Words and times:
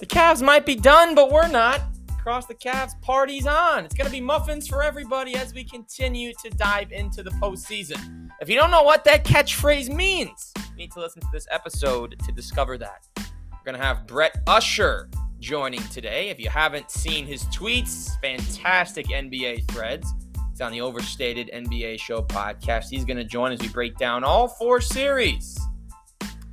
The 0.00 0.06
Cavs 0.06 0.40
might 0.40 0.64
be 0.64 0.76
done, 0.76 1.14
but 1.14 1.30
we're 1.30 1.46
not. 1.46 1.82
Across 2.18 2.46
the 2.46 2.54
Cavs, 2.54 2.98
party's 3.02 3.46
on. 3.46 3.84
It's 3.84 3.94
going 3.94 4.06
to 4.06 4.10
be 4.10 4.20
muffins 4.20 4.66
for 4.66 4.82
everybody 4.82 5.34
as 5.34 5.52
we 5.52 5.62
continue 5.62 6.32
to 6.42 6.48
dive 6.48 6.90
into 6.90 7.22
the 7.22 7.28
postseason. 7.32 8.30
If 8.40 8.48
you 8.48 8.54
don't 8.54 8.70
know 8.70 8.82
what 8.82 9.04
that 9.04 9.26
catchphrase 9.26 9.94
means, 9.94 10.54
you 10.56 10.76
need 10.76 10.92
to 10.92 11.00
listen 11.00 11.20
to 11.20 11.28
this 11.30 11.46
episode 11.50 12.18
to 12.24 12.32
discover 12.32 12.78
that. 12.78 13.06
We're 13.18 13.62
going 13.62 13.78
to 13.78 13.84
have 13.84 14.06
Brett 14.06 14.40
Usher 14.46 15.10
joining 15.38 15.82
today. 15.88 16.30
If 16.30 16.40
you 16.40 16.48
haven't 16.48 16.90
seen 16.90 17.26
his 17.26 17.44
tweets, 17.44 18.18
fantastic 18.22 19.08
NBA 19.08 19.70
threads. 19.70 20.10
He's 20.50 20.62
on 20.62 20.72
the 20.72 20.80
Overstated 20.80 21.50
NBA 21.52 22.00
Show 22.00 22.22
podcast. 22.22 22.88
He's 22.88 23.04
going 23.04 23.18
to 23.18 23.24
join 23.24 23.52
as 23.52 23.60
we 23.60 23.68
break 23.68 23.98
down 23.98 24.24
all 24.24 24.48
four 24.48 24.80
series. 24.80 25.60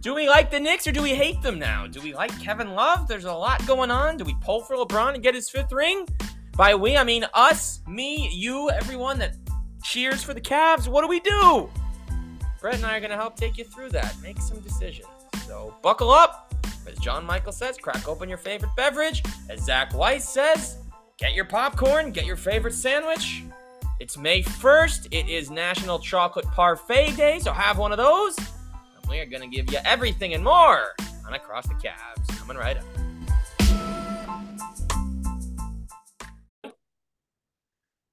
Do 0.08 0.14
we 0.14 0.30
like 0.30 0.50
the 0.50 0.58
Knicks 0.62 0.88
or 0.88 0.94
do 0.94 1.02
we 1.02 1.10
hate 1.10 1.42
them 1.42 1.60
now? 1.60 1.86
Do 1.86 2.00
we 2.00 2.14
like 2.14 2.32
Kevin 2.40 2.76
Love? 2.76 3.10
There's 3.10 3.26
a 3.26 3.34
lot 3.34 3.68
going 3.68 3.92
on. 3.92 4.16
Do 4.16 4.24
we 4.24 4.38
pull 4.40 4.62
for 4.62 4.78
LeBron 4.78 5.16
and 5.16 5.22
get 5.22 5.36
his 5.36 5.50
fifth 5.50 5.74
ring? 5.74 6.08
By 6.56 6.76
we, 6.76 6.96
I 6.96 7.04
mean 7.04 7.26
us, 7.34 7.82
me, 7.90 8.30
you, 8.30 8.70
everyone 8.70 9.20
that 9.20 9.36
cheers 9.84 10.24
for 10.24 10.34
the 10.34 10.40
Cavs. 10.40 10.88
What 10.88 11.02
do 11.02 11.10
we 11.10 11.20
do? 11.20 11.70
Brett 12.62 12.76
and 12.76 12.86
I 12.86 12.96
are 12.96 13.00
going 13.02 13.10
to 13.10 13.18
help 13.18 13.36
take 13.36 13.58
you 13.58 13.66
through 13.66 13.90
that. 13.90 14.16
Make 14.22 14.40
some 14.40 14.62
decisions. 14.62 15.10
So 15.46 15.76
buckle 15.84 16.12
up. 16.12 16.55
As 16.90 16.98
John 17.00 17.26
Michael 17.26 17.52
says, 17.52 17.78
crack 17.78 18.08
open 18.08 18.30
your 18.30 18.38
favorite 18.38 18.72
beverage. 18.78 19.24
As 19.50 19.60
Zach 19.66 19.94
Weiss 19.94 20.30
says, 20.30 20.78
get 21.18 21.34
your 21.34 21.44
popcorn, 21.44 22.14
get 22.14 22.26
your 22.26 22.38
favorite 22.38 22.76
sandwich. 22.76 23.44
It's 24.00 24.18
May 24.18 24.42
1st. 24.42 25.10
It 25.12 25.28
is 25.28 25.52
National 25.52 26.00
Chocolate 26.00 26.46
Parfait 26.46 27.12
Day, 27.18 27.40
so 27.40 27.52
have 27.52 27.78
one 27.78 27.92
of 27.92 27.98
those. 27.98 28.38
And 29.08 29.14
we 29.14 29.20
are 29.22 29.26
going 29.26 29.50
to 29.50 29.56
give 29.56 29.72
you 29.72 29.80
everything 29.86 30.34
and 30.34 30.44
more 30.44 30.94
on 31.26 31.34
Across 31.34 31.68
the 31.68 31.76
Cavs. 31.76 32.27
Coming 32.40 32.58
right 32.58 32.76
up. 32.76 32.84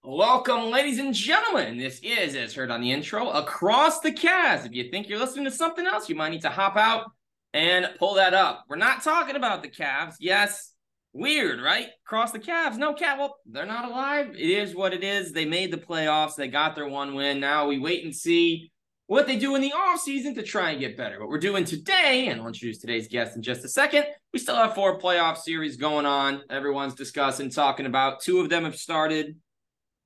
Welcome, 0.04 0.70
ladies 0.70 1.00
and 1.00 1.12
gentlemen. 1.12 1.78
This 1.78 1.98
is, 2.04 2.36
as 2.36 2.54
heard 2.54 2.70
on 2.70 2.80
the 2.80 2.92
intro, 2.92 3.30
Across 3.30 4.00
the 4.00 4.12
Cavs. 4.12 4.66
If 4.66 4.72
you 4.72 4.88
think 4.92 5.08
you're 5.08 5.18
listening 5.18 5.46
to 5.46 5.50
something 5.50 5.84
else, 5.84 6.08
you 6.08 6.14
might 6.14 6.30
need 6.30 6.42
to 6.42 6.48
hop 6.48 6.76
out 6.76 7.10
and 7.52 7.90
pull 7.98 8.14
that 8.14 8.32
up. 8.32 8.64
We're 8.68 8.76
not 8.76 9.02
talking 9.02 9.34
about 9.34 9.64
the 9.64 9.70
Cavs. 9.70 10.14
Yes, 10.20 10.74
weird, 11.12 11.60
right? 11.60 11.88
Across 12.06 12.30
the 12.30 12.38
Cavs. 12.38 12.76
No 12.76 12.94
cat. 12.94 13.18
Well, 13.18 13.36
they're 13.46 13.66
not 13.66 13.90
alive. 13.90 14.36
It 14.38 14.48
is 14.48 14.76
what 14.76 14.94
it 14.94 15.02
is. 15.02 15.32
They 15.32 15.44
made 15.44 15.72
the 15.72 15.76
playoffs. 15.76 16.36
They 16.36 16.46
got 16.46 16.76
their 16.76 16.88
one 16.88 17.16
win. 17.16 17.40
Now 17.40 17.66
we 17.66 17.80
wait 17.80 18.04
and 18.04 18.14
see 18.14 18.70
what 19.06 19.26
they 19.26 19.36
do 19.36 19.54
in 19.54 19.60
the 19.60 19.72
offseason 19.72 20.34
to 20.34 20.42
try 20.42 20.70
and 20.70 20.80
get 20.80 20.96
better. 20.96 21.20
What 21.20 21.28
we're 21.28 21.38
doing 21.38 21.64
today, 21.64 22.28
and 22.28 22.40
I'll 22.40 22.46
introduce 22.46 22.78
today's 22.78 23.08
guest 23.08 23.36
in 23.36 23.42
just 23.42 23.64
a 23.64 23.68
second. 23.68 24.06
We 24.32 24.38
still 24.38 24.56
have 24.56 24.74
four 24.74 24.98
playoff 24.98 25.38
series 25.38 25.76
going 25.76 26.06
on. 26.06 26.42
Everyone's 26.48 26.94
discussing, 26.94 27.50
talking 27.50 27.86
about. 27.86 28.20
Two 28.20 28.40
of 28.40 28.48
them 28.48 28.64
have 28.64 28.76
started. 28.76 29.36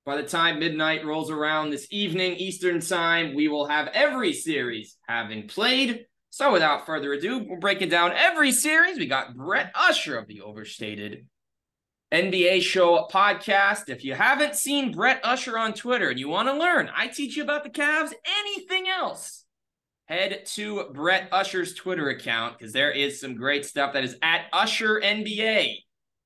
By 0.04 0.16
the 0.16 0.26
time 0.26 0.58
midnight 0.58 1.04
rolls 1.04 1.30
around 1.30 1.70
this 1.70 1.86
evening, 1.90 2.32
Eastern 2.36 2.80
time, 2.80 3.34
we 3.34 3.46
will 3.46 3.66
have 3.66 3.88
every 3.88 4.32
series 4.32 4.96
having 5.06 5.46
played. 5.46 6.06
So 6.30 6.52
without 6.52 6.86
further 6.86 7.12
ado, 7.12 7.44
we're 7.46 7.58
breaking 7.58 7.90
down 7.90 8.12
every 8.12 8.50
series. 8.52 8.98
We 8.98 9.06
got 9.06 9.36
Brett 9.36 9.70
Usher 9.74 10.16
of 10.16 10.26
the 10.26 10.40
Overstated 10.40 11.26
NBA 12.12 12.62
Show 12.62 13.06
podcast. 13.12 13.88
If 13.88 14.02
you 14.02 14.14
haven't 14.14 14.54
seen 14.54 14.92
Brett 14.92 15.20
Usher 15.22 15.58
on 15.58 15.74
Twitter 15.74 16.08
and 16.08 16.18
you 16.18 16.28
want 16.28 16.48
to 16.48 16.54
learn, 16.54 16.90
I 16.94 17.08
teach 17.08 17.36
you 17.36 17.42
about 17.42 17.64
the 17.64 17.70
Cavs, 17.70 18.12
anything 18.40 18.88
else, 18.88 19.44
head 20.06 20.46
to 20.54 20.88
Brett 20.94 21.28
Usher's 21.32 21.74
Twitter 21.74 22.08
account 22.08 22.58
because 22.58 22.72
there 22.72 22.90
is 22.90 23.20
some 23.20 23.34
great 23.34 23.66
stuff 23.66 23.92
that 23.92 24.04
is 24.04 24.16
at 24.22 24.46
Usher 24.54 25.00
NBA. 25.00 25.74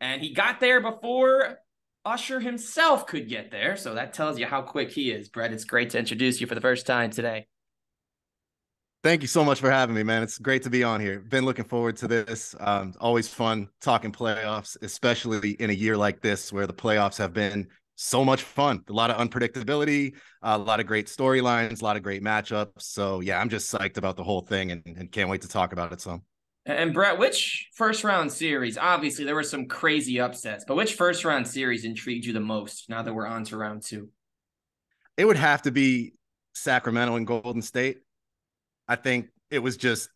And 0.00 0.22
he 0.22 0.32
got 0.32 0.60
there 0.60 0.80
before 0.80 1.58
Usher 2.04 2.38
himself 2.38 3.08
could 3.08 3.28
get 3.28 3.50
there. 3.50 3.76
So 3.76 3.94
that 3.94 4.12
tells 4.12 4.38
you 4.38 4.46
how 4.46 4.62
quick 4.62 4.92
he 4.92 5.10
is. 5.10 5.28
Brett, 5.28 5.52
it's 5.52 5.64
great 5.64 5.90
to 5.90 5.98
introduce 5.98 6.40
you 6.40 6.46
for 6.46 6.54
the 6.54 6.60
first 6.60 6.86
time 6.86 7.10
today. 7.10 7.46
Thank 9.02 9.22
you 9.22 9.26
so 9.26 9.44
much 9.44 9.58
for 9.58 9.68
having 9.68 9.96
me, 9.96 10.04
man. 10.04 10.22
It's 10.22 10.38
great 10.38 10.62
to 10.62 10.70
be 10.70 10.84
on 10.84 11.00
here. 11.00 11.18
Been 11.18 11.44
looking 11.44 11.64
forward 11.64 11.96
to 11.96 12.06
this. 12.06 12.54
Um, 12.60 12.94
always 13.00 13.26
fun 13.26 13.68
talking 13.80 14.12
playoffs, 14.12 14.76
especially 14.80 15.50
in 15.54 15.70
a 15.70 15.72
year 15.72 15.96
like 15.96 16.20
this 16.20 16.52
where 16.52 16.68
the 16.68 16.72
playoffs 16.72 17.18
have 17.18 17.32
been 17.32 17.66
so 17.96 18.24
much 18.24 18.42
fun. 18.42 18.84
A 18.88 18.92
lot 18.92 19.10
of 19.10 19.16
unpredictability, 19.16 20.14
a 20.42 20.56
lot 20.56 20.78
of 20.78 20.86
great 20.86 21.08
storylines, 21.08 21.82
a 21.82 21.84
lot 21.84 21.96
of 21.96 22.04
great 22.04 22.22
matchups. 22.22 22.82
So 22.82 23.18
yeah, 23.18 23.40
I'm 23.40 23.48
just 23.48 23.72
psyched 23.72 23.96
about 23.96 24.16
the 24.16 24.22
whole 24.22 24.42
thing 24.42 24.70
and, 24.70 24.82
and 24.86 25.10
can't 25.10 25.28
wait 25.28 25.42
to 25.42 25.48
talk 25.48 25.72
about 25.72 25.92
it 25.92 26.00
some. 26.00 26.22
And 26.64 26.94
Brett, 26.94 27.18
which 27.18 27.70
first 27.74 28.04
round 28.04 28.30
series? 28.30 28.78
Obviously, 28.78 29.24
there 29.24 29.34
were 29.34 29.42
some 29.42 29.66
crazy 29.66 30.20
upsets, 30.20 30.64
but 30.64 30.76
which 30.76 30.94
first 30.94 31.24
round 31.24 31.48
series 31.48 31.84
intrigued 31.84 32.24
you 32.24 32.32
the 32.32 32.38
most? 32.38 32.88
Now 32.88 33.02
that 33.02 33.12
we're 33.12 33.26
on 33.26 33.42
to 33.46 33.56
round 33.56 33.82
two, 33.82 34.10
it 35.16 35.24
would 35.24 35.36
have 35.36 35.62
to 35.62 35.72
be 35.72 36.12
Sacramento 36.54 37.16
and 37.16 37.26
Golden 37.26 37.62
State. 37.62 37.98
I 38.88 38.96
think 38.96 39.28
it 39.50 39.60
was 39.60 39.76
just, 39.76 40.08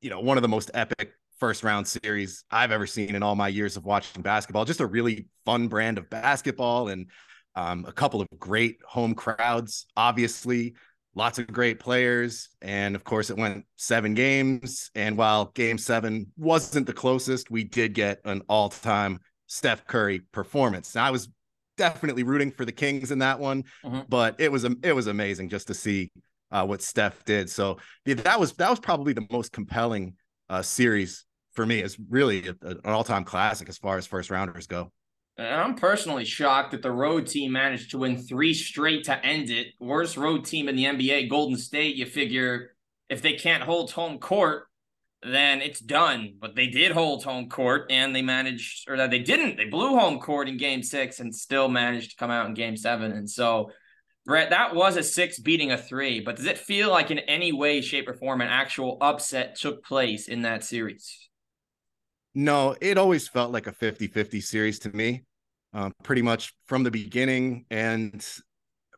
you 0.00 0.10
know, 0.10 0.20
one 0.20 0.36
of 0.36 0.42
the 0.42 0.48
most 0.48 0.70
epic 0.74 1.12
first 1.38 1.62
round 1.62 1.86
series 1.86 2.44
I've 2.50 2.72
ever 2.72 2.86
seen 2.86 3.14
in 3.14 3.22
all 3.22 3.36
my 3.36 3.48
years 3.48 3.76
of 3.76 3.84
watching 3.84 4.22
basketball. 4.22 4.64
Just 4.64 4.80
a 4.80 4.86
really 4.86 5.26
fun 5.44 5.68
brand 5.68 5.98
of 5.98 6.10
basketball 6.10 6.88
and 6.88 7.06
um, 7.54 7.84
a 7.86 7.92
couple 7.92 8.20
of 8.20 8.28
great 8.38 8.78
home 8.86 9.14
crowds, 9.14 9.86
obviously 9.96 10.74
lots 11.14 11.38
of 11.38 11.48
great 11.48 11.80
players. 11.80 12.48
And 12.62 12.94
of 12.94 13.04
course, 13.04 13.30
it 13.30 13.36
went 13.36 13.64
seven 13.76 14.14
games. 14.14 14.90
And 14.94 15.16
while 15.16 15.46
game 15.46 15.76
seven 15.76 16.32
wasn't 16.36 16.86
the 16.86 16.92
closest, 16.92 17.50
we 17.50 17.64
did 17.64 17.92
get 17.92 18.20
an 18.24 18.42
all 18.48 18.68
time 18.68 19.18
Steph 19.46 19.86
Curry 19.86 20.20
performance. 20.32 20.94
Now, 20.94 21.04
I 21.04 21.10
was 21.10 21.28
definitely 21.76 22.22
rooting 22.22 22.50
for 22.50 22.64
the 22.64 22.72
Kings 22.72 23.10
in 23.10 23.18
that 23.20 23.38
one, 23.38 23.64
mm-hmm. 23.84 24.00
but 24.08 24.36
it 24.38 24.50
was 24.52 24.64
it 24.64 24.92
was 24.92 25.06
amazing 25.06 25.48
just 25.48 25.66
to 25.68 25.74
see 25.74 26.10
uh, 26.50 26.64
what 26.64 26.82
Steph 26.82 27.24
did. 27.24 27.50
So 27.50 27.78
yeah, 28.04 28.14
that 28.14 28.38
was 28.38 28.52
that 28.54 28.70
was 28.70 28.80
probably 28.80 29.12
the 29.12 29.26
most 29.30 29.52
compelling 29.52 30.14
uh, 30.48 30.62
series 30.62 31.24
for 31.52 31.66
me. 31.66 31.80
It's 31.80 31.98
really 32.08 32.48
a, 32.48 32.54
a, 32.62 32.70
an 32.70 32.80
all 32.84 33.04
time 33.04 33.24
classic 33.24 33.68
as 33.68 33.78
far 33.78 33.98
as 33.98 34.06
first 34.06 34.30
rounders 34.30 34.66
go. 34.66 34.92
And 35.36 35.54
I'm 35.54 35.76
personally 35.76 36.24
shocked 36.24 36.72
that 36.72 36.82
the 36.82 36.90
road 36.90 37.28
team 37.28 37.52
managed 37.52 37.92
to 37.92 37.98
win 37.98 38.16
three 38.16 38.52
straight 38.52 39.04
to 39.04 39.24
end 39.24 39.50
it. 39.50 39.68
Worst 39.78 40.16
road 40.16 40.44
team 40.44 40.68
in 40.68 40.74
the 40.74 40.84
NBA, 40.84 41.30
Golden 41.30 41.56
State. 41.56 41.94
You 41.94 42.06
figure 42.06 42.70
if 43.08 43.22
they 43.22 43.34
can't 43.34 43.62
hold 43.62 43.92
home 43.92 44.18
court, 44.18 44.64
then 45.22 45.60
it's 45.60 45.78
done. 45.78 46.34
But 46.40 46.56
they 46.56 46.66
did 46.66 46.90
hold 46.90 47.22
home 47.22 47.48
court 47.48 47.86
and 47.88 48.14
they 48.16 48.22
managed, 48.22 48.90
or 48.90 48.96
that 48.96 49.10
they 49.10 49.20
didn't. 49.20 49.56
They 49.56 49.66
blew 49.66 49.96
home 49.96 50.18
court 50.18 50.48
in 50.48 50.56
game 50.56 50.82
six 50.82 51.20
and 51.20 51.32
still 51.32 51.68
managed 51.68 52.10
to 52.10 52.16
come 52.16 52.32
out 52.32 52.46
in 52.46 52.54
game 52.54 52.76
seven. 52.76 53.12
And 53.12 53.30
so, 53.30 53.70
Brett, 54.28 54.50
that 54.50 54.74
was 54.74 54.98
a 54.98 55.02
six 55.02 55.38
beating 55.38 55.72
a 55.72 55.78
three. 55.78 56.20
But 56.20 56.36
does 56.36 56.44
it 56.44 56.58
feel 56.58 56.90
like 56.90 57.10
in 57.10 57.18
any 57.20 57.50
way, 57.50 57.80
shape, 57.80 58.06
or 58.06 58.12
form 58.12 58.42
an 58.42 58.48
actual 58.48 58.98
upset 59.00 59.56
took 59.56 59.82
place 59.82 60.28
in 60.28 60.42
that 60.42 60.62
series? 60.62 61.30
No, 62.34 62.76
it 62.82 62.98
always 62.98 63.26
felt 63.26 63.52
like 63.52 63.66
a 63.66 63.72
50 63.72 64.06
50 64.06 64.42
series 64.42 64.78
to 64.80 64.90
me 64.90 65.24
uh, 65.72 65.88
pretty 66.02 66.20
much 66.20 66.52
from 66.66 66.82
the 66.82 66.90
beginning 66.90 67.64
and 67.70 68.22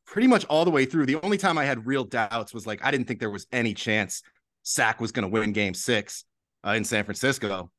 pretty 0.04 0.26
much 0.26 0.44
all 0.46 0.64
the 0.64 0.70
way 0.70 0.84
through. 0.84 1.06
The 1.06 1.20
only 1.22 1.38
time 1.38 1.58
I 1.58 1.64
had 1.64 1.86
real 1.86 2.02
doubts 2.02 2.52
was 2.52 2.66
like 2.66 2.84
I 2.84 2.90
didn't 2.90 3.06
think 3.06 3.20
there 3.20 3.30
was 3.30 3.46
any 3.52 3.72
chance 3.72 4.22
Sac 4.64 5.00
was 5.00 5.12
going 5.12 5.22
to 5.22 5.28
win 5.28 5.52
Game 5.52 5.74
Six 5.74 6.24
uh, 6.66 6.72
in 6.72 6.82
San 6.82 7.04
Francisco, 7.04 7.70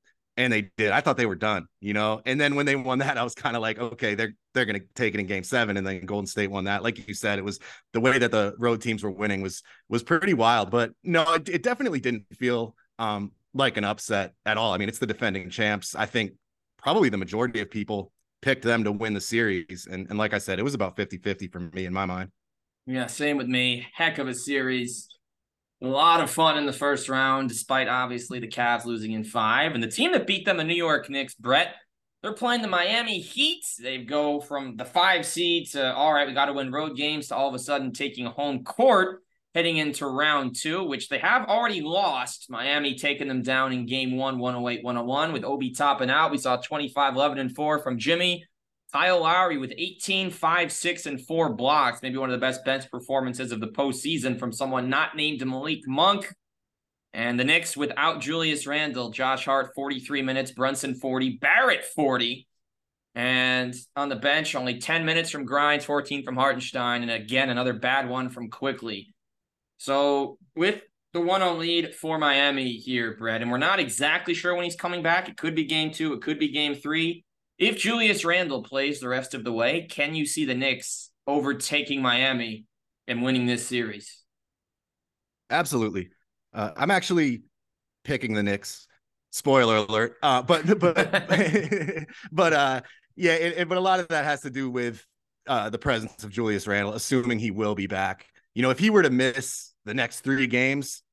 and 0.42 0.52
they 0.52 0.72
did. 0.76 0.92
I 0.92 1.02
thought 1.02 1.18
they 1.18 1.26
were 1.26 1.36
done, 1.36 1.68
you 1.80 1.94
know. 1.94 2.22
And 2.26 2.42
then 2.42 2.56
when 2.56 2.66
they 2.66 2.76
won 2.76 3.00
that, 3.00 3.18
I 3.18 3.24
was 3.24 3.36
kind 3.36 3.56
of 3.56 3.62
like, 3.62 3.80
okay, 3.80 4.16
they're 4.16 4.34
they're 4.54 4.66
going 4.66 4.80
to 4.80 4.86
take 4.96 5.14
it 5.14 5.20
in 5.20 5.28
Game 5.28 5.44
Seven, 5.44 5.78
and 5.78 5.86
then 5.86 6.06
Golden 6.06 6.26
State 6.26 6.50
won 6.50 6.64
that. 6.66 6.84
Like 6.84 7.08
you 7.08 7.14
said, 7.14 7.38
it 7.40 7.46
was 7.46 7.60
the 7.94 8.00
way 8.00 8.18
that 8.18 8.32
the 8.32 8.56
road 8.58 8.82
teams 8.82 9.04
were 9.04 9.12
winning 9.12 9.42
was 9.42 9.62
was 9.88 10.04
pretty 10.04 10.34
wild. 10.34 10.72
But 10.72 10.92
no, 11.04 11.22
it, 11.34 11.48
it 11.48 11.64
definitely 11.64 12.00
didn't 12.00 12.26
feel 12.34 12.76
um, 12.98 13.32
like 13.54 13.78
an 13.78 13.84
upset 13.84 14.34
at 14.46 14.58
all. 14.58 14.74
I 14.74 14.78
mean, 14.78 14.90
it's 14.90 15.00
the 15.00 15.08
defending 15.08 15.50
champs. 15.50 15.96
I 15.96 16.06
think 16.08 16.34
probably 16.78 17.10
the 17.10 17.18
majority 17.18 17.60
of 17.62 17.70
people 17.70 18.12
picked 18.42 18.64
them 18.64 18.84
to 18.84 18.92
win 18.92 19.14
the 19.14 19.22
series. 19.22 19.88
And, 19.90 20.10
and 20.10 20.18
like 20.18 20.34
I 20.34 20.40
said, 20.40 20.58
it 20.58 20.64
was 20.64 20.74
about 20.74 20.96
50 20.96 21.18
50 21.18 21.48
for 21.50 21.60
me 21.60 21.86
in 21.86 21.94
my 21.94 22.06
mind. 22.06 22.32
Yeah, 22.88 23.06
same 23.06 23.38
with 23.38 23.48
me. 23.48 23.86
Heck 23.94 24.18
of 24.18 24.28
a 24.28 24.34
series. 24.34 25.08
A 25.82 25.88
lot 25.88 26.22
of 26.22 26.30
fun 26.30 26.58
in 26.58 26.66
the 26.66 26.74
first 26.74 27.10
round, 27.10 27.50
despite 27.50 27.88
obviously 27.88 28.40
the 28.40 28.48
Cavs 28.48 28.86
losing 28.86 29.14
in 29.14 29.24
five. 29.24 29.74
And 29.74 29.84
the 29.84 29.88
team 29.88 30.12
that 30.12 30.28
beat 30.28 30.46
them, 30.46 30.58
the 30.58 30.64
New 30.64 30.76
York 30.76 31.10
Knicks, 31.10 31.34
Brett, 31.34 31.76
they're 32.22 32.34
playing 32.34 32.62
the 32.62 32.68
Miami 32.68 33.20
Heat. 33.20 33.66
They 33.82 33.98
go 33.98 34.40
from 34.40 34.76
the 34.78 34.86
five 34.86 35.26
seed 35.26 35.72
to, 35.72 35.94
all 35.96 36.14
right, 36.14 36.28
we 36.28 36.34
got 36.34 36.46
to 36.46 36.54
win 36.54 36.72
road 36.72 36.96
games 36.96 37.30
to 37.30 37.36
all 37.36 37.50
of 37.50 37.56
a 37.56 37.60
sudden 37.60 37.94
taking 37.94 38.28
home 38.28 38.64
court 38.64 39.22
heading 39.54 39.78
into 39.78 40.06
round 40.06 40.56
two, 40.56 40.84
which 40.84 41.10
they 41.10 41.18
have 41.18 41.48
already 41.48 41.82
lost. 41.82 42.50
Miami 42.50 42.96
taking 42.96 43.28
them 43.28 43.42
down 43.42 43.74
in 43.74 43.86
game 43.86 44.16
one, 44.16 44.40
108 44.40 44.84
101, 44.84 45.34
with 45.34 45.44
Obi 45.44 45.72
Toppin 45.72 46.10
out. 46.10 46.32
We 46.32 46.38
saw 46.38 46.58
25 46.58 47.16
11 47.16 47.38
and 47.40 47.56
4 47.56 47.80
from 47.80 47.98
Jimmy. 47.98 48.46
Kyle 48.94 49.22
Lowry 49.22 49.58
with 49.58 49.74
18, 49.78 50.32
5, 50.32 50.72
6, 50.72 51.06
and 51.06 51.22
4 51.22 51.54
blocks. 51.54 52.02
Maybe 52.02 52.18
one 52.18 52.30
of 52.30 52.40
the 52.40 52.46
best 52.46 52.66
bench 52.66 52.90
performances 52.92 53.52
of 53.52 53.60
the 53.60 53.68
postseason 53.68 54.38
from 54.38 54.52
someone 54.52 54.90
not 54.90 55.16
named 55.16 55.46
Malik 55.46 55.88
Monk. 55.88 56.34
And 57.14 57.40
the 57.40 57.44
Knicks 57.44 57.76
without 57.76 58.22
Julius 58.22 58.66
Randle, 58.66 59.10
Josh 59.10 59.46
Hart 59.46 59.72
43 59.76 60.22
minutes, 60.22 60.52
Brunson 60.52 60.96
40, 60.96 61.38
Barrett 61.42 61.84
40. 61.84 62.48
And 63.16 63.76
on 63.96 64.10
the 64.10 64.16
bench, 64.16 64.56
only 64.56 64.80
10 64.80 65.06
minutes 65.06 65.30
from 65.30 65.46
Grimes, 65.46 65.84
14 65.84 66.24
from 66.24 66.36
Hartenstein, 66.38 67.02
and 67.02 67.12
again, 67.12 67.50
another 67.50 67.74
bad 67.74 68.08
one 68.08 68.30
from 68.30 68.50
Quickley. 68.50 69.14
So 69.78 70.38
with 70.56 70.82
the 71.12 71.20
1 71.20 71.42
0 71.42 71.56
lead 71.56 71.96
for 71.96 72.18
Miami 72.18 72.74
here, 72.74 73.18
Brett, 73.18 73.42
and 73.42 73.52
we're 73.52 73.58
not 73.58 73.80
exactly 73.80 74.34
sure 74.34 74.56
when 74.56 74.64
he's 74.64 74.78
coming 74.78 75.04
back. 75.04 75.28
It 75.28 75.36
could 75.36 75.56
be 75.56 75.66
game 75.66 75.92
two, 75.92 76.14
it 76.14 76.22
could 76.22 76.40
be 76.40 76.50
game 76.50 76.76
three. 76.76 77.26
If 77.62 77.78
Julius 77.78 78.26
Randle 78.26 78.64
plays 78.64 79.00
the 79.00 79.08
rest 79.08 79.36
of 79.36 79.44
the 79.44 79.54
way, 79.54 79.84
can 79.84 80.16
you 80.16 80.26
see 80.26 80.46
the 80.46 80.56
Knicks 80.56 81.12
overtaking 81.28 82.02
Miami 82.02 82.66
and 83.08 83.22
winning 83.22 83.46
this 83.46 83.68
series? 83.68 84.24
Absolutely. 85.52 86.10
Uh, 86.56 86.72
I'm 86.76 86.90
actually 86.90 87.44
picking 88.04 88.34
the 88.34 88.42
Knicks. 88.42 88.88
Spoiler 89.30 89.76
alert. 89.76 90.18
Uh, 90.24 90.42
but 90.42 90.80
but 90.80 90.96
but 92.32 92.54
uh, 92.54 92.82
yeah, 93.16 93.34
it, 93.34 93.60
it, 93.60 93.70
but 93.70 93.78
a 93.78 93.82
lot 93.82 94.00
of 94.00 94.08
that 94.08 94.26
has 94.26 94.42
to 94.42 94.50
do 94.50 94.72
with 94.72 95.06
uh, 95.46 95.70
the 95.70 95.78
presence 95.78 96.24
of 96.24 96.32
Julius 96.32 96.66
Randle, 96.66 96.96
assuming 96.96 97.38
he 97.38 97.52
will 97.52 97.76
be 97.76 97.86
back. 97.86 98.26
You 98.56 98.64
know, 98.64 98.72
if 98.72 98.80
he 98.80 98.90
were 98.90 99.04
to 99.04 99.12
miss 99.12 99.72
the 99.86 99.94
next 99.94 100.22
three 100.22 100.48
games, 100.48 101.04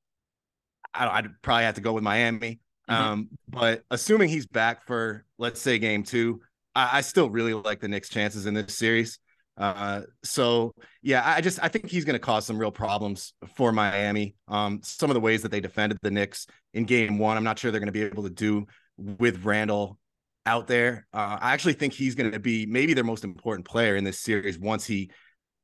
I, 0.95 1.21
would 1.21 1.43
probably 1.43 1.65
have 1.65 1.75
to 1.75 1.83
go 1.83 1.93
with 1.93 2.03
Miami. 2.03 2.61
Mm-hmm. 2.89 3.03
Um, 3.03 3.29
but 3.49 3.83
assuming 3.91 4.29
he's 4.29 4.47
back 4.47 4.87
for 4.87 5.25
let's 5.39 5.61
say 5.61 5.79
game 5.79 6.03
two, 6.03 6.41
I, 6.75 6.99
I 6.99 7.01
still 7.03 7.31
really 7.31 7.55
like 7.55 7.81
the 7.81 7.89
Knicks' 7.89 8.09
chances 8.09 8.47
in 8.47 8.55
this 8.55 8.75
series. 8.75 9.19
Uh, 9.57 10.03
so 10.23 10.73
yeah, 11.03 11.23
I 11.25 11.41
just 11.41 11.59
I 11.63 11.69
think 11.69 11.91
he's 11.91 12.05
going 12.05 12.15
to 12.15 12.21
cause 12.21 12.47
some 12.47 12.59
real 12.59 12.71
problems 12.71 13.35
for 13.57 13.73
Miami. 13.73 14.37
Um, 14.47 14.81
some 14.85 15.11
of 15.11 15.15
the 15.15 15.21
ways 15.21 15.43
that 15.43 15.51
they 15.51 15.61
defended 15.61 15.99
the 16.01 16.13
Knicks 16.13 16.47
in 16.75 16.85
Game 16.85 17.19
One, 17.19 17.37
I'm 17.37 17.45
not 17.45 17.59
sure 17.59 17.71
they're 17.71 17.81
going 17.81 17.87
to 17.87 17.93
be 17.93 18.05
able 18.05 18.23
to 18.23 18.31
do 18.31 18.67
with 18.97 19.45
Randle 19.45 19.99
out 20.47 20.67
there. 20.67 21.07
Uh, 21.13 21.39
I 21.41 21.53
actually 21.53 21.75
think 21.75 21.93
he's 21.93 22.15
going 22.15 22.31
to 22.31 22.39
be 22.39 22.67
maybe 22.67 22.95
their 22.95 23.05
most 23.05 23.25
important 23.25 23.67
player 23.67 23.97
in 23.97 24.05
this 24.05 24.21
series 24.21 24.59
once 24.59 24.87
he 24.87 25.11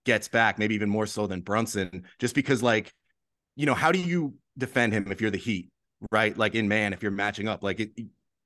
gets 0.05 0.29
back, 0.29 0.59
maybe 0.59 0.75
even 0.75 0.91
more 0.91 1.07
so 1.07 1.27
than 1.27 1.41
Brunson, 1.41 2.05
just 2.19 2.35
because 2.35 2.63
like, 2.63 2.93
you 3.57 3.65
know, 3.65 3.75
how 3.75 3.93
do 3.93 3.99
you 3.99 4.35
defend 4.59 4.93
him 4.93 5.11
if 5.11 5.21
you're 5.21 5.31
the 5.31 5.39
Heat, 5.39 5.71
right? 6.11 6.37
Like 6.37 6.55
in 6.55 6.69
man, 6.69 6.93
if 6.93 7.03
you're 7.03 7.13
matching 7.13 7.49
up, 7.49 7.63
like, 7.63 7.81
it, 7.81 7.91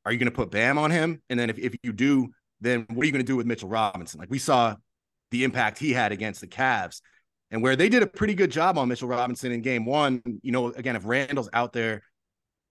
are 0.05 0.13
you 0.13 0.19
going 0.19 0.31
to 0.31 0.35
put 0.35 0.51
Bam 0.51 0.79
on 0.79 0.91
him? 0.91 1.21
And 1.29 1.39
then 1.39 1.51
if 1.51 1.59
if 1.59 1.75
you 1.83 1.93
do, 1.93 2.29
then 2.61 2.87
what 2.89 3.03
are 3.03 3.07
you 3.07 3.13
going 3.13 3.25
to 3.25 3.27
do 3.27 3.37
with 3.37 3.47
Mitchell 3.47 3.69
Robinson? 3.69 4.19
Like 4.21 4.31
we 4.31 4.39
saw 4.39 4.77
the 5.31 5.45
impact 5.45 5.79
he 5.79 5.93
had 5.93 6.13
against 6.13 6.41
the 6.41 6.47
Cavs. 6.47 7.01
And 7.51 7.63
where 7.63 7.77
they 7.77 7.89
did 7.89 8.03
a 8.03 8.07
pretty 8.07 8.35
good 8.35 8.51
job 8.51 8.77
on 8.77 8.89
Mitchell 8.89 9.09
Robinson 9.09 9.53
in 9.53 9.63
game 9.63 9.87
one, 9.87 10.23
you 10.43 10.53
know, 10.53 10.69
again, 10.69 10.97
if 10.97 11.07
Randle's 11.07 11.49
out 11.53 11.73
there 11.73 12.03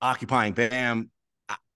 occupying 0.02 0.54
Bam, 0.54 1.10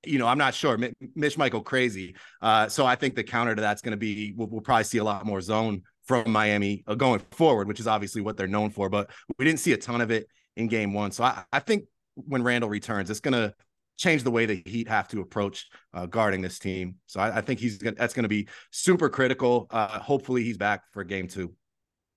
you 0.06 0.20
know, 0.20 0.28
I'm 0.28 0.38
not 0.38 0.54
sure. 0.54 0.78
Mitch 1.16 1.38
might 1.38 1.52
go 1.52 1.62
crazy. 1.62 2.16
Uh, 2.42 2.68
so 2.68 2.86
I 2.86 2.96
think 2.96 3.16
the 3.16 3.24
counter 3.24 3.56
to 3.56 3.62
that's 3.62 3.82
going 3.82 3.92
to 3.92 3.98
be 3.98 4.34
we'll, 4.36 4.48
we'll, 4.48 4.62
probably 4.62 4.84
see 4.84 4.98
a 4.98 5.04
lot 5.04 5.26
more 5.26 5.42
zone 5.42 5.84
from 6.06 6.32
Miami 6.32 6.84
uh, 6.88 6.96
going 6.96 7.22
forward, 7.32 7.68
which 7.68 7.80
is 7.80 7.88
obviously 7.88 8.22
what 8.22 8.36
they're 8.38 8.48
known 8.48 8.72
for. 8.72 8.90
But 8.90 9.12
we 9.38 9.46
didn't 9.46 9.60
see 9.60 9.74
a 9.74 9.78
ton 9.78 10.02
of 10.02 10.10
it 10.10 10.28
in 10.58 10.68
game 10.68 10.94
one. 10.94 11.12
So 11.12 11.24
I, 11.24 11.44
I 11.54 11.60
think 11.60 11.86
when 12.16 12.44
Randle 12.44 12.70
returns, 12.70 13.10
it's 13.10 13.20
going 13.20 13.34
to 13.34 13.54
change 13.98 14.24
the 14.24 14.32
way 14.32 14.46
the 14.46 14.62
Heat 14.66 14.88
have 14.88 15.08
to 15.10 15.22
approach 15.22 15.68
uh, 15.94 16.06
guarding 16.06 16.42
this 16.42 16.60
team. 16.60 16.96
So 17.06 17.20
I, 17.20 17.38
I 17.38 17.42
think 17.42 17.60
he's 17.60 17.78
that's 17.80 18.14
going 18.14 18.24
to 18.24 18.30
be 18.30 18.48
super 18.72 19.10
critical. 19.10 19.68
Uh, 19.70 20.00
hopefully, 20.00 20.44
he's 20.44 20.58
back 20.58 20.84
for 20.92 21.04
game 21.04 21.28
two. 21.28 21.54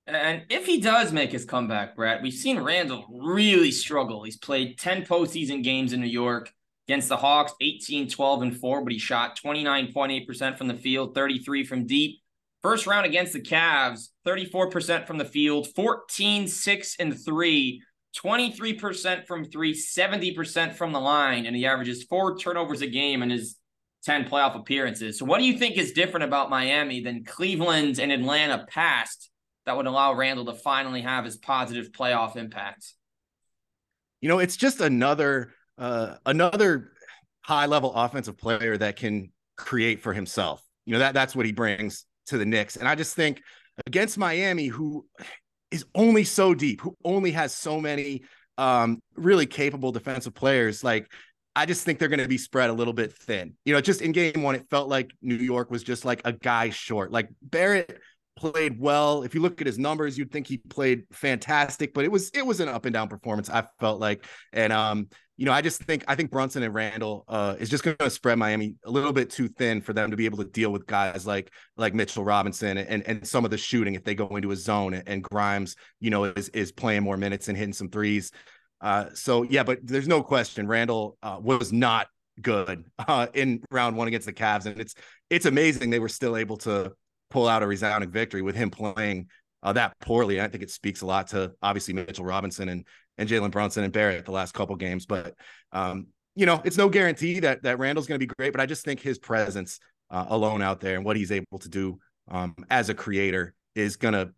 And 0.06 0.43
if 0.50 0.67
he 0.67 0.81
does 0.81 1.12
make 1.12 1.32
his 1.32 1.46
comeback, 1.46 1.96
Brett, 1.96 2.20
we've 2.20 2.35
seen 2.35 2.61
Randle 2.61 3.06
really 3.11 3.70
struggle. 3.70 4.23
He's 4.23 4.37
played 4.37 4.79
10 4.79 5.06
postseason 5.06 5.62
games 5.62 5.94
in 5.94 6.00
New 6.00 6.06
York 6.06 6.52
against 6.87 7.08
the 7.08 7.17
Hawks, 7.17 7.55
18, 7.62 8.11
12, 8.11 8.43
and 8.43 8.56
4, 8.56 8.82
but 8.85 8.93
he 8.93 8.99
shot 8.99 9.38
29.8% 9.43 10.58
from 10.58 10.69
the 10.69 10.75
field, 10.75 11.14
33 11.14 11.64
from 11.64 11.87
deep. 11.87 12.20
First 12.62 12.87
round 12.87 13.06
against 13.06 13.32
the 13.32 13.40
Cavs, 13.40 14.08
34% 14.26 15.06
from 15.06 15.17
the 15.17 15.25
field, 15.25 15.69
14, 15.75 16.49
6, 16.49 16.97
and 16.99 17.19
3 17.19 17.82
23% 18.14 19.26
from 19.26 19.44
three, 19.44 19.75
70% 19.75 20.75
from 20.75 20.93
the 20.93 21.00
line, 21.00 21.46
and 21.46 21.56
he 21.56 21.66
averages 21.66 22.05
four 22.05 22.38
turnovers 22.38 22.82
a 22.82 22.87
game 22.87 23.22
in 23.22 23.31
his 23.31 23.56
10 24.05 24.25
playoff 24.25 24.56
appearances. 24.56 25.19
So, 25.19 25.25
what 25.25 25.38
do 25.38 25.44
you 25.44 25.58
think 25.58 25.76
is 25.76 25.93
different 25.93 26.25
about 26.25 26.50
Miami 26.50 27.00
than 27.00 27.25
Cleveland 27.25 27.99
and 27.99 28.12
Atlanta 28.12 28.66
past 28.69 29.31
that 29.66 29.76
would 29.76 29.87
allow 29.87 30.14
Randle 30.14 30.44
to 30.46 30.55
finally 30.55 31.00
have 31.00 31.25
his 31.25 31.37
positive 31.37 31.90
playoff 31.90 32.37
impact? 32.37 32.87
You 34.20 34.28
know, 34.28 34.38
it's 34.38 34.56
just 34.56 34.81
another 34.81 35.52
uh, 35.78 36.16
another 36.26 36.93
high 37.43 37.66
level 37.66 37.93
offensive 37.94 38.38
player 38.38 38.76
that 38.76 38.96
can 38.96 39.32
create 39.56 40.00
for 40.00 40.12
himself. 40.12 40.62
You 40.87 40.93
know 40.93 40.99
that 41.00 41.14
that's 41.14 41.34
what 41.34 41.46
he 41.46 41.52
brings 41.52 42.05
to 42.26 42.38
the 42.38 42.46
Knicks, 42.46 42.76
and 42.76 42.87
I 42.87 42.94
just 42.94 43.16
think 43.16 43.40
against 43.87 44.19
Miami, 44.19 44.66
who 44.66 45.06
is 45.75 45.85
only 45.94 46.25
so 46.25 46.55
deep, 46.55 46.81
who 46.81 46.97
only 47.05 47.32
has 47.32 47.53
so 47.53 47.81
many 47.81 48.23
um, 48.56 49.00
really 49.17 49.47
capable 49.47 49.91
defensive 49.91 50.32
players. 50.32 50.85
Like, 50.85 51.11
I 51.56 51.67
just 51.67 51.85
think 51.85 51.99
they're 51.99 52.09
going 52.09 52.21
to 52.21 52.29
be 52.29 52.38
spread 52.38 52.71
a 52.71 52.73
little 52.73 52.93
bit 52.93 53.12
thin. 53.12 53.55
You 53.65 53.75
know, 53.75 53.81
just 53.81 54.00
in 54.00 54.12
game 54.12 54.43
one, 54.43 54.55
it 54.55 54.69
felt 54.71 54.88
like 54.88 55.11
New 55.21 55.37
York 55.37 55.71
was 55.71 55.82
just 55.82 56.05
like 56.05 56.23
a 56.25 56.32
guy 56.32 56.71
short. 56.71 57.11
Like 57.11 57.29
Barrett 57.43 58.00
played 58.36 58.78
well. 58.78 59.22
If 59.22 59.34
you 59.34 59.40
look 59.40 59.60
at 59.60 59.66
his 59.66 59.78
numbers, 59.78 60.19
you'd 60.19 60.31
think 60.31 60.46
he 60.46 60.58
played 60.58 61.04
fantastic, 61.12 61.94
but 61.94 62.04
it 62.04 62.10
was 62.10 62.31
it 62.31 62.44
was 62.44 62.60
an 62.60 62.69
up 62.69 62.84
and 62.84 62.92
down 62.92 63.08
performance. 63.08 63.50
I 63.50 63.64
felt 63.81 64.00
like, 64.00 64.25
and 64.52 64.72
um, 64.72 65.08
you 65.36 65.46
know, 65.46 65.52
I 65.52 65.62
just 65.62 65.82
think 65.82 66.04
I 66.06 66.14
think 66.14 66.31
Brunson 66.31 66.62
and 66.62 66.72
Randle 66.72 67.25
uh, 67.28 67.56
is 67.58 67.69
just 67.69 67.82
going 67.82 67.96
to 67.96 68.10
spread 68.10 68.38
Miami 68.38 68.76
a 68.84 68.90
little 68.90 69.12
bit 69.12 69.31
too 69.31 69.48
thin 69.48 69.81
for 69.81 69.92
them 69.92 70.10
to 70.10 70.16
be 70.16 70.26
able 70.26 70.38
to 70.38 70.44
deal 70.44 70.70
with 70.70 70.86
guys 70.86 71.26
like 71.26 71.52
like 71.76 71.94
Mitchell 71.94 72.25
Robinson 72.25 72.78
and 72.78 73.02
and 73.06 73.26
some 73.26 73.44
of 73.44 73.50
the 73.50 73.58
shooting 73.58 73.94
if 73.94 74.04
they 74.04 74.14
go 74.14 74.28
into 74.37 74.50
a 74.52 74.56
zone 74.56 74.94
and, 74.94 75.22
Grimes, 75.22 75.76
you 76.00 76.10
know, 76.10 76.25
is 76.25 76.48
is 76.50 76.72
playing 76.72 77.02
more 77.02 77.16
minutes 77.16 77.48
and 77.48 77.56
hitting 77.56 77.72
some 77.72 77.88
threes. 77.88 78.30
Uh, 78.80 79.06
so 79.14 79.42
yeah, 79.42 79.62
but 79.62 79.78
there's 79.82 80.08
no 80.08 80.22
question 80.22 80.69
Randle 80.69 81.16
uh, 81.22 81.38
was 81.40 81.72
not 81.72 82.08
good 82.40 82.84
uh, 83.08 83.26
in 83.34 83.62
round 83.70 83.96
one 83.96 84.08
against 84.08 84.26
the 84.26 84.32
Cavs, 84.32 84.66
and 84.66 84.80
it's 84.80 84.94
it's 85.30 85.46
amazing 85.46 85.90
they 85.90 85.98
were 85.98 86.08
still 86.08 86.37
able 86.37 86.58
to 86.58 86.92
pull 87.31 87.49
out 87.49 87.62
a 87.62 87.67
resounding 87.67 88.11
victory 88.11 88.43
with 88.43 88.56
him 88.56 88.71
playing 88.71 89.29
uh, 89.62 89.73
that 89.73 89.99
poorly. 90.00 90.41
I 90.41 90.49
think 90.49 90.62
it 90.62 90.71
speaks 90.71 91.00
a 91.00 91.06
lot 91.06 91.29
to 91.29 91.53
obviously 91.62 91.94
Mitchell 91.94 92.25
Robinson 92.25 92.69
and 92.69 92.87
and 93.17 93.29
Jalen 93.29 93.50
Brunson 93.50 93.85
and 93.85 93.93
Barrett 93.93 94.25
the 94.25 94.32
last 94.32 94.55
couple 94.55 94.76
games. 94.76 95.07
But 95.07 95.35
um, 95.73 96.09
you 96.37 96.47
know, 96.47 96.61
it's 96.64 96.76
no 96.76 96.88
guarantee 96.88 97.40
that 97.40 97.62
that 97.62 97.78
Randle's 97.78 98.07
going 98.07 98.21
to 98.21 98.26
be 98.26 98.33
great. 98.38 98.52
But 98.52 98.61
I 98.61 98.66
just 98.66 98.85
think 98.85 99.00
his 99.00 99.19
presence 99.19 99.81
uh, 100.11 100.26
alone 100.28 100.62
out 100.62 100.81
there 100.81 100.97
and 100.97 101.04
what 101.04 101.16
he's 101.16 101.33
able 101.33 101.59
to 101.61 101.69
do 101.69 101.99
um, 102.31 102.54
as 102.71 102.88
a 102.88 102.95
creator 102.95 103.54
is 103.75 103.97
going 103.97 104.14
to 104.14 104.31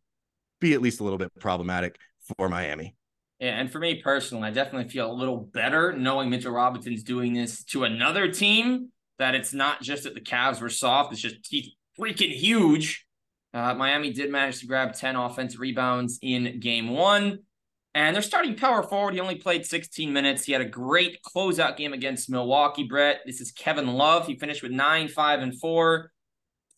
be 0.60 0.72
at 0.72 0.80
least 0.80 1.00
a 1.00 1.04
little 1.04 1.18
bit 1.18 1.30
problematic 1.38 1.98
for 2.36 2.48
Miami. 2.48 2.94
Yeah, 3.38 3.60
and 3.60 3.70
for 3.70 3.78
me 3.78 4.00
personally, 4.02 4.48
I 4.48 4.50
definitely 4.50 4.88
feel 4.88 5.10
a 5.10 5.12
little 5.12 5.36
better 5.36 5.92
knowing 5.92 6.30
Mitchell 6.30 6.52
Robinson's 6.52 7.02
doing 7.02 7.34
this 7.34 7.64
to 7.64 7.84
another 7.84 8.30
team. 8.30 8.90
That 9.18 9.34
it's 9.34 9.54
not 9.54 9.80
just 9.80 10.04
that 10.04 10.14
the 10.14 10.20
Cavs 10.20 10.60
were 10.60 10.68
soft; 10.68 11.12
it's 11.12 11.20
just 11.20 11.36
he's 11.48 11.70
freaking 11.98 12.32
huge. 12.32 13.06
Uh, 13.54 13.74
Miami 13.74 14.12
did 14.12 14.30
manage 14.30 14.60
to 14.60 14.66
grab 14.66 14.92
10 14.92 15.16
offensive 15.16 15.60
rebounds 15.60 16.18
in 16.22 16.60
game 16.60 16.90
one. 16.90 17.38
And 17.94 18.14
they're 18.14 18.22
starting 18.22 18.56
power 18.56 18.82
forward. 18.82 19.14
He 19.14 19.20
only 19.20 19.36
played 19.36 19.64
16 19.64 20.12
minutes. 20.12 20.44
He 20.44 20.52
had 20.52 20.60
a 20.60 20.66
great 20.66 21.18
closeout 21.22 21.78
game 21.78 21.94
against 21.94 22.28
Milwaukee, 22.28 22.84
Brett. 22.84 23.20
This 23.24 23.40
is 23.40 23.52
Kevin 23.52 23.86
Love. 23.86 24.26
He 24.26 24.38
finished 24.38 24.62
with 24.62 24.72
nine, 24.72 25.08
five, 25.08 25.40
and 25.40 25.58
four, 25.58 26.12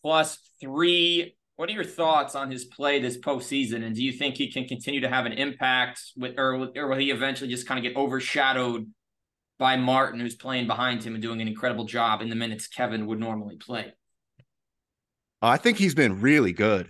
plus 0.01 0.37
three. 0.61 1.35
What 1.57 1.67
are 1.67 1.73
your 1.73 1.83
thoughts 1.83 2.35
on 2.35 2.49
his 2.49 2.63
play 2.63 3.01
this 3.01 3.17
postseason? 3.17 3.83
And 3.83 3.93
do 3.93 4.01
you 4.01 4.13
think 4.13 4.37
he 4.37 4.49
can 4.49 4.63
continue 4.63 5.01
to 5.01 5.09
have 5.09 5.25
an 5.25 5.33
impact 5.33 5.99
with, 6.15 6.39
or, 6.39 6.69
or 6.73 6.87
will 6.87 6.95
he 6.95 7.11
eventually 7.11 7.49
just 7.49 7.67
kind 7.67 7.77
of 7.77 7.83
get 7.83 7.99
overshadowed 7.99 8.89
by 9.57 9.75
Martin, 9.75 10.21
who's 10.21 10.35
playing 10.35 10.67
behind 10.67 11.03
him 11.03 11.15
and 11.15 11.21
doing 11.21 11.41
an 11.41 11.49
incredible 11.49 11.83
job 11.83 12.21
in 12.21 12.29
the 12.29 12.35
minutes 12.37 12.65
Kevin 12.67 13.07
would 13.07 13.19
normally 13.19 13.57
play? 13.57 13.91
I 15.41 15.57
think 15.57 15.77
he's 15.77 15.95
been 15.95 16.19
really 16.19 16.53
good. 16.53 16.89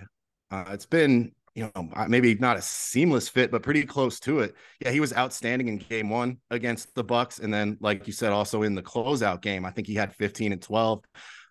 Uh, 0.50 0.66
it's 0.70 0.86
been, 0.86 1.32
you 1.54 1.70
know, 1.76 1.90
maybe 2.08 2.36
not 2.36 2.58
a 2.58 2.62
seamless 2.62 3.30
fit, 3.30 3.52
but 3.52 3.62
pretty 3.62 3.84
close 3.84 4.20
to 4.22 4.40
it. 4.40 4.56
Yeah, 4.80 4.92
he 4.92 5.00
was 5.00 5.14
outstanding 5.14 5.68
in 5.68 5.78
game 5.78 6.10
one 6.10 6.38
against 6.50 6.94
the 6.96 7.04
Bucks, 7.04 7.40
and 7.40 7.54
then, 7.54 7.78
like 7.80 8.08
you 8.08 8.14
said, 8.14 8.32
also 8.32 8.64
in 8.64 8.76
the 8.76 8.82
closeout 8.82 9.42
game, 9.42 9.66
I 9.66 9.72
think 9.72 9.88
he 9.88 9.96
had 9.96 10.16
15 10.16 10.52
and 10.52 10.62
12. 10.62 11.04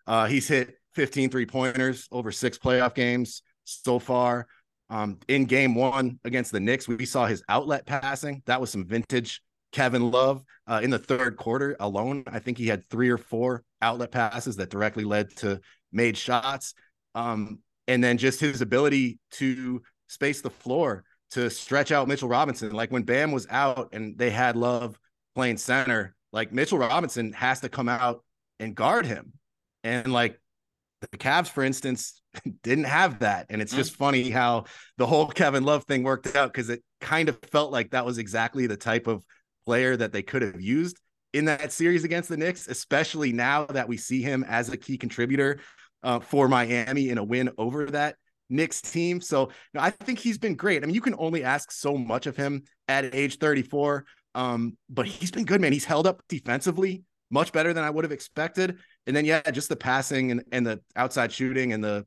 Uh, 0.07 0.27
he's 0.27 0.49
hit 0.49 0.75
15 0.95 1.31
three 1.31 1.47
pointers 1.47 2.09
over 2.11 2.33
six 2.33 2.59
playoff 2.59 2.95
games 2.95 3.43
so 3.65 3.99
far. 3.99 4.47
Um, 4.91 5.19
in 5.29 5.45
game 5.45 5.75
one 5.75 6.19
against 6.25 6.51
the 6.51 6.61
Knicks, 6.61 6.89
we 6.89 7.05
saw 7.05 7.27
his 7.27 7.43
outlet 7.49 7.87
passing. 7.87 8.43
That 8.47 8.61
was 8.61 8.71
some 8.71 8.87
vintage 8.87 9.43
Kevin 9.71 10.11
Love 10.11 10.43
uh, 10.67 10.81
in 10.83 10.91
the 10.91 10.99
third 10.99 11.37
quarter 11.37 11.77
alone. 11.79 12.25
I 12.27 12.39
think 12.39 12.57
he 12.57 12.67
had 12.67 12.89
three 12.89 13.11
or 13.11 13.19
four 13.19 13.65
outlet 13.83 14.11
passes 14.11 14.57
that 14.57 14.71
directly 14.71 15.05
led 15.05 15.37
to 15.37 15.61
made 15.93 16.17
shots. 16.17 16.75
Um, 17.15 17.61
and 17.87 18.05
then 18.05 18.19
just 18.19 18.41
his 18.41 18.61
ability 18.61 19.19
to 19.33 19.83
space 20.09 20.41
the 20.41 20.51
floor 20.51 21.05
to 21.31 21.51
stretch 21.51 21.93
out 21.93 22.09
Mitchell 22.09 22.29
Robinson. 22.29 22.73
Like 22.73 22.91
when 22.91 23.03
Bam 23.03 23.33
was 23.33 23.47
out 23.51 23.91
and 23.93 24.17
they 24.17 24.31
had 24.31 24.57
Love 24.57 24.99
playing 25.35 25.59
center, 25.59 26.15
like 26.33 26.53
Mitchell 26.53 26.79
Robinson 26.79 27.33
has 27.33 27.61
to 27.61 27.69
come 27.69 27.89
out 27.89 28.25
and 28.61 28.75
guard 28.75 29.07
him. 29.07 29.33
And 29.85 30.13
like 30.13 30.41
the 31.01 31.19
Cavs, 31.19 31.49
for 31.49 31.63
instance, 31.63 32.21
didn't 32.63 32.85
have 32.85 33.21
that. 33.21 33.47
And 33.51 33.63
it's 33.63 33.75
just 33.75 33.95
mm. 33.95 33.97
funny 33.97 34.31
how 34.31 34.65
the 34.97 35.07
whole 35.07 35.27
Kevin 35.27 35.65
Love 35.65 35.85
thing 35.85 36.03
worked 36.03 36.35
out 36.35 36.53
because 36.53 36.71
it 36.71 36.83
kind 37.01 37.29
of 37.29 37.39
felt 37.51 37.73
like 37.73 37.91
that 37.91 38.05
was 38.05 38.19
exactly 38.19 38.67
the 38.67 38.77
type 38.77 39.07
of 39.07 39.23
player 39.67 39.97
that 39.97 40.13
they 40.13 40.23
could 40.23 40.43
have 40.43 40.61
used 40.61 40.99
in 41.35 41.45
that 41.45 41.73
series 41.73 42.05
against 42.05 42.29
the 42.29 42.37
Knicks, 42.37 42.69
especially 42.69 43.33
now 43.33 43.67
that 43.67 43.89
we 43.89 43.97
see 43.97 44.23
him 44.23 44.45
as 44.49 44.71
a 44.71 44.77
key 44.77 44.97
contributor 44.97 45.61
uh, 46.03 46.21
for 46.21 46.49
Miami 46.49 47.09
in 47.09 47.19
a 47.19 47.25
win 47.25 47.51
over 47.59 47.87
that 47.87 48.17
Knicks 48.51 48.81
team. 48.81 49.21
So 49.21 49.51
I 49.77 49.91
think 49.91 50.19
he's 50.19 50.39
been 50.39 50.55
great. 50.55 50.83
I 50.83 50.87
mean, 50.87 50.95
you 50.95 51.01
can 51.01 51.15
only 51.19 51.45
ask 51.45 51.71
so 51.71 51.97
much 51.97 52.27
of 52.27 52.37
him 52.37 52.63
at 52.87 53.15
age 53.15 53.39
34, 53.39 54.05
um, 54.35 54.77
but 54.89 55.07
he's 55.07 55.31
been 55.31 55.45
good, 55.45 55.61
man. 55.61 55.73
He's 55.73 55.85
held 55.85 56.07
up 56.07 56.23
defensively 56.29 57.05
much 57.31 57.53
better 57.53 57.73
than 57.73 57.85
I 57.85 57.91
would 57.91 58.05
have 58.05 58.13
expected. 58.13 58.79
And 59.07 59.15
then, 59.15 59.25
yeah, 59.25 59.43
just 59.51 59.69
the 59.69 59.77
passing 59.77 60.31
and, 60.31 60.45
and 60.53 60.67
the 60.67 60.81
outside 60.97 61.33
shooting 61.33 61.73
and 61.73 61.83
the 61.83 62.07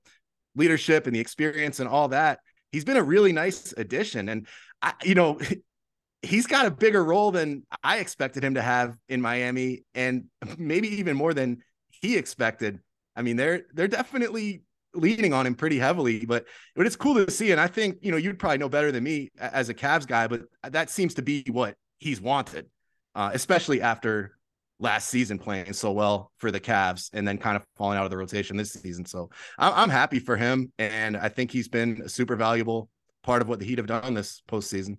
leadership 0.55 1.07
and 1.07 1.15
the 1.15 1.19
experience 1.19 1.79
and 1.79 1.87
all 1.87 2.09
that. 2.09 2.39
He's 2.71 2.85
been 2.85 2.97
a 2.97 3.03
really 3.03 3.31
nice 3.31 3.73
addition. 3.77 4.29
And, 4.29 4.47
I, 4.81 4.93
you 5.03 5.15
know, 5.15 5.39
he's 6.21 6.47
got 6.47 6.65
a 6.65 6.71
bigger 6.71 7.03
role 7.03 7.31
than 7.31 7.65
I 7.83 7.97
expected 7.97 8.43
him 8.43 8.55
to 8.55 8.61
have 8.61 8.95
in 9.09 9.21
Miami 9.21 9.83
and 9.93 10.25
maybe 10.57 10.99
even 10.99 11.15
more 11.15 11.33
than 11.33 11.59
he 11.89 12.17
expected. 12.17 12.79
I 13.15 13.21
mean, 13.21 13.35
they're 13.35 13.63
they're 13.73 13.87
definitely 13.87 14.63
leaning 14.93 15.33
on 15.33 15.45
him 15.45 15.55
pretty 15.55 15.79
heavily, 15.79 16.25
but 16.25 16.45
but 16.75 16.85
it's 16.85 16.95
cool 16.95 17.15
to 17.15 17.31
see. 17.31 17.51
And 17.51 17.61
I 17.61 17.67
think 17.67 17.97
you 18.01 18.11
know 18.11 18.17
you'd 18.17 18.39
probably 18.39 18.57
know 18.57 18.69
better 18.69 18.91
than 18.91 19.03
me 19.03 19.31
as 19.39 19.69
a 19.69 19.73
Cavs 19.73 20.07
guy, 20.07 20.27
but 20.27 20.41
that 20.69 20.89
seems 20.89 21.13
to 21.15 21.21
be 21.21 21.43
what 21.49 21.75
he's 21.99 22.21
wanted, 22.21 22.67
uh, 23.15 23.31
especially 23.33 23.81
after 23.81 24.37
last 24.79 25.09
season 25.09 25.37
playing 25.37 25.73
so 25.73 25.91
well 25.91 26.31
for 26.37 26.49
the 26.51 26.59
Cavs 26.59 27.11
and 27.13 27.27
then 27.27 27.37
kind 27.37 27.55
of 27.55 27.63
falling 27.77 27.97
out 27.97 28.05
of 28.05 28.09
the 28.11 28.17
rotation 28.17 28.57
this 28.57 28.73
season. 28.73 29.05
So 29.05 29.29
I'm, 29.59 29.73
I'm 29.75 29.89
happy 29.89 30.19
for 30.19 30.35
him, 30.35 30.71
and 30.79 31.15
I 31.15 31.29
think 31.29 31.51
he's 31.51 31.67
been 31.67 32.01
a 32.03 32.09
super 32.09 32.35
valuable 32.35 32.89
part 33.23 33.41
of 33.41 33.47
what 33.47 33.59
the 33.59 33.65
Heat 33.65 33.77
have 33.77 33.87
done 33.87 34.13
this 34.13 34.41
postseason. 34.49 34.97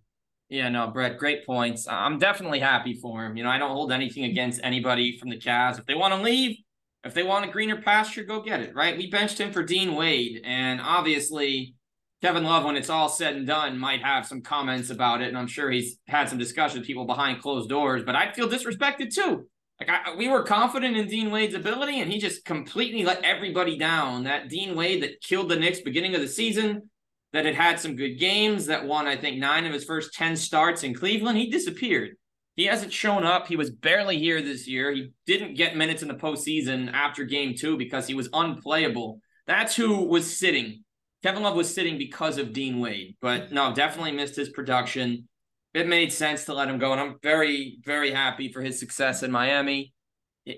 Yeah, 0.48 0.68
no, 0.68 0.88
Brett, 0.88 1.18
great 1.18 1.46
points. 1.46 1.88
I'm 1.88 2.18
definitely 2.18 2.60
happy 2.60 2.94
for 2.94 3.24
him. 3.24 3.36
You 3.36 3.42
know, 3.42 3.48
I 3.48 3.58
don't 3.58 3.70
hold 3.70 3.90
anything 3.90 4.24
against 4.24 4.60
anybody 4.62 5.18
from 5.18 5.30
the 5.30 5.38
Cavs. 5.38 5.78
If 5.78 5.86
they 5.86 5.94
want 5.94 6.14
to 6.14 6.20
leave, 6.20 6.58
if 7.04 7.14
they 7.14 7.22
want 7.22 7.44
a 7.44 7.50
greener 7.50 7.80
pasture, 7.80 8.22
go 8.22 8.40
get 8.42 8.60
it, 8.60 8.74
right? 8.74 8.96
We 8.96 9.10
benched 9.10 9.38
him 9.38 9.52
for 9.52 9.62
Dean 9.62 9.94
Wade, 9.94 10.40
and 10.44 10.80
obviously 10.80 11.74
Kevin 12.22 12.44
Love, 12.44 12.64
when 12.64 12.76
it's 12.76 12.90
all 12.90 13.08
said 13.08 13.34
and 13.34 13.46
done, 13.46 13.76
might 13.78 14.02
have 14.02 14.26
some 14.26 14.42
comments 14.42 14.90
about 14.90 15.22
it, 15.22 15.28
and 15.28 15.36
I'm 15.36 15.48
sure 15.48 15.70
he's 15.70 15.98
had 16.06 16.28
some 16.28 16.38
discussions 16.38 16.78
with 16.78 16.86
people 16.86 17.04
behind 17.04 17.42
closed 17.42 17.68
doors. 17.68 18.04
But 18.04 18.14
I 18.14 18.32
feel 18.32 18.48
disrespected 18.48 19.12
too. 19.12 19.48
Like 19.80 19.88
I, 19.90 20.14
we 20.14 20.28
were 20.28 20.44
confident 20.44 20.96
in 20.96 21.08
Dean 21.08 21.32
Wade's 21.32 21.54
ability, 21.54 22.00
and 22.00 22.12
he 22.12 22.20
just 22.20 22.44
completely 22.44 23.04
let 23.04 23.24
everybody 23.24 23.76
down. 23.76 24.24
That 24.24 24.48
Dean 24.48 24.76
Wade 24.76 25.02
that 25.02 25.20
killed 25.20 25.48
the 25.48 25.56
Knicks 25.56 25.80
beginning 25.80 26.14
of 26.14 26.20
the 26.20 26.28
season, 26.28 26.88
that 27.32 27.44
had 27.44 27.56
had 27.56 27.80
some 27.80 27.96
good 27.96 28.20
games, 28.20 28.66
that 28.66 28.86
won 28.86 29.08
I 29.08 29.16
think 29.16 29.38
nine 29.38 29.66
of 29.66 29.72
his 29.72 29.84
first 29.84 30.14
ten 30.14 30.36
starts 30.36 30.84
in 30.84 30.94
Cleveland. 30.94 31.38
He 31.38 31.50
disappeared. 31.50 32.10
He 32.54 32.66
hasn't 32.66 32.92
shown 32.92 33.24
up. 33.24 33.46
He 33.46 33.56
was 33.56 33.70
barely 33.70 34.18
here 34.18 34.42
this 34.42 34.68
year. 34.68 34.92
He 34.92 35.12
didn't 35.26 35.54
get 35.54 35.76
minutes 35.76 36.02
in 36.02 36.08
the 36.08 36.14
postseason 36.14 36.92
after 36.92 37.24
game 37.24 37.54
two 37.56 37.78
because 37.78 38.06
he 38.06 38.14
was 38.14 38.28
unplayable. 38.32 39.20
That's 39.46 39.74
who 39.74 40.04
was 40.04 40.38
sitting. 40.38 40.84
Kevin 41.22 41.42
Love 41.42 41.56
was 41.56 41.72
sitting 41.72 41.98
because 41.98 42.36
of 42.36 42.52
Dean 42.52 42.80
Wade, 42.80 43.16
but 43.20 43.52
no, 43.52 43.74
definitely 43.74 44.12
missed 44.12 44.36
his 44.36 44.50
production. 44.50 45.28
It 45.72 45.88
made 45.88 46.12
sense 46.12 46.44
to 46.44 46.54
let 46.54 46.68
him 46.68 46.78
go, 46.78 46.92
and 46.92 47.00
I'm 47.00 47.16
very, 47.22 47.78
very 47.84 48.10
happy 48.10 48.52
for 48.52 48.60
his 48.60 48.78
success 48.78 49.22
in 49.22 49.30
Miami. 49.30 49.94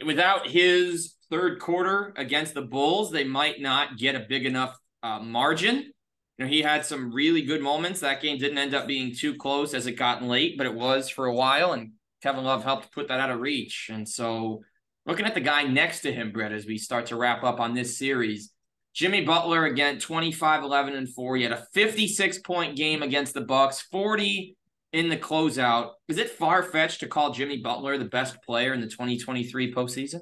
Without 0.04 0.48
his 0.48 1.14
third 1.30 1.60
quarter 1.60 2.12
against 2.16 2.54
the 2.54 2.62
Bulls, 2.62 3.12
they 3.12 3.24
might 3.24 3.60
not 3.60 3.98
get 3.98 4.16
a 4.16 4.26
big 4.28 4.46
enough 4.46 4.76
uh, 5.02 5.20
margin 5.20 5.92
you 6.38 6.44
know, 6.44 6.50
he 6.50 6.62
had 6.62 6.84
some 6.84 7.12
really 7.12 7.42
good 7.42 7.62
moments. 7.62 8.00
That 8.00 8.20
game 8.20 8.38
didn't 8.38 8.58
end 8.58 8.74
up 8.74 8.86
being 8.86 9.14
too 9.14 9.34
close 9.34 9.72
as 9.72 9.86
it 9.86 9.92
got 9.92 10.22
late, 10.22 10.58
but 10.58 10.66
it 10.66 10.74
was 10.74 11.08
for 11.08 11.26
a 11.26 11.34
while, 11.34 11.72
and 11.72 11.92
Kevin 12.22 12.44
Love 12.44 12.64
helped 12.64 12.92
put 12.92 13.08
that 13.08 13.20
out 13.20 13.30
of 13.30 13.40
reach. 13.40 13.90
And 13.92 14.08
so, 14.08 14.62
looking 15.06 15.26
at 15.26 15.34
the 15.34 15.40
guy 15.40 15.62
next 15.62 16.00
to 16.00 16.12
him, 16.12 16.32
Brett, 16.32 16.52
as 16.52 16.66
we 16.66 16.78
start 16.78 17.06
to 17.06 17.16
wrap 17.16 17.44
up 17.44 17.60
on 17.60 17.74
this 17.74 17.96
series, 17.96 18.50
Jimmy 18.94 19.24
Butler 19.24 19.66
again, 19.66 19.98
25, 19.98 20.62
11, 20.62 20.94
and 20.94 21.08
4. 21.08 21.36
He 21.36 21.42
had 21.42 21.52
a 21.52 21.66
56 21.72 22.38
point 22.38 22.76
game 22.76 23.02
against 23.02 23.34
the 23.34 23.40
Bucks, 23.40 23.82
40 23.82 24.56
in 24.92 25.08
the 25.08 25.16
closeout. 25.16 25.90
Is 26.08 26.18
it 26.18 26.30
far 26.30 26.62
fetched 26.62 27.00
to 27.00 27.08
call 27.08 27.32
Jimmy 27.32 27.58
Butler 27.58 27.98
the 27.98 28.04
best 28.04 28.42
player 28.42 28.72
in 28.72 28.80
the 28.80 28.86
2023 28.86 29.74
postseason? 29.74 30.20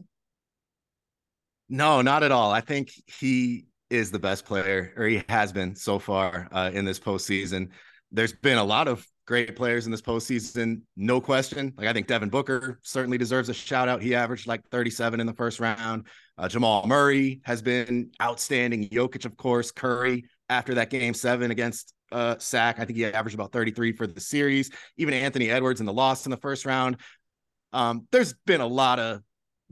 No, 1.69 2.03
not 2.03 2.23
at 2.23 2.33
all. 2.33 2.51
I 2.51 2.61
think 2.61 2.91
he 3.07 3.67
is 3.93 4.11
the 4.11 4.19
best 4.19 4.47
player, 4.47 4.93
or 4.97 5.07
he 5.07 5.23
has 5.29 5.53
been 5.53 5.77
so 5.77 5.99
far 5.99 6.49
uh, 6.51 6.71
in 6.73 6.85
this 6.85 6.99
postseason. 6.99 7.69
There's 8.11 8.33
been 8.33 8.59
a 8.59 8.65
lot 8.65 8.89
of 8.89 9.07
great 9.27 9.55
players 9.55 9.85
in 9.85 9.93
this 9.93 10.01
postseason, 10.01 10.81
no 10.97 11.21
question. 11.21 11.73
Like 11.77 11.87
I 11.87 11.93
think 11.93 12.07
Devin 12.07 12.31
Booker 12.31 12.81
certainly 12.83 13.19
deserves 13.19 13.51
a 13.51 13.55
shout 13.55 13.89
out. 13.89 14.03
He 14.03 14.15
averaged 14.15 14.47
like 14.47 14.67
37 14.71 15.21
in 15.21 15.27
the 15.27 15.35
first 15.35 15.61
round. 15.61 16.07
Uh, 16.39 16.49
Jamal 16.49 16.87
Murray 16.87 17.41
has 17.45 17.61
been 17.61 18.11
outstanding. 18.21 18.89
Jokic, 18.89 19.27
of 19.27 19.37
course, 19.37 19.71
Curry 19.71 20.25
after 20.49 20.75
that 20.75 20.91
game 20.91 21.13
seven 21.15 21.51
against 21.51 21.95
uh, 22.11 22.37
Sac. 22.39 22.81
I 22.81 22.87
think 22.87 22.97
he 22.97 23.05
averaged 23.05 23.35
about 23.35 23.53
33 23.53 23.93
for 23.93 24.07
the 24.07 24.21
series. 24.21 24.71
Even 24.97 25.15
Anthony 25.15 25.51
Edwards 25.51 25.81
in 25.81 25.87
the 25.87 25.93
loss 25.93 26.27
in 26.27 26.31
the 26.31 26.37
first 26.39 26.65
round. 26.65 26.97
Um, 27.73 28.07
there's 28.11 28.35
been 28.47 28.61
a 28.61 28.67
lot 28.67 28.99
of 28.99 29.21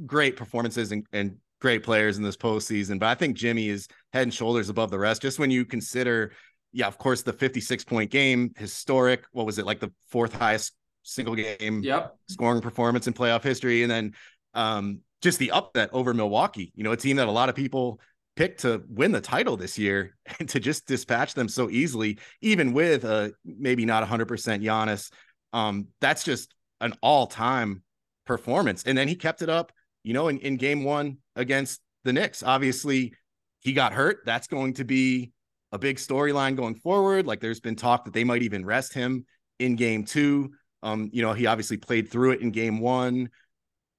great 0.06 0.36
performances 0.36 0.92
and, 0.92 1.06
and 1.12 1.36
great 1.60 1.82
players 1.82 2.16
in 2.16 2.22
this 2.22 2.36
postseason, 2.36 2.98
but 2.98 3.06
I 3.06 3.14
think 3.14 3.36
Jimmy 3.36 3.68
is 3.68 3.86
head 4.12 4.24
and 4.24 4.34
shoulders 4.34 4.68
above 4.68 4.90
the 4.90 4.98
rest. 4.98 5.22
Just 5.22 5.38
when 5.38 5.50
you 5.50 5.64
consider, 5.64 6.32
yeah, 6.72 6.86
of 6.86 6.98
course, 6.98 7.22
the 7.22 7.32
56 7.32 7.84
point 7.84 8.10
game, 8.10 8.52
historic. 8.56 9.24
What 9.32 9.46
was 9.46 9.58
it 9.58 9.66
like 9.66 9.80
the 9.80 9.92
fourth 10.08 10.34
highest 10.34 10.72
single 11.02 11.34
game 11.34 11.82
yep. 11.82 12.16
scoring 12.28 12.60
performance 12.60 13.06
in 13.06 13.12
playoff 13.12 13.42
history? 13.42 13.82
And 13.82 13.90
then 13.90 14.14
um, 14.54 15.00
just 15.22 15.38
the 15.38 15.50
upset 15.50 15.90
over 15.92 16.14
Milwaukee, 16.14 16.72
you 16.74 16.84
know, 16.84 16.92
a 16.92 16.96
team 16.96 17.16
that 17.16 17.28
a 17.28 17.32
lot 17.32 17.48
of 17.48 17.54
people 17.54 18.00
picked 18.36 18.60
to 18.60 18.82
win 18.88 19.12
the 19.12 19.20
title 19.20 19.56
this 19.56 19.78
year 19.78 20.16
and 20.38 20.48
to 20.48 20.60
just 20.60 20.86
dispatch 20.86 21.34
them 21.34 21.48
so 21.48 21.68
easily, 21.70 22.18
even 22.40 22.72
with 22.72 23.04
a 23.04 23.32
maybe 23.44 23.84
not 23.84 24.06
100% 24.06 24.26
Giannis. 24.62 25.12
Um, 25.52 25.88
that's 26.00 26.24
just 26.24 26.54
an 26.80 26.94
all 27.02 27.26
time 27.26 27.82
performance. 28.26 28.84
And 28.84 28.96
then 28.96 29.08
he 29.08 29.14
kept 29.14 29.42
it 29.42 29.48
up, 29.48 29.72
you 30.02 30.14
know, 30.14 30.28
in, 30.28 30.38
in 30.38 30.56
game 30.56 30.84
one 30.84 31.18
against 31.36 31.80
the 32.04 32.12
Knicks. 32.12 32.42
Obviously, 32.42 33.12
he 33.60 33.72
got 33.72 33.92
hurt. 33.92 34.18
That's 34.24 34.46
going 34.46 34.74
to 34.74 34.84
be 34.84 35.32
a 35.72 35.78
big 35.78 35.96
storyline 35.96 36.56
going 36.56 36.74
forward. 36.74 37.26
Like 37.26 37.40
there's 37.40 37.60
been 37.60 37.76
talk 37.76 38.04
that 38.04 38.14
they 38.14 38.24
might 38.24 38.42
even 38.42 38.64
rest 38.64 38.94
him 38.94 39.24
in 39.58 39.76
game 39.76 40.04
two. 40.04 40.50
Um, 40.82 41.10
you 41.12 41.22
know, 41.22 41.32
he 41.32 41.46
obviously 41.46 41.76
played 41.76 42.10
through 42.10 42.32
it 42.32 42.40
in 42.40 42.50
game 42.50 42.80
one, 42.80 43.28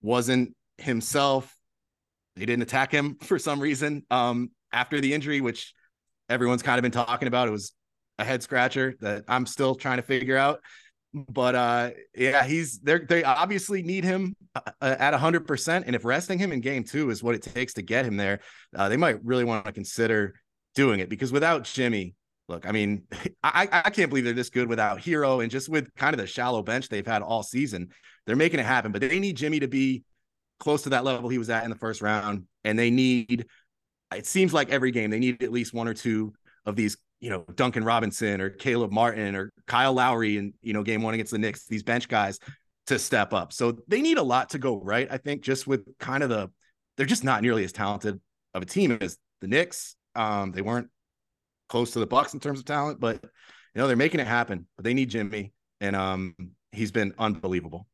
wasn't 0.01 0.55
himself. 0.77 1.55
They 2.35 2.45
didn't 2.45 2.63
attack 2.63 2.91
him 2.91 3.17
for 3.21 3.37
some 3.39 3.59
reason 3.59 4.03
um, 4.09 4.51
after 4.71 4.99
the 4.99 5.13
injury, 5.13 5.41
which 5.41 5.73
everyone's 6.29 6.63
kind 6.63 6.79
of 6.79 6.83
been 6.83 6.91
talking 6.91 7.27
about. 7.27 7.47
It 7.47 7.51
was 7.51 7.73
a 8.17 8.25
head 8.25 8.43
scratcher 8.43 8.95
that 9.01 9.23
I'm 9.27 9.45
still 9.45 9.75
trying 9.75 9.97
to 9.97 10.03
figure 10.03 10.37
out 10.37 10.59
but 11.13 11.55
uh 11.55 11.89
yeah 12.15 12.43
he's 12.43 12.79
they 12.79 12.99
they 12.99 13.23
obviously 13.23 13.83
need 13.83 14.03
him 14.03 14.35
uh, 14.55 14.61
uh 14.81 14.95
at 14.97 15.13
100% 15.13 15.83
and 15.85 15.95
if 15.95 16.05
resting 16.05 16.39
him 16.39 16.51
in 16.51 16.61
game 16.61 16.83
2 16.83 17.09
is 17.09 17.21
what 17.21 17.35
it 17.35 17.41
takes 17.41 17.73
to 17.73 17.81
get 17.81 18.05
him 18.05 18.15
there 18.15 18.39
uh, 18.75 18.87
they 18.87 18.97
might 18.97 19.23
really 19.23 19.43
want 19.43 19.65
to 19.65 19.71
consider 19.71 20.33
doing 20.73 20.99
it 20.99 21.09
because 21.09 21.31
without 21.31 21.63
Jimmy 21.63 22.15
look 22.47 22.65
I 22.65 22.71
mean 22.71 23.03
I 23.43 23.67
I 23.71 23.89
can't 23.89 24.09
believe 24.09 24.23
they're 24.23 24.33
this 24.33 24.49
good 24.49 24.69
without 24.69 24.99
Herro 24.99 25.41
and 25.41 25.51
just 25.51 25.67
with 25.67 25.93
kind 25.95 26.13
of 26.13 26.19
the 26.19 26.27
shallow 26.27 26.63
bench 26.63 26.87
they've 26.87 27.05
had 27.05 27.21
all 27.21 27.43
season 27.43 27.89
they're 28.25 28.35
making 28.35 28.59
it 28.59 28.65
happen. 28.65 28.91
But 28.91 29.01
they 29.01 29.19
need 29.19 29.37
Jimmy 29.37 29.59
to 29.59 29.67
be 29.67 30.03
close 30.59 30.83
to 30.83 30.89
that 30.89 31.03
level 31.03 31.29
he 31.29 31.37
was 31.37 31.49
at 31.49 31.63
in 31.63 31.69
the 31.69 31.75
first 31.75 32.01
round 32.01 32.45
and 32.63 32.77
they 32.77 32.91
need 32.91 33.47
it 34.13 34.27
seems 34.27 34.53
like 34.53 34.69
every 34.69 34.91
game 34.91 35.09
they 35.09 35.19
need 35.19 35.41
at 35.41 35.51
least 35.51 35.73
one 35.73 35.87
or 35.87 35.93
two 35.93 36.33
of 36.65 36.75
these 36.75 36.97
you 37.21 37.29
know, 37.29 37.45
Duncan 37.55 37.83
Robinson 37.83 38.41
or 38.41 38.49
Caleb 38.49 38.91
Martin 38.91 39.35
or 39.35 39.53
Kyle 39.67 39.93
Lowry 39.93 40.37
in, 40.37 40.53
you 40.61 40.73
know, 40.73 40.83
game 40.83 41.03
one 41.03 41.13
against 41.13 41.31
the 41.31 41.37
Knicks, 41.37 41.67
these 41.67 41.83
bench 41.83 42.09
guys 42.09 42.39
to 42.87 42.97
step 42.97 43.31
up. 43.31 43.53
So 43.53 43.77
they 43.87 44.01
need 44.01 44.17
a 44.17 44.23
lot 44.23 44.49
to 44.49 44.57
go 44.57 44.81
right. 44.81 45.07
I 45.09 45.17
think 45.17 45.43
just 45.43 45.67
with 45.67 45.85
kind 45.99 46.23
of 46.23 46.29
the, 46.29 46.49
they're 46.97 47.05
just 47.05 47.23
not 47.23 47.43
nearly 47.43 47.63
as 47.63 47.71
talented 47.71 48.19
of 48.53 48.63
a 48.63 48.65
team 48.65 48.97
as 48.99 49.17
the 49.39 49.47
Knicks. 49.47 49.95
Um, 50.15 50.51
they 50.51 50.63
weren't 50.63 50.89
close 51.69 51.91
to 51.91 51.99
the 51.99 52.07
Bucks 52.07 52.33
in 52.33 52.39
terms 52.39 52.59
of 52.59 52.65
talent, 52.65 52.99
but 52.99 53.19
you 53.23 53.79
know, 53.79 53.87
they're 53.87 53.95
making 53.95 54.19
it 54.19 54.27
happen. 54.27 54.67
But 54.75 54.83
they 54.83 54.93
need 54.93 55.09
Jimmy, 55.09 55.53
and 55.79 55.95
um, 55.95 56.35
he's 56.71 56.91
been 56.91 57.13
unbelievable. 57.17 57.87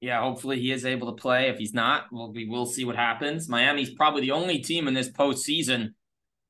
Yeah, 0.00 0.20
hopefully 0.20 0.60
he 0.60 0.70
is 0.70 0.84
able 0.84 1.12
to 1.12 1.20
play. 1.20 1.48
If 1.48 1.58
he's 1.58 1.74
not, 1.74 2.04
well, 2.12 2.32
we 2.32 2.46
will 2.46 2.66
see 2.66 2.84
what 2.84 2.94
happens. 2.94 3.48
Miami's 3.48 3.90
probably 3.90 4.20
the 4.20 4.30
only 4.30 4.60
team 4.60 4.86
in 4.86 4.94
this 4.94 5.10
postseason 5.10 5.94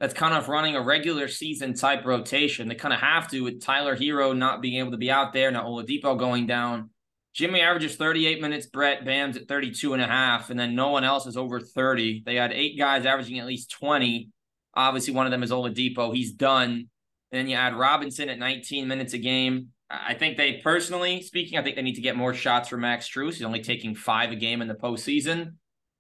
that's 0.00 0.14
kind 0.14 0.34
of 0.34 0.48
running 0.48 0.76
a 0.76 0.82
regular 0.82 1.28
season 1.28 1.74
type 1.74 2.04
rotation. 2.04 2.68
They 2.68 2.74
kind 2.74 2.94
of 2.94 3.00
have 3.00 3.28
to 3.30 3.40
with 3.42 3.60
Tyler 3.60 3.96
Herro 3.96 4.36
not 4.36 4.62
being 4.62 4.78
able 4.78 4.92
to 4.92 4.96
be 4.96 5.10
out 5.10 5.32
there, 5.32 5.50
now 5.50 5.64
Oladipo 5.64 6.18
going 6.18 6.46
down. 6.46 6.90
Jimmy 7.34 7.60
averages 7.60 7.96
38 7.96 8.40
minutes, 8.40 8.66
Brett 8.66 9.04
Bam's 9.04 9.36
at 9.36 9.46
32 9.48 9.92
and 9.92 10.02
a 10.02 10.06
half, 10.06 10.50
and 10.50 10.58
then 10.58 10.74
no 10.74 10.90
one 10.90 11.04
else 11.04 11.26
is 11.26 11.36
over 11.36 11.60
30. 11.60 12.22
They 12.24 12.34
had 12.36 12.52
eight 12.52 12.76
guys 12.78 13.06
averaging 13.06 13.38
at 13.38 13.46
least 13.46 13.70
20. 13.72 14.30
Obviously, 14.74 15.14
one 15.14 15.26
of 15.26 15.30
them 15.32 15.42
is 15.42 15.50
Oladipo. 15.50 16.14
He's 16.14 16.32
done. 16.32 16.88
And 17.30 17.38
then 17.38 17.48
you 17.48 17.56
add 17.56 17.76
Robinson 17.76 18.28
at 18.28 18.38
19 18.38 18.88
minutes 18.88 19.12
a 19.12 19.18
game. 19.18 19.68
I 19.90 20.14
think 20.14 20.36
they 20.36 20.54
personally 20.54 21.22
speaking, 21.22 21.58
I 21.58 21.62
think 21.62 21.76
they 21.76 21.82
need 21.82 21.94
to 21.94 22.00
get 22.00 22.16
more 22.16 22.34
shots 22.34 22.68
for 22.68 22.76
Max 22.76 23.08
Strus. 23.08 23.34
He's 23.34 23.42
only 23.42 23.62
taking 23.62 23.94
five 23.94 24.30
a 24.30 24.36
game 24.36 24.60
in 24.60 24.68
the 24.68 24.74
postseason. 24.74 25.54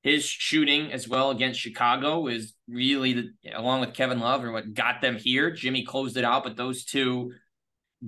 His 0.08 0.24
shooting 0.24 0.90
as 0.90 1.06
well 1.06 1.30
against 1.30 1.60
Chicago 1.60 2.28
is 2.28 2.54
really 2.66 3.12
the, 3.12 3.30
along 3.54 3.80
with 3.80 3.92
Kevin 3.92 4.20
Love 4.20 4.42
or 4.42 4.52
what 4.52 4.72
got 4.72 5.02
them 5.02 5.18
here. 5.18 5.50
Jimmy 5.50 5.84
closed 5.84 6.16
it 6.16 6.24
out, 6.24 6.44
but 6.44 6.56
those 6.56 6.86
two 6.86 7.32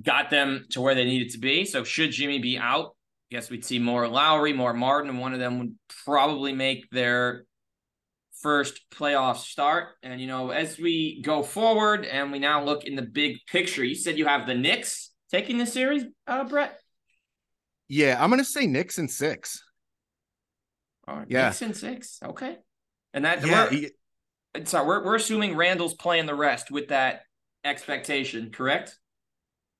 got 0.00 0.30
them 0.30 0.64
to 0.70 0.80
where 0.80 0.94
they 0.94 1.04
needed 1.04 1.32
to 1.32 1.38
be. 1.38 1.66
So 1.66 1.84
should 1.84 2.12
Jimmy 2.12 2.38
be 2.38 2.56
out, 2.56 2.96
I 3.30 3.34
guess 3.34 3.50
we'd 3.50 3.66
see 3.66 3.78
more 3.78 4.08
Lowry, 4.08 4.54
more 4.54 4.72
Martin, 4.72 5.10
and 5.10 5.20
one 5.20 5.34
of 5.34 5.40
them 5.40 5.58
would 5.58 5.74
probably 6.06 6.54
make 6.54 6.88
their 6.90 7.44
first 8.40 8.80
playoff 8.90 9.36
start. 9.36 9.88
And 10.02 10.22
you 10.22 10.26
know, 10.26 10.52
as 10.52 10.78
we 10.78 11.20
go 11.20 11.42
forward 11.42 12.06
and 12.06 12.32
we 12.32 12.38
now 12.38 12.64
look 12.64 12.84
in 12.84 12.96
the 12.96 13.02
big 13.02 13.36
picture, 13.46 13.84
you 13.84 13.94
said 13.94 14.16
you 14.16 14.24
have 14.24 14.46
the 14.46 14.54
Knicks 14.54 15.10
taking 15.30 15.58
the 15.58 15.66
series, 15.66 16.04
uh, 16.26 16.44
Brett. 16.44 16.78
Yeah, 17.88 18.16
I'm 18.18 18.30
gonna 18.30 18.42
say 18.42 18.66
Knicks 18.66 18.98
in 18.98 19.06
six. 19.06 19.62
All 21.10 21.16
right, 21.16 21.26
yeah, 21.28 21.46
Knicks 21.46 21.62
and 21.62 21.76
six. 21.76 22.20
Okay, 22.24 22.56
and 23.12 23.24
that 23.24 23.44
yeah, 23.44 23.64
we're, 23.64 23.70
he, 23.70 23.90
sorry, 24.64 24.86
we're 24.86 25.04
we're 25.04 25.16
assuming 25.16 25.56
Randle's 25.56 25.94
playing 25.94 26.26
the 26.26 26.34
rest 26.36 26.70
with 26.70 26.88
that 26.88 27.22
expectation, 27.64 28.50
correct? 28.52 28.96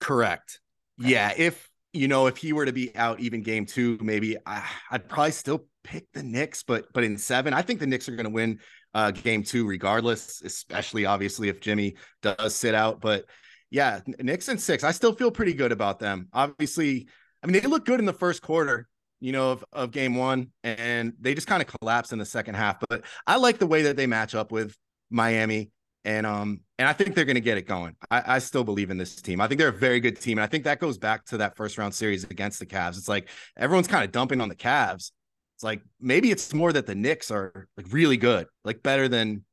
Correct. 0.01 0.59
Okay. 1.01 1.11
Yeah, 1.11 1.33
if 1.37 1.69
you 1.93 2.09
know 2.09 2.27
if 2.27 2.37
he 2.37 2.53
were 2.53 2.67
to 2.67 2.73
be 2.73 2.95
out 2.97 3.21
even 3.21 3.43
game 3.43 3.65
two, 3.65 3.97
maybe 4.01 4.37
I, 4.45 4.65
I'd 4.91 5.09
probably 5.09 5.31
still 5.31 5.67
pick 5.85 6.11
the 6.13 6.25
Knicks, 6.25 6.65
but 6.65 6.93
but 6.93 7.05
in 7.05 7.17
seven, 7.17 7.55
I 7.55 7.63
think 7.63 7.79
the 7.79 7.87
Knicks 7.87 8.09
are 8.09 8.17
going 8.17 8.25
to 8.25 8.31
win 8.31 8.59
uh, 8.93 9.13
game 9.13 9.45
two 9.45 9.69
regardless, 9.69 10.43
especially 10.43 11.07
obviously 11.07 11.49
if 11.49 11.61
Jimmy 11.61 11.95
does 12.23 12.57
sit 12.57 12.75
out. 12.75 13.01
But 13.01 13.27
yeah, 13.71 14.01
Knicks 14.19 14.49
and 14.49 14.61
six, 14.61 14.83
I 14.83 14.91
still 14.91 15.15
feel 15.15 15.31
pretty 15.31 15.55
good 15.55 15.71
about 15.71 16.01
them. 16.01 16.27
Obviously, 16.33 17.07
I 17.41 17.47
mean 17.47 17.63
they 17.63 17.69
look 17.69 17.87
good 17.87 18.01
in 18.01 18.07
the 18.07 18.13
first 18.13 18.43
quarter, 18.43 18.89
you 19.21 19.33
know, 19.33 19.53
of, 19.53 19.65
of 19.73 19.91
game 19.91 20.15
one, 20.15 20.51
and 20.65 21.13
they 21.21 21.35
just 21.35 21.47
kind 21.47 21.63
of 21.63 21.69
collapsed 21.69 22.13
in 22.13 22.19
the 22.19 22.25
second 22.25 22.55
half. 22.55 22.79
But 22.89 23.05
I 23.27 23.37
like 23.37 23.59
the 23.59 23.67
way 23.67 23.83
that 23.83 23.97
they 23.97 24.07
match 24.07 24.35
up 24.35 24.53
with 24.53 24.77
Miami. 25.11 25.71
And 26.07 26.27
um, 26.27 26.61
and 26.79 26.89
I 26.89 26.95
think 26.95 27.15
they're 27.15 27.27
gonna 27.27 27.41
get 27.41 27.59
it 27.59 27.67
going. 27.67 27.95
I, 28.11 28.37
I 28.37 28.39
still 28.39 28.65
believe 28.65 28.91
in 28.91 28.97
this 28.97 29.17
team. 29.17 29.39
I 29.41 29.49
think 29.49 29.59
they're 29.59 29.69
a 29.69 29.73
very 29.73 30.01
good 30.01 30.19
team. 30.19 30.39
And 30.39 30.43
I 30.43 30.47
think 30.47 30.65
that 30.65 30.81
goes 30.81 30.97
back 30.97 31.27
to 31.27 31.37
that 31.39 31.57
first 31.57 31.77
round 31.77 31.95
series 31.95 32.25
against 32.25 32.59
the 32.59 32.65
Cavs. 32.65 32.97
It's 32.97 33.09
like 33.09 33.29
everyone's 33.59 33.87
kind 33.87 34.03
of 34.03 34.11
dumping 34.11 34.41
on 34.41 34.49
the 34.49 34.57
Cavs 34.57 35.11
it's 35.61 35.65
like 35.65 35.83
maybe 36.01 36.31
it's 36.31 36.55
more 36.55 36.73
that 36.73 36.87
the 36.87 36.95
Knicks 36.95 37.31
are 37.31 37.69
like 37.77 37.85
really 37.91 38.17
good, 38.17 38.47
like 38.65 38.83
better 38.83 39.09
than 39.09 39.45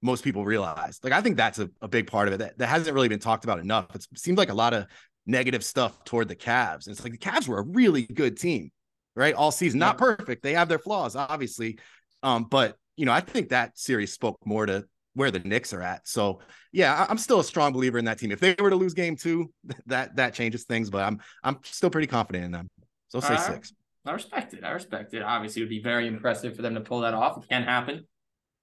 most 0.00 0.22
people 0.22 0.44
realize. 0.44 1.00
Like 1.02 1.12
I 1.12 1.20
think 1.20 1.36
that's 1.36 1.58
a, 1.58 1.68
a 1.82 1.88
big 1.88 2.06
part 2.06 2.28
of 2.28 2.34
it 2.34 2.36
that, 2.36 2.58
that 2.58 2.68
hasn't 2.68 2.94
really 2.94 3.08
been 3.08 3.18
talked 3.18 3.42
about 3.42 3.58
enough. 3.58 3.86
It's, 3.92 4.06
it 4.12 4.20
seems 4.20 4.38
like 4.38 4.48
a 4.48 4.54
lot 4.54 4.74
of 4.74 4.86
negative 5.26 5.64
stuff 5.64 6.04
toward 6.04 6.28
the 6.28 6.36
Cavs. 6.36 6.86
And 6.86 6.94
it's 6.94 7.02
like 7.02 7.10
the 7.10 7.18
Cavs 7.18 7.48
were 7.48 7.58
a 7.58 7.62
really 7.62 8.02
good 8.02 8.38
team, 8.38 8.70
right? 9.16 9.34
All 9.34 9.50
season. 9.50 9.80
Not 9.80 9.98
perfect. 9.98 10.42
They 10.42 10.54
have 10.54 10.68
their 10.68 10.78
flaws, 10.78 11.16
obviously. 11.16 11.78
Um, 12.22 12.44
but 12.44 12.76
you 12.96 13.06
know, 13.06 13.12
I 13.12 13.20
think 13.20 13.48
that 13.48 13.78
series 13.78 14.12
spoke 14.12 14.38
more 14.44 14.66
to 14.66 14.84
where 15.14 15.30
the 15.30 15.40
Knicks 15.40 15.72
are 15.72 15.82
at. 15.82 16.06
So 16.06 16.40
yeah, 16.72 17.06
I'm 17.08 17.18
still 17.18 17.40
a 17.40 17.44
strong 17.44 17.72
believer 17.72 17.98
in 17.98 18.04
that 18.04 18.18
team. 18.18 18.30
If 18.30 18.40
they 18.40 18.54
were 18.58 18.70
to 18.70 18.76
lose 18.76 18.94
game 18.94 19.16
two, 19.16 19.52
that 19.86 20.16
that 20.16 20.34
changes 20.34 20.64
things, 20.64 20.90
but 20.90 21.02
I'm 21.02 21.20
I'm 21.42 21.58
still 21.64 21.90
pretty 21.90 22.06
confident 22.06 22.44
in 22.44 22.52
them. 22.52 22.68
So 23.08 23.20
say 23.20 23.36
six. 23.36 23.72
I 24.04 24.12
respect 24.12 24.54
it. 24.54 24.62
I 24.62 24.70
respect 24.70 25.14
it. 25.14 25.22
Obviously, 25.22 25.62
it 25.62 25.64
would 25.64 25.70
be 25.70 25.82
very 25.82 26.06
impressive 26.06 26.54
for 26.54 26.62
them 26.62 26.74
to 26.74 26.80
pull 26.80 27.00
that 27.00 27.14
off. 27.14 27.42
It 27.42 27.48
can 27.48 27.64
happen. 27.64 28.06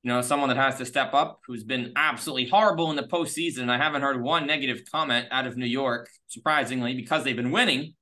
You 0.03 0.11
know, 0.11 0.21
someone 0.21 0.49
that 0.49 0.57
has 0.57 0.77
to 0.77 0.85
step 0.85 1.13
up 1.13 1.39
who's 1.47 1.63
been 1.63 1.93
absolutely 1.95 2.49
horrible 2.49 2.89
in 2.89 2.95
the 2.95 3.03
postseason. 3.03 3.69
I 3.69 3.77
haven't 3.77 4.01
heard 4.01 4.21
one 4.21 4.45
negative 4.45 4.81
comment 4.91 5.27
out 5.31 5.47
of 5.47 5.57
New 5.57 5.65
York, 5.65 6.09
surprisingly, 6.27 6.93
because 6.93 7.23
they've 7.23 7.35
been 7.35 7.51
winning. 7.51 7.93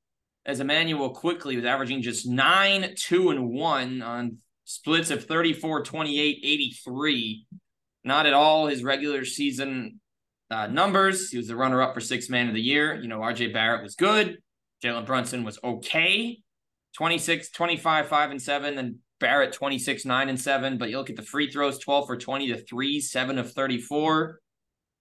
As 0.46 0.60
Immanuel 0.60 1.12
Quickley 1.12 1.56
was 1.56 1.66
averaging 1.66 2.02
just 2.02 2.28
9, 2.28 2.96
2, 2.96 3.30
and 3.30 3.50
1 3.50 4.02
on 4.02 4.38
splits 4.66 5.12
of 5.12 5.26
34, 5.26 5.84
28, 5.84 6.40
83. 6.44 7.46
Not 8.04 8.26
at 8.26 8.34
all 8.34 8.68
his 8.68 8.84
regular 8.84 9.26
season 9.26 10.00
uh, 10.50 10.68
numbers. 10.68 11.30
He 11.30 11.38
was 11.38 11.48
the 11.48 11.56
runner 11.56 11.82
up 11.82 11.94
for 11.94 12.02
six 12.02 12.30
man 12.30 12.48
of 12.48 12.56
the 12.56 12.62
year. 12.62 12.96
You 12.96 13.08
know, 13.08 13.20
RJ 13.20 13.54
Barrett 13.54 13.84
was 13.84 13.96
good. 13.96 14.40
Jalen 14.84 15.06
Brunson 15.06 15.44
was 15.44 15.60
okay. 15.64 16.40
26, 16.98 17.52
25, 17.52 18.08
5 18.08 18.32
and 18.32 18.42
7, 18.42 18.76
then 18.76 19.00
Barrett 19.20 19.54
26, 19.54 20.06
9 20.06 20.30
and 20.30 20.40
7. 20.40 20.78
But 20.78 20.90
you 20.90 20.98
look 20.98 21.10
at 21.10 21.16
the 21.16 21.22
free 21.22 21.50
throws 21.50 21.78
12 21.80 22.08
for 22.08 22.18
20 22.18 22.48
to 22.48 22.64
3, 22.64 23.00
7 23.00 23.38
of 23.38 23.52
34. 23.54 24.40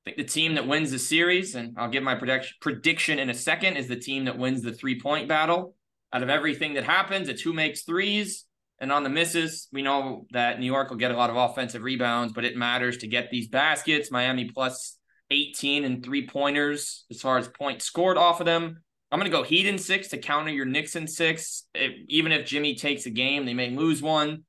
I 0.00 0.10
think 0.10 0.16
the 0.16 0.32
team 0.32 0.54
that 0.54 0.66
wins 0.66 0.90
the 0.90 0.98
series, 0.98 1.54
and 1.54 1.76
I'll 1.78 1.90
give 1.90 2.02
my 2.02 2.14
prediction 2.14 2.56
prediction 2.60 3.18
in 3.18 3.28
a 3.28 3.34
second, 3.34 3.76
is 3.76 3.86
the 3.86 3.96
team 3.96 4.24
that 4.24 4.38
wins 4.38 4.62
the 4.62 4.72
three 4.72 4.98
point 4.98 5.28
battle. 5.28 5.74
Out 6.12 6.22
of 6.22 6.30
everything 6.30 6.74
that 6.74 6.84
happens, 6.84 7.28
it's 7.28 7.42
who 7.42 7.52
makes 7.52 7.82
threes. 7.82 8.46
And 8.80 8.90
on 8.90 9.04
the 9.04 9.10
misses, 9.10 9.68
we 9.72 9.82
know 9.82 10.26
that 10.30 10.58
New 10.58 10.66
York 10.66 10.88
will 10.88 10.96
get 10.96 11.10
a 11.10 11.16
lot 11.16 11.28
of 11.28 11.36
offensive 11.36 11.82
rebounds, 11.82 12.32
but 12.32 12.46
it 12.46 12.56
matters 12.56 12.96
to 12.98 13.06
get 13.06 13.30
these 13.30 13.48
baskets. 13.48 14.10
Miami 14.10 14.46
plus 14.46 14.96
18 15.30 15.84
and 15.84 16.02
three 16.02 16.26
pointers 16.26 17.04
as 17.10 17.20
far 17.20 17.36
as 17.36 17.46
points 17.48 17.84
scored 17.84 18.16
off 18.16 18.40
of 18.40 18.46
them. 18.46 18.82
I'm 19.12 19.18
going 19.18 19.30
to 19.30 19.36
go 19.36 19.42
Heat 19.42 19.66
in 19.66 19.76
six 19.76 20.08
to 20.08 20.18
counter 20.18 20.50
your 20.50 20.64
Knicks 20.64 20.96
in 20.96 21.06
six. 21.06 21.66
Even 22.08 22.32
if 22.32 22.46
Jimmy 22.46 22.74
takes 22.74 23.06
a 23.06 23.10
game, 23.10 23.44
they 23.44 23.54
may 23.54 23.70
lose 23.70 24.00
one. 24.00 24.44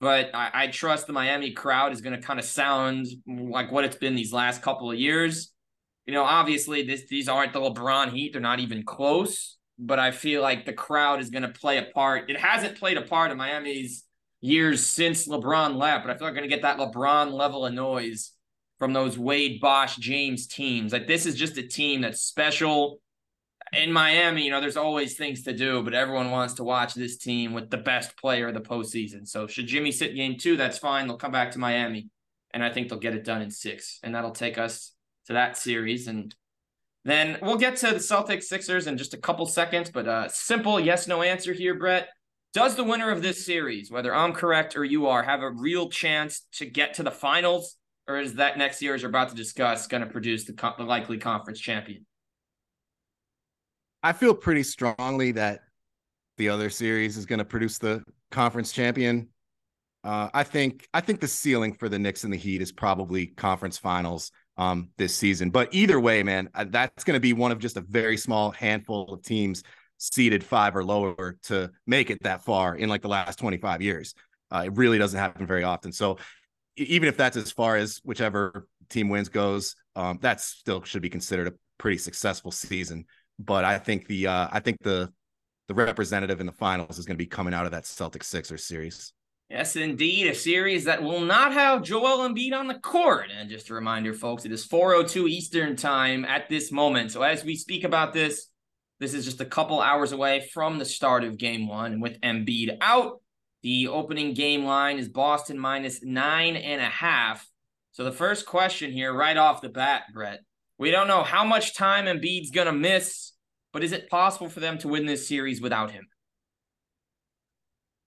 But 0.00 0.30
I, 0.34 0.50
I 0.54 0.66
trust 0.68 1.06
the 1.06 1.12
Miami 1.12 1.52
crowd 1.52 1.92
is 1.92 2.00
going 2.00 2.14
to 2.14 2.24
kind 2.24 2.38
of 2.38 2.44
sound 2.44 3.06
like 3.26 3.72
what 3.72 3.84
it's 3.84 3.96
been 3.96 4.14
these 4.14 4.32
last 4.32 4.62
couple 4.62 4.90
of 4.90 4.98
years. 4.98 5.52
You 6.06 6.14
know, 6.14 6.24
obviously, 6.24 6.84
this 6.84 7.06
these 7.08 7.28
aren't 7.28 7.52
the 7.52 7.60
LeBron 7.60 8.12
Heat; 8.12 8.32
they're 8.32 8.40
not 8.40 8.60
even 8.60 8.84
close. 8.84 9.56
But 9.80 9.98
I 9.98 10.10
feel 10.10 10.42
like 10.42 10.66
the 10.66 10.72
crowd 10.72 11.20
is 11.20 11.30
going 11.30 11.42
to 11.42 11.48
play 11.48 11.78
a 11.78 11.84
part. 11.94 12.30
It 12.30 12.36
hasn't 12.36 12.78
played 12.78 12.96
a 12.96 13.02
part 13.02 13.30
in 13.30 13.38
Miami's 13.38 14.04
years 14.40 14.84
since 14.84 15.28
LeBron 15.28 15.76
left, 15.76 16.04
but 16.04 16.14
I 16.14 16.18
feel 16.18 16.26
like 16.26 16.34
we're 16.34 16.40
going 16.40 16.50
to 16.50 16.56
get 16.56 16.62
that 16.62 16.78
LeBron 16.78 17.32
level 17.32 17.66
of 17.66 17.74
noise 17.74 18.32
from 18.78 18.92
those 18.92 19.18
Wade, 19.18 19.60
Bosh, 19.60 19.96
James 19.96 20.46
teams. 20.46 20.92
Like 20.92 21.06
this 21.06 21.26
is 21.26 21.34
just 21.34 21.58
a 21.58 21.62
team 21.62 22.00
that's 22.00 22.22
special 22.22 23.00
in 23.72 23.92
Miami, 23.92 24.44
you 24.44 24.50
know, 24.50 24.60
there's 24.60 24.76
always 24.76 25.16
things 25.16 25.42
to 25.42 25.52
do, 25.52 25.82
but 25.82 25.94
everyone 25.94 26.30
wants 26.30 26.54
to 26.54 26.64
watch 26.64 26.94
this 26.94 27.16
team 27.16 27.52
with 27.52 27.70
the 27.70 27.76
best 27.76 28.16
player 28.16 28.48
of 28.48 28.54
the 28.54 28.60
postseason. 28.60 29.26
So 29.26 29.46
should 29.46 29.66
Jimmy 29.66 29.92
sit 29.92 30.14
game 30.14 30.36
two, 30.38 30.56
that's 30.56 30.78
fine. 30.78 31.06
They'll 31.06 31.16
come 31.16 31.32
back 31.32 31.50
to 31.52 31.58
Miami, 31.58 32.08
and 32.52 32.64
I 32.64 32.70
think 32.70 32.88
they'll 32.88 32.98
get 32.98 33.14
it 33.14 33.24
done 33.24 33.42
in 33.42 33.50
six, 33.50 33.98
and 34.02 34.14
that'll 34.14 34.30
take 34.30 34.58
us 34.58 34.92
to 35.26 35.34
that 35.34 35.56
series. 35.56 36.08
And 36.08 36.34
then 37.04 37.38
we'll 37.42 37.56
get 37.56 37.76
to 37.76 37.88
the 37.88 37.96
Celtics 37.96 38.44
Sixers 38.44 38.86
in 38.86 38.98
just 38.98 39.14
a 39.14 39.18
couple 39.18 39.46
seconds, 39.46 39.90
but 39.90 40.08
uh 40.08 40.28
simple 40.28 40.80
yes 40.80 41.06
no 41.06 41.22
answer 41.22 41.52
here, 41.52 41.74
Brett. 41.74 42.08
Does 42.54 42.76
the 42.76 42.84
winner 42.84 43.10
of 43.10 43.22
this 43.22 43.44
series, 43.44 43.90
whether 43.90 44.14
I'm 44.14 44.32
correct 44.32 44.76
or 44.76 44.84
you 44.84 45.06
are, 45.06 45.22
have 45.22 45.42
a 45.42 45.50
real 45.50 45.90
chance 45.90 46.46
to 46.52 46.64
get 46.66 46.94
to 46.94 47.02
the 47.02 47.10
finals, 47.10 47.76
or 48.06 48.18
is 48.18 48.34
that 48.34 48.56
next 48.56 48.80
year, 48.80 48.94
as 48.94 49.02
you're 49.02 49.10
about 49.10 49.28
to 49.28 49.34
discuss, 49.34 49.86
going 49.86 50.02
to 50.02 50.08
produce 50.08 50.44
the, 50.44 50.54
co- 50.54 50.72
the 50.78 50.84
likely 50.84 51.18
conference 51.18 51.60
champion? 51.60 52.06
I 54.02 54.12
feel 54.12 54.34
pretty 54.34 54.62
strongly 54.62 55.32
that 55.32 55.60
the 56.36 56.48
other 56.50 56.70
series 56.70 57.16
is 57.16 57.26
going 57.26 57.40
to 57.40 57.44
produce 57.44 57.78
the 57.78 58.04
conference 58.30 58.72
champion. 58.72 59.28
Uh, 60.04 60.28
I 60.32 60.44
think 60.44 60.88
I 60.94 61.00
think 61.00 61.20
the 61.20 61.28
ceiling 61.28 61.74
for 61.74 61.88
the 61.88 61.98
Knicks 61.98 62.24
and 62.24 62.32
the 62.32 62.36
Heat 62.36 62.62
is 62.62 62.70
probably 62.70 63.26
conference 63.26 63.76
finals 63.76 64.30
um, 64.56 64.90
this 64.96 65.14
season. 65.14 65.50
But 65.50 65.74
either 65.74 65.98
way, 65.98 66.22
man, 66.22 66.48
uh, 66.54 66.66
that's 66.68 67.02
going 67.04 67.16
to 67.16 67.20
be 67.20 67.32
one 67.32 67.50
of 67.50 67.58
just 67.58 67.76
a 67.76 67.80
very 67.80 68.16
small 68.16 68.52
handful 68.52 69.12
of 69.12 69.22
teams 69.22 69.64
seeded 69.96 70.44
five 70.44 70.76
or 70.76 70.84
lower 70.84 71.36
to 71.42 71.70
make 71.86 72.10
it 72.10 72.22
that 72.22 72.44
far 72.44 72.76
in 72.76 72.88
like 72.88 73.02
the 73.02 73.08
last 73.08 73.38
25 73.40 73.82
years. 73.82 74.14
Uh, 74.50 74.62
it 74.66 74.76
really 74.76 74.98
doesn't 74.98 75.18
happen 75.18 75.44
very 75.44 75.64
often. 75.64 75.90
So 75.90 76.18
even 76.76 77.08
if 77.08 77.16
that's 77.16 77.36
as 77.36 77.50
far 77.50 77.76
as 77.76 77.98
whichever 78.04 78.68
team 78.88 79.08
wins 79.08 79.28
goes, 79.28 79.74
um, 79.96 80.20
that 80.22 80.40
still 80.40 80.84
should 80.84 81.02
be 81.02 81.10
considered 81.10 81.48
a 81.48 81.54
pretty 81.78 81.98
successful 81.98 82.52
season 82.52 83.04
but 83.38 83.64
I 83.64 83.78
think 83.78 84.06
the 84.06 84.26
uh, 84.26 84.48
I 84.50 84.60
think 84.60 84.82
the 84.82 85.12
the 85.68 85.74
representative 85.74 86.40
in 86.40 86.46
the 86.46 86.52
finals 86.52 86.98
is 86.98 87.04
going 87.04 87.16
to 87.16 87.22
be 87.22 87.26
coming 87.26 87.54
out 87.54 87.66
of 87.66 87.72
that 87.72 87.84
Celtics 87.84 88.24
Sixers 88.24 88.64
series. 88.64 89.12
Yes, 89.50 89.76
indeed, 89.76 90.26
a 90.26 90.34
series 90.34 90.84
that 90.84 91.02
will 91.02 91.22
not 91.22 91.54
have 91.54 91.82
Joel 91.82 92.28
Embiid 92.28 92.52
on 92.52 92.66
the 92.66 92.78
court. 92.78 93.30
And 93.34 93.48
just 93.48 93.70
a 93.70 93.74
reminder, 93.74 94.12
folks, 94.12 94.44
it 94.44 94.52
is 94.52 94.66
4:02 94.66 95.28
Eastern 95.28 95.76
time 95.76 96.24
at 96.24 96.48
this 96.48 96.70
moment. 96.70 97.12
So 97.12 97.22
as 97.22 97.44
we 97.44 97.56
speak 97.56 97.84
about 97.84 98.12
this, 98.12 98.48
this 99.00 99.14
is 99.14 99.24
just 99.24 99.40
a 99.40 99.46
couple 99.46 99.80
hours 99.80 100.12
away 100.12 100.48
from 100.52 100.78
the 100.78 100.84
start 100.84 101.24
of 101.24 101.38
Game 101.38 101.66
One, 101.66 101.92
and 101.92 102.02
with 102.02 102.20
Embiid 102.20 102.76
out, 102.80 103.22
the 103.62 103.88
opening 103.88 104.34
game 104.34 104.64
line 104.64 104.98
is 104.98 105.08
Boston 105.08 105.58
minus 105.58 106.02
nine 106.02 106.56
and 106.56 106.80
a 106.80 106.86
half. 106.86 107.46
So 107.92 108.04
the 108.04 108.12
first 108.12 108.46
question 108.46 108.92
here, 108.92 109.12
right 109.12 109.36
off 109.36 109.60
the 109.60 109.68
bat, 109.68 110.04
Brett, 110.12 110.40
we 110.78 110.90
don't 110.90 111.08
know 111.08 111.22
how 111.22 111.44
much 111.44 111.74
time 111.74 112.06
Embiid's 112.06 112.50
going 112.50 112.66
to 112.66 112.72
miss, 112.72 113.32
but 113.72 113.82
is 113.84 113.92
it 113.92 114.08
possible 114.08 114.48
for 114.48 114.60
them 114.60 114.78
to 114.78 114.88
win 114.88 115.06
this 115.06 115.28
series 115.28 115.60
without 115.60 115.90
him? 115.90 116.06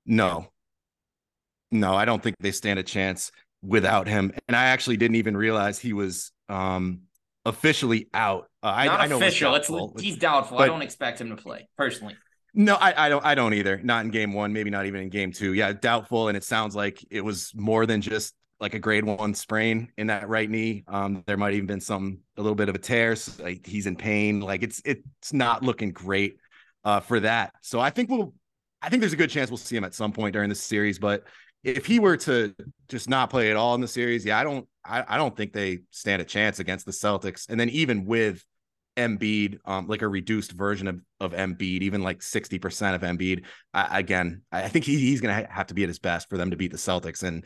No. 0.06 0.48
No, 1.72 1.94
I 1.94 2.06
don't 2.06 2.22
think 2.22 2.36
they 2.40 2.52
stand 2.52 2.80
a 2.80 2.84
chance 2.84 3.32
without 3.62 4.08
him. 4.08 4.32
And 4.48 4.56
I 4.56 4.66
actually 4.66 4.98
didn't 4.98 5.16
even 5.18 5.38
realize 5.38 5.80
he 5.80 5.94
was 5.94 6.32
um 6.50 7.02
officially 7.46 8.10
out. 8.14 8.50
Uh, 8.64 8.86
Not 8.86 9.00
I, 9.00 9.06
official. 9.06 9.50
I 9.50 9.60
know 9.60 9.92
it's 9.94 10.02
he's 10.02 10.18
doubtful. 10.18 10.58
But, 10.58 10.64
I 10.64 10.68
don't 10.68 10.82
expect 10.82 11.22
him 11.22 11.30
to 11.30 11.36
play 11.36 11.68
personally. 11.78 12.16
No, 12.54 12.76
I, 12.76 13.06
I 13.06 13.10
don't. 13.10 13.26
I 13.26 13.36
don't 13.36 13.54
either. 13.54 13.80
Not 13.82 14.04
in 14.04 14.12
game 14.12 14.34
one. 14.34 14.52
Maybe 14.52 14.70
not 14.70 14.86
even 14.86 15.02
in 15.02 15.10
game 15.10 15.32
two. 15.32 15.54
Yeah, 15.54 15.72
doubtful. 15.72 16.28
And 16.28 16.36
it 16.36 16.44
sounds 16.44 16.76
like 16.76 17.06
it 17.10 17.22
was 17.22 17.52
more 17.56 17.86
than 17.86 18.02
just 18.02 18.34
like 18.62 18.76
a 18.76 18.80
grade 18.80 19.04
one 19.04 19.34
sprain 19.34 19.92
in 19.98 20.08
that 20.08 20.30
right 20.30 20.50
knee. 20.50 20.84
Um, 20.88 21.24
there 21.26 21.36
might 21.36 21.56
even 21.56 21.66
been 21.66 21.82
some 21.82 22.20
a 22.38 22.42
little 22.42 22.56
bit 22.56 22.70
of 22.70 22.76
a 22.76 22.80
tear. 22.80 23.16
So 23.16 23.44
like 23.44 23.66
he's 23.66 23.88
in 23.88 23.96
pain. 23.96 24.40
Like 24.40 24.62
it's 24.62 24.82
it's 24.86 25.34
not 25.34 25.64
looking 25.64 25.92
great 25.92 26.38
uh, 26.86 27.00
for 27.00 27.20
that. 27.22 27.54
So 27.62 27.80
I 27.80 27.90
think 27.90 28.10
we'll. 28.10 28.34
I 28.84 28.90
think 28.90 29.02
there's 29.02 29.14
a 29.14 29.18
good 29.18 29.30
chance 29.30 29.52
we'll 29.52 29.58
see 29.58 29.76
him 29.76 29.84
at 29.84 29.94
some 29.94 30.12
point 30.12 30.34
during 30.34 30.50
the 30.50 30.56
series. 30.56 30.98
But 30.98 31.24
if 31.64 31.86
he 31.86 32.00
were 32.00 32.18
to 32.18 32.56
just 32.88 33.10
not 33.10 33.30
play 33.30 33.52
at 33.52 33.58
all 33.58 33.76
in 33.76 33.82
the 33.82 33.88
series, 33.88 34.26
yeah, 34.26 34.40
I 34.40 34.44
don't. 34.44 34.68
I, 34.86 35.04
I 35.08 35.18
don't 35.18 35.36
think 35.36 35.54
they 35.54 35.80
stand 35.90 36.22
a 36.22 36.26
chance 36.26 36.60
against 36.60 36.86
the 36.86 36.92
Celtics. 36.92 37.50
And 37.50 37.60
then 37.60 37.70
even 37.70 38.06
with 38.06 38.44
Embiid, 38.98 39.60
um, 39.66 39.88
like 39.88 40.02
a 40.02 40.08
reduced 40.08 40.52
version 40.52 40.88
of, 40.88 41.00
of 41.20 41.32
Embiid, 41.34 41.82
even 41.82 42.02
like 42.04 42.20
60% 42.20 42.96
of 42.96 43.02
Embiid. 43.02 43.46
I, 43.74 44.00
again, 44.00 44.42
I 44.52 44.68
think 44.68 44.86
he, 44.86 44.98
he's 44.98 45.22
going 45.22 45.36
to 45.36 45.48
ha- 45.48 45.54
have 45.54 45.68
to 45.68 45.74
be 45.74 45.84
at 45.84 45.90
his 45.90 46.00
best 46.00 46.30
for 46.30 46.38
them 46.38 46.52
to 46.52 46.58
beat 46.58 46.72
the 46.72 46.78
Celtics. 46.78 47.24
And 47.24 47.46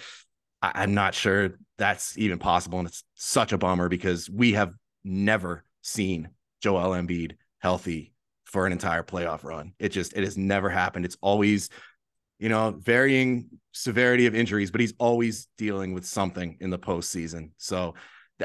I, 0.73 0.83
am 0.83 0.93
not 0.93 1.13
sure 1.13 1.57
that's 1.77 2.17
even 2.17 2.39
possible. 2.39 2.79
And 2.79 2.87
it's 2.87 3.03
such 3.15 3.51
a 3.53 3.57
bummer 3.57 3.89
because 3.89 4.29
we 4.29 4.53
have 4.53 4.73
never 5.03 5.63
seen 5.81 6.29
Joel 6.61 6.91
Embiid 6.91 7.33
healthy 7.59 8.13
for 8.45 8.65
an 8.65 8.71
entire 8.71 9.03
playoff 9.03 9.43
run. 9.43 9.73
It 9.79 9.89
just, 9.89 10.15
it 10.15 10.23
has 10.23 10.37
never 10.37 10.69
happened. 10.69 11.05
It's 11.05 11.17
always, 11.21 11.69
you 12.39 12.49
know, 12.49 12.75
varying 12.77 13.49
severity 13.73 14.25
of 14.25 14.35
injuries, 14.35 14.71
but 14.71 14.81
he's 14.81 14.93
always 14.97 15.47
dealing 15.57 15.93
with 15.93 16.05
something 16.05 16.57
in 16.61 16.69
the 16.69 16.79
postseason. 16.79 17.51
So, 17.57 17.95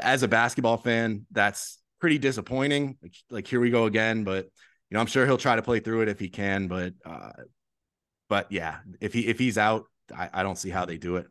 as 0.01 0.23
a 0.23 0.27
basketball 0.27 0.77
fan, 0.77 1.25
that's 1.31 1.81
pretty 1.99 2.17
disappointing. 2.17 2.97
Like, 3.01 3.15
like 3.29 3.47
here 3.47 3.59
we 3.59 3.69
go 3.69 3.85
again, 3.85 4.23
but 4.23 4.45
you 4.45 4.95
know, 4.95 4.99
I'm 4.99 5.07
sure 5.07 5.25
he'll 5.25 5.37
try 5.37 5.55
to 5.55 5.61
play 5.61 5.79
through 5.79 6.01
it 6.01 6.09
if 6.09 6.19
he 6.19 6.29
can. 6.29 6.67
But 6.67 6.93
uh, 7.05 7.31
but 8.29 8.51
yeah, 8.51 8.79
if 8.99 9.13
he 9.13 9.27
if 9.27 9.39
he's 9.39 9.57
out, 9.57 9.85
I, 10.15 10.29
I 10.33 10.43
don't 10.43 10.57
see 10.57 10.69
how 10.69 10.85
they 10.85 10.97
do 10.97 11.17
it. 11.17 11.27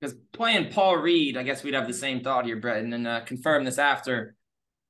Because 0.00 0.16
playing 0.32 0.72
Paul 0.72 0.96
Reed, 0.96 1.36
I 1.36 1.42
guess 1.42 1.62
we'd 1.62 1.74
have 1.74 1.86
the 1.86 1.94
same 1.94 2.22
thought 2.22 2.46
here, 2.46 2.56
Brett, 2.56 2.82
and 2.82 2.92
then 2.92 3.06
uh, 3.06 3.20
confirm 3.20 3.64
this 3.64 3.78
after. 3.78 4.34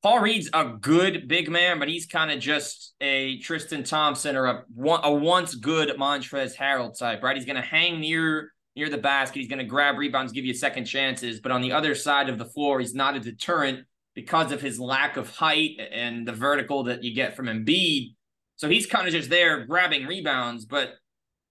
Paul 0.03 0.21
Reed's 0.21 0.49
a 0.55 0.65
good 0.65 1.29
big 1.29 1.51
man, 1.51 1.79
but 1.79 1.89
he's 1.89 2.07
kind 2.07 2.31
of 2.31 2.39
just 2.39 2.95
a 3.01 3.39
Tristan 3.41 3.83
Thompson 3.83 4.35
or 4.35 4.47
a 4.47 4.65
a 5.03 5.13
once 5.13 5.55
good 5.55 5.91
Montrezl 5.99 6.57
Harrell 6.57 6.97
type, 6.97 7.23
right? 7.23 7.37
He's 7.37 7.45
going 7.45 7.57
to 7.57 7.63
hang 7.63 8.01
near 8.01 8.53
near 8.77 8.89
the 8.89 8.99
basket. 8.99 9.41
He's 9.41 9.49
going 9.49 9.59
to 9.59 9.65
grab 9.65 9.99
rebounds, 9.99 10.33
give 10.33 10.45
you 10.45 10.55
second 10.55 10.87
chances. 10.87 11.41
But 11.41 11.53
on 11.53 11.61
the 11.61 11.73
other 11.73 11.95
side 11.95 12.29
of 12.31 12.39
the 12.39 12.47
floor, 12.47 12.81
he's 12.81 12.95
not 12.95 13.17
a 13.17 13.21
deterrent 13.21 13.85
because 14.15 14.53
of 14.53 14.61
his 14.61 14.81
lack 14.81 15.17
of 15.17 15.29
height 15.29 15.79
and 15.93 16.27
the 16.27 16.33
vertical 16.33 16.85
that 16.85 17.05
you 17.05 17.15
get 17.15 17.37
from 17.37 17.47
Embiid. 17.47 18.15
So 18.57 18.69
he's 18.69 18.87
kind 18.87 19.07
of 19.07 19.13
just 19.13 19.29
there 19.29 19.67
grabbing 19.67 20.07
rebounds, 20.07 20.65
but 20.65 20.95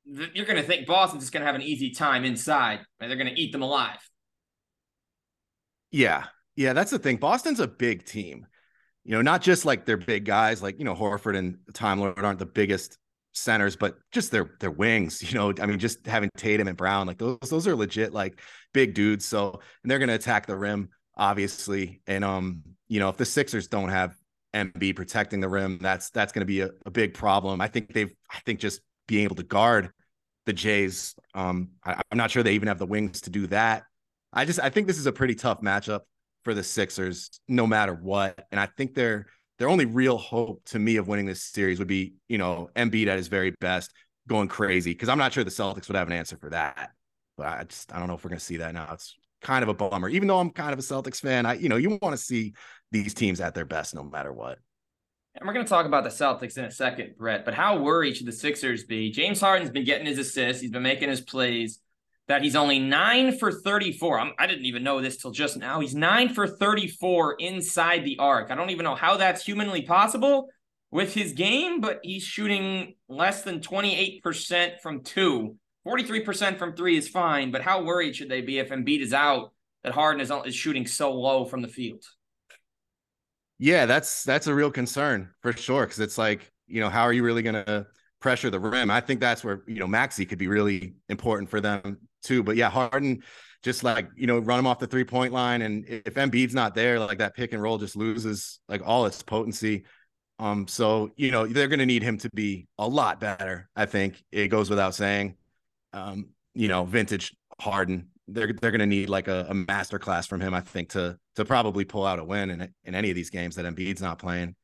you're 0.06 0.46
going 0.46 0.62
to 0.62 0.64
think 0.64 0.88
Boston's 0.88 1.24
just 1.24 1.34
going 1.34 1.42
to 1.42 1.48
have 1.48 1.56
an 1.56 1.62
easy 1.62 1.92
time 1.92 2.26
inside. 2.26 2.80
Right? 3.00 3.08
They're 3.08 3.18
going 3.18 3.34
to 3.34 3.40
eat 3.40 3.52
them 3.52 3.62
alive. 3.62 4.00
Yeah. 5.92 6.26
Yeah, 6.56 6.74
that's 6.74 6.92
the 6.92 7.00
thing. 7.00 7.18
Boston's 7.18 7.60
a 7.60 7.68
big 7.68 8.06
team. 8.06 8.46
You 9.06 9.16
know, 9.16 9.22
not 9.22 9.42
just 9.42 9.66
like 9.66 9.86
their 9.86 9.98
big 9.98 10.26
guys, 10.26 10.62
like, 10.62 10.78
you 10.78 10.86
know, 10.86 10.96
Horford 10.96 11.38
and 11.38 11.58
Time 11.74 12.00
Lord 12.00 12.20
aren't 12.20 12.40
the 12.40 12.46
biggest 12.46 12.98
centers, 13.34 13.76
but 13.76 13.98
just 14.12 14.30
their 14.32 14.52
their 14.60 14.72
wings, 14.72 15.24
you 15.32 15.38
know, 15.38 15.54
I 15.62 15.66
mean, 15.66 15.80
just 15.80 16.06
having 16.06 16.30
Tatum 16.38 16.68
and 16.68 16.78
Brown, 16.78 17.08
like 17.08 17.18
those 17.18 17.38
those 17.50 17.66
are 17.66 17.76
legit 17.76 18.14
like 18.14 18.42
big 18.74 18.94
dudes. 18.94 19.26
So 19.26 19.62
and 19.84 19.90
they're 19.90 20.00
gonna 20.00 20.16
attack 20.16 20.48
the 20.48 20.58
rim 20.58 20.90
obviously. 21.20 22.02
And 22.08 22.24
um, 22.24 22.64
you 22.88 23.00
know, 23.00 23.10
if 23.10 23.18
the 23.18 23.26
Sixers 23.26 23.68
don't 23.68 23.90
have 23.90 24.16
Embiid 24.56 24.96
protecting 24.96 25.42
the 25.42 25.50
rim, 25.50 25.78
that's 25.80 26.10
that's 26.10 26.32
going 26.32 26.42
to 26.42 26.48
be 26.48 26.62
a, 26.62 26.70
a, 26.86 26.90
big 26.90 27.14
problem. 27.14 27.62
I 27.62 27.68
think 27.68 27.94
they've, 27.94 28.12
I 28.32 28.40
think 28.46 28.60
just 28.60 28.82
being 29.10 29.24
able 29.24 29.36
to 29.36 29.44
guard 29.44 29.90
the 30.46 30.54
Jays, 30.54 31.16
um, 31.34 31.72
I, 31.84 32.00
I'm 32.12 32.18
not 32.18 32.32
sure 32.32 32.44
they 32.44 32.54
even 32.54 32.68
have 32.68 32.80
the 32.80 32.86
wings 32.86 33.22
to 33.22 33.32
do 33.32 33.48
that. 33.48 33.84
I 34.32 34.46
just, 34.46 34.60
I 34.60 34.70
think 34.70 34.86
this 34.86 35.00
is 35.00 35.08
a 35.08 35.12
pretty 35.12 35.34
tough 35.34 35.62
matchup 35.62 36.02
for 36.44 36.54
the 36.54 36.64
Sixers, 36.64 37.42
no 37.48 37.66
matter 37.66 37.94
what. 37.94 38.48
And 38.52 38.60
I 38.60 38.68
think 38.68 38.94
their 38.94 39.26
their 39.58 39.68
only 39.68 39.86
real 39.86 40.18
hope 40.18 40.62
to 40.68 40.80
me 40.80 40.96
of 40.96 41.08
winning 41.08 41.26
this 41.26 41.44
series 41.44 41.80
would 41.80 41.88
be, 41.88 42.14
you 42.30 42.38
know, 42.38 42.70
Embiid 42.76 43.08
at 43.08 43.18
his 43.18 43.28
very 43.28 43.52
best, 43.60 43.92
going 44.28 44.48
crazy. 44.48 44.92
Because 44.92 45.10
I'm 45.10 45.18
not 45.18 45.34
sure 45.34 45.44
the 45.44 45.50
Celtics 45.50 45.90
would 45.90 45.98
have 45.98 46.08
an 46.08 46.14
answer 46.14 46.38
for 46.38 46.52
that. 46.52 46.92
But 47.36 47.48
I 47.48 47.64
just, 47.64 47.94
I 47.94 48.00
don't 48.00 48.08
know 48.08 48.14
if 48.14 48.24
we're 48.24 48.30
to 48.30 48.40
see 48.40 48.58
that 48.58 48.74
now. 48.74 48.88
It's 48.94 49.16
kind 49.42 49.64
of 49.64 49.70
a 49.70 49.74
bummer. 49.74 50.08
Even 50.08 50.28
though 50.28 50.40
I'm 50.40 50.52
kind 50.52 50.72
of 50.72 50.80
a 50.80 50.84
Celtics 50.84 51.20
fan, 51.20 51.46
I 51.46 51.56
you 51.56 51.68
know 51.68 51.78
you 51.78 51.98
want 52.02 52.14
to 52.14 52.22
see 52.22 52.54
these 52.92 53.14
teams 53.14 53.42
at 53.42 53.56
their 53.56 53.66
best 53.66 53.96
no 53.96 54.04
matter 54.04 54.32
what. 54.32 54.60
And 55.36 55.48
we're 55.48 55.54
going 55.54 55.66
to 55.66 55.70
talk 55.70 55.86
about 55.86 56.04
the 56.04 56.10
Celtics 56.10 56.58
in 56.58 56.66
a 56.66 56.72
second, 56.72 57.16
Brett. 57.18 57.46
But 57.46 57.54
how 57.54 57.80
worried 57.80 58.18
should 58.18 58.28
the 58.28 58.32
Sixers 58.32 58.84
be? 58.84 59.12
James 59.12 59.40
Harden's 59.40 59.70
been 59.70 59.86
getting 59.86 60.06
his 60.06 60.18
assists. 60.18 60.62
He's 60.62 60.72
been 60.72 60.84
making 60.84 61.10
his 61.10 61.22
plays. 61.22 61.80
That 62.28 62.44
he's 62.44 62.56
only 62.56 62.78
nine 62.78 63.38
for 63.38 63.52
34. 63.52 64.20
I'm, 64.20 64.34
I 64.38 64.46
did 64.46 64.60
not 64.60 64.66
even 64.66 64.84
know 64.84 65.02
this 65.02 65.18
till 65.18 65.32
just 65.32 65.58
now. 65.58 65.80
He's 65.80 65.96
nine 65.96 66.30
for 66.30 66.48
34 66.48 67.36
inside 67.40 68.06
the 68.06 68.18
arc. 68.20 68.52
I 68.52 68.56
don't 68.56 68.70
even 68.70 68.84
know 68.84 68.96
how 68.96 69.18
that's 69.18 69.44
humanly 69.44 69.82
possible 69.82 70.50
with 70.92 71.14
his 71.14 71.34
game, 71.34 71.82
but 71.82 72.00
he's 72.04 72.24
shooting 72.24 72.96
less 73.08 73.42
than 73.42 73.62
28% 73.62 74.80
from 74.80 75.04
two 75.04 75.56
43% 75.88 76.58
from 76.58 76.76
three 76.76 76.98
is 76.98 77.08
fine, 77.08 77.52
but 77.52 77.62
how 77.62 77.84
worried 77.84 78.16
should 78.16 78.30
they 78.30 78.42
be 78.42 78.60
if 78.60 78.70
Embiid 78.70 79.02
is 79.02 79.14
out 79.14 79.54
that 79.84 79.94
Harden 79.94 80.22
is, 80.22 80.32
is 80.46 80.56
shooting 80.56 80.86
so 80.86 81.14
low 81.14 81.46
from 81.46 81.62
the 81.62 81.68
field? 81.68 82.04
Yeah, 83.60 83.86
that's 83.86 84.24
that's 84.24 84.48
a 84.48 84.54
real 84.54 84.72
concern 84.72 85.32
for 85.42 85.52
sure. 85.54 85.86
Cause 85.86 86.00
it's 86.00 86.18
like, 86.18 86.52
you 86.68 86.80
know, 86.80 86.90
how 86.90 87.04
are 87.04 87.14
you 87.14 87.24
really 87.24 87.42
gonna 87.44 87.88
pressure 88.22 88.50
the 88.50 88.60
rim? 88.60 88.90
I 88.90 89.02
think 89.02 89.20
that's 89.20 89.44
where, 89.44 89.64
you 89.68 89.80
know, 89.80 89.88
Maxey 89.88 90.26
could 90.26 90.38
be 90.40 90.48
really 90.48 90.96
important 91.10 91.50
for 91.50 91.60
them 91.60 91.98
too. 92.24 92.42
But 92.44 92.56
yeah, 92.56 92.70
Harden 92.70 93.22
just 93.62 93.84
like, 93.84 94.10
you 94.16 94.28
know, 94.28 94.40
run 94.40 94.60
him 94.60 94.68
off 94.68 94.80
the 94.80 94.88
three 94.88 95.04
point 95.04 95.34
line. 95.34 95.62
And 95.62 95.86
if 95.88 96.14
Embiid's 96.14 96.54
not 96.54 96.74
there, 96.74 97.00
like 97.00 97.18
that 97.18 97.36
pick 97.36 97.52
and 97.52 97.62
roll 97.62 97.78
just 97.78 97.98
loses 97.98 98.60
like 98.70 98.82
all 98.86 99.06
its 99.06 99.22
potency. 99.22 99.86
Um, 100.40 100.68
so 100.68 101.12
you 101.18 101.32
know, 101.32 101.46
they're 101.46 101.68
gonna 101.68 101.86
need 101.86 102.04
him 102.04 102.18
to 102.20 102.30
be 102.34 102.68
a 102.78 102.88
lot 102.88 103.20
better, 103.20 103.70
I 103.76 103.86
think. 103.86 104.24
It 104.32 104.48
goes 104.48 104.70
without 104.70 104.96
saying 104.96 105.36
um, 105.94 106.30
you 106.54 106.68
know, 106.68 106.86
vintage 106.86 107.36
Harden. 107.60 108.10
They're 108.34 108.54
they're 108.54 108.72
going 108.72 108.80
to 108.80 108.86
need 108.86 109.10
like 109.10 109.28
a, 109.28 109.48
a 109.50 109.54
master 109.54 110.00
class 110.00 110.28
from 110.28 110.42
him, 110.42 110.54
I 110.54 110.62
think, 110.62 110.90
to 110.90 111.18
to 111.36 111.46
probably 111.46 111.86
pull 111.86 112.06
out 112.06 112.20
a 112.20 112.24
win 112.24 112.50
in 112.50 112.74
in 112.84 112.96
any 112.96 113.10
of 113.10 113.16
these 113.16 113.30
games 113.30 113.56
that 113.56 113.66
Embiid's 113.66 114.02
not 114.02 114.20
playing. 114.20 114.56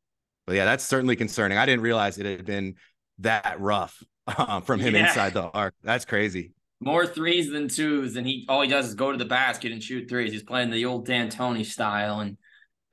But 0.48 0.56
yeah, 0.56 0.66
that's 0.66 0.84
certainly 0.84 1.16
concerning. 1.16 1.58
I 1.58 1.66
didn't 1.66 1.82
realize 1.82 2.18
it 2.18 2.26
had 2.26 2.46
been 2.46 2.76
that 3.20 3.58
rough 3.60 4.04
um, 4.38 4.62
from 4.62 4.80
him 4.80 4.96
yeah. 4.96 5.08
inside 5.08 5.34
the 5.34 5.50
arc. 5.50 5.74
That's 5.84 6.06
crazy. 6.06 6.54
More 6.82 7.08
threes 7.08 7.50
than 7.50 7.68
twos, 7.68 8.16
and 8.16 8.28
he 8.28 8.46
all 8.50 8.62
he 8.62 8.68
does 8.68 8.88
is 8.88 8.96
go 8.96 9.12
to 9.12 9.18
the 9.18 9.26
basket 9.26 9.72
and 9.72 9.82
shoot 9.82 10.10
threes. 10.10 10.32
He's 10.32 10.44
playing 10.44 10.72
the 10.72 10.86
old 10.86 11.06
D'Antoni 11.06 11.66
style. 11.66 12.20
And 12.20 12.38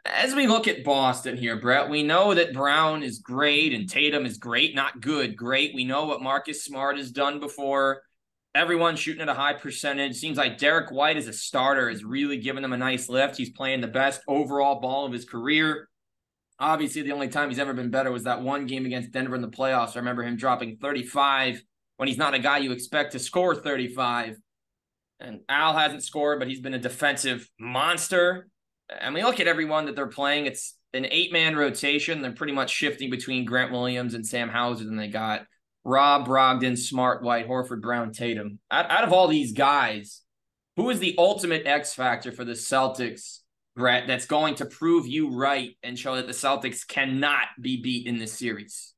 as 0.06 0.34
we 0.34 0.46
look 0.46 0.68
at 0.68 0.84
Boston 0.84 1.36
here, 1.36 1.60
Brett, 1.60 1.90
we 1.90 2.02
know 2.02 2.34
that 2.34 2.54
Brown 2.54 3.02
is 3.02 3.18
great 3.18 3.72
and 3.72 3.88
Tatum 3.88 4.24
is 4.24 4.38
great, 4.38 4.74
not 4.74 5.00
good, 5.00 5.36
great. 5.36 5.74
We 5.74 5.84
know 5.84 6.06
what 6.06 6.22
Marcus 6.22 6.64
Smart 6.64 6.96
has 6.96 7.10
done 7.10 7.40
before 7.40 8.02
everyone 8.54 8.96
shooting 8.96 9.22
at 9.22 9.28
a 9.28 9.34
high 9.34 9.54
percentage. 9.54 10.16
Seems 10.16 10.36
like 10.36 10.58
Derrick 10.58 10.90
White 10.90 11.16
as 11.16 11.26
a 11.26 11.32
starter 11.32 11.88
is 11.88 12.04
really 12.04 12.36
giving 12.36 12.62
them 12.62 12.72
a 12.72 12.78
nice 12.78 13.08
lift. 13.08 13.36
He's 13.36 13.50
playing 13.50 13.80
the 13.80 13.88
best 13.88 14.22
overall 14.28 14.80
ball 14.80 15.06
of 15.06 15.12
his 15.12 15.24
career. 15.24 15.88
Obviously, 16.58 17.02
the 17.02 17.12
only 17.12 17.28
time 17.28 17.48
he's 17.48 17.58
ever 17.58 17.72
been 17.72 17.90
better 17.90 18.12
was 18.12 18.24
that 18.24 18.42
one 18.42 18.66
game 18.66 18.86
against 18.86 19.10
Denver 19.10 19.34
in 19.34 19.42
the 19.42 19.48
playoffs. 19.48 19.96
I 19.96 20.00
remember 20.00 20.22
him 20.22 20.36
dropping 20.36 20.76
35 20.76 21.62
when 21.96 22.08
he's 22.08 22.18
not 22.18 22.34
a 22.34 22.38
guy 22.38 22.58
you 22.58 22.72
expect 22.72 23.12
to 23.12 23.18
score 23.18 23.54
35. 23.54 24.36
And 25.18 25.40
Al 25.48 25.76
hasn't 25.76 26.04
scored, 26.04 26.38
but 26.38 26.48
he's 26.48 26.60
been 26.60 26.74
a 26.74 26.78
defensive 26.78 27.48
monster. 27.58 28.48
And 28.88 29.14
we 29.14 29.22
look 29.22 29.40
at 29.40 29.48
everyone 29.48 29.86
that 29.86 29.96
they're 29.96 30.06
playing, 30.06 30.46
it's 30.46 30.76
an 30.92 31.06
eight 31.10 31.32
man 31.32 31.56
rotation. 31.56 32.20
They're 32.20 32.32
pretty 32.32 32.52
much 32.52 32.70
shifting 32.70 33.08
between 33.08 33.44
Grant 33.44 33.72
Williams 33.72 34.14
and 34.14 34.26
Sam 34.26 34.48
Hauser. 34.48 34.84
and 34.84 34.98
they 34.98 35.08
got 35.08 35.46
Rob 35.84 36.26
Brogdon, 36.26 36.78
Smart 36.78 37.22
White, 37.22 37.48
Horford, 37.48 37.80
Brown, 37.80 38.12
Tatum. 38.12 38.58
Out, 38.70 38.90
out 38.90 39.04
of 39.04 39.12
all 39.12 39.28
these 39.28 39.52
guys, 39.52 40.22
who 40.76 40.88
is 40.90 41.00
the 41.00 41.14
ultimate 41.18 41.66
X 41.66 41.94
factor 41.94 42.32
for 42.32 42.44
the 42.44 42.52
Celtics, 42.52 43.38
Brett, 43.74 44.06
that's 44.06 44.26
going 44.26 44.54
to 44.56 44.66
prove 44.66 45.06
you 45.06 45.30
right 45.34 45.76
and 45.82 45.98
show 45.98 46.16
that 46.16 46.26
the 46.26 46.32
Celtics 46.32 46.86
cannot 46.86 47.48
be 47.60 47.80
beat 47.80 48.06
in 48.06 48.18
this 48.18 48.32
series? 48.32 48.92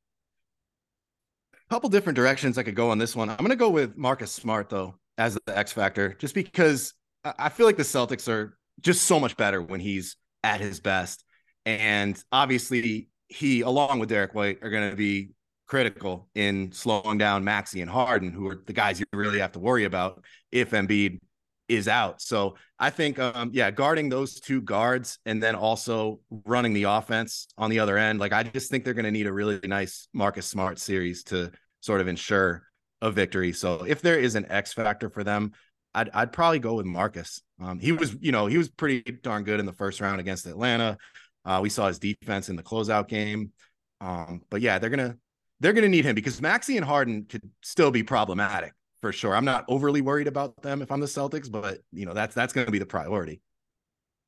A 1.54 1.74
couple 1.74 1.88
different 1.88 2.16
directions 2.16 2.58
I 2.58 2.62
could 2.62 2.74
go 2.74 2.90
on 2.90 2.98
this 2.98 3.16
one. 3.16 3.30
I'm 3.30 3.36
going 3.38 3.50
to 3.50 3.56
go 3.56 3.70
with 3.70 3.96
Marcus 3.96 4.32
Smart, 4.32 4.68
though, 4.68 4.96
as 5.16 5.38
the 5.46 5.58
X 5.58 5.72
factor, 5.72 6.14
just 6.14 6.34
because 6.34 6.92
I 7.24 7.48
feel 7.48 7.66
like 7.66 7.76
the 7.76 7.82
Celtics 7.82 8.28
are 8.28 8.58
just 8.80 9.02
so 9.02 9.18
much 9.18 9.36
better 9.36 9.62
when 9.62 9.80
he's 9.80 10.16
at 10.42 10.60
his 10.60 10.80
best. 10.80 11.24
And 11.64 12.22
obviously, 12.30 13.08
he, 13.28 13.62
along 13.62 13.98
with 13.98 14.10
Derrick 14.10 14.34
White, 14.34 14.58
are 14.62 14.70
going 14.70 14.90
to 14.90 14.96
be 14.96 15.30
critical 15.66 16.28
in 16.34 16.72
slowing 16.72 17.18
down 17.18 17.44
Maxey 17.44 17.80
and 17.80 17.90
Harden, 17.90 18.30
who 18.30 18.48
are 18.48 18.62
the 18.66 18.72
guys 18.72 19.00
you 19.00 19.06
really 19.12 19.38
have 19.38 19.52
to 19.52 19.58
worry 19.58 19.84
about 19.84 20.22
if 20.52 20.70
Embiid 20.70 21.20
is 21.68 21.88
out. 21.88 22.20
So 22.20 22.56
I 22.78 22.90
think, 22.90 23.18
um, 23.18 23.50
yeah, 23.52 23.70
guarding 23.70 24.08
those 24.08 24.38
two 24.40 24.60
guards 24.60 25.18
and 25.24 25.42
then 25.42 25.54
also 25.54 26.20
running 26.44 26.74
the 26.74 26.84
offense 26.84 27.46
on 27.56 27.70
the 27.70 27.78
other 27.78 27.96
end. 27.96 28.18
Like, 28.18 28.32
I 28.32 28.42
just 28.42 28.70
think 28.70 28.84
they're 28.84 28.94
going 28.94 29.06
to 29.06 29.10
need 29.10 29.26
a 29.26 29.32
really 29.32 29.60
nice 29.64 30.08
Marcus 30.12 30.46
Smart 30.46 30.78
series 30.78 31.24
to 31.24 31.50
sort 31.80 32.00
of 32.02 32.08
ensure 32.08 32.64
a 33.00 33.10
victory. 33.10 33.52
So 33.52 33.84
if 33.86 34.02
there 34.02 34.18
is 34.18 34.34
an 34.34 34.46
X 34.50 34.74
factor 34.74 35.08
for 35.08 35.24
them, 35.24 35.52
I'd, 35.94 36.10
I'd 36.10 36.32
probably 36.32 36.58
go 36.58 36.74
with 36.74 36.86
Marcus. 36.86 37.40
Um, 37.62 37.78
he 37.78 37.92
was, 37.92 38.16
you 38.20 38.32
know, 38.32 38.46
he 38.46 38.58
was 38.58 38.68
pretty 38.68 39.12
darn 39.22 39.44
good 39.44 39.60
in 39.60 39.66
the 39.66 39.72
first 39.72 40.00
round 40.00 40.20
against 40.20 40.46
Atlanta. 40.46 40.98
Uh, 41.44 41.60
we 41.62 41.70
saw 41.70 41.86
his 41.86 41.98
defense 41.98 42.48
in 42.48 42.56
the 42.56 42.62
closeout 42.62 43.08
game. 43.08 43.52
Um, 44.00 44.42
but 44.50 44.60
yeah, 44.60 44.78
they're 44.78 44.90
gonna 44.90 45.16
they're 45.64 45.72
gonna 45.72 45.88
need 45.88 46.04
him 46.04 46.14
because 46.14 46.42
Maxey 46.42 46.76
and 46.76 46.84
Harden 46.84 47.24
could 47.24 47.42
still 47.62 47.90
be 47.90 48.02
problematic 48.02 48.74
for 49.00 49.12
sure. 49.12 49.34
I'm 49.34 49.46
not 49.46 49.64
overly 49.68 50.02
worried 50.02 50.26
about 50.26 50.60
them 50.62 50.82
if 50.82 50.92
I'm 50.92 51.00
the 51.00 51.06
Celtics, 51.06 51.50
but 51.50 51.78
you 51.90 52.04
know 52.04 52.12
that's 52.12 52.34
that's 52.34 52.52
gonna 52.52 52.70
be 52.70 52.78
the 52.78 52.86
priority. 52.86 53.40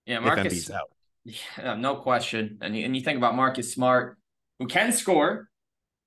Yeah, 0.07 0.21
Marcus 0.21 0.71
out. 0.71 0.91
Yeah, 1.25 1.75
no 1.75 1.97
question. 1.97 2.59
And 2.63 2.75
you, 2.77 2.85
and 2.85 2.97
you 2.97 3.03
think 3.03 3.19
about 3.19 3.35
Marcus 3.35 3.73
Smart, 3.73 4.17
who 4.59 4.67
can 4.67 4.93
score, 4.93 5.51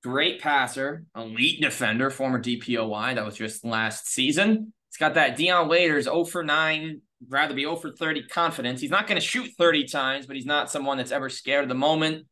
great 0.02 0.42
passer, 0.42 1.06
elite 1.16 1.62
defender, 1.62 2.10
former 2.10 2.42
DPOY. 2.42 3.16
That 3.16 3.26
was 3.26 3.36
just 3.36 3.64
last 3.64 4.08
season. 4.08 4.74
He's 4.90 4.98
got 4.98 5.14
that 5.16 5.36
Dion 5.36 5.68
Waiters 5.68 6.06
0 6.06 6.24
for 6.24 6.44
9, 6.44 7.02
rather 7.28 7.54
be 7.54 7.64
0 7.64 7.76
for 7.76 7.92
30 7.92 8.28
confidence. 8.30 8.82
He's 8.82 8.90
not 8.90 9.08
going 9.08 9.20
to 9.20 9.26
shoot 9.26 9.52
30 9.58 9.86
times, 9.86 10.26
but 10.26 10.36
he's 10.38 10.46
not 10.46 10.72
someone 10.72 10.98
that's 10.98 11.12
ever 11.12 11.30
scared 11.30 11.64
of 11.64 11.70
the 11.70 11.76
moment. 11.76 12.26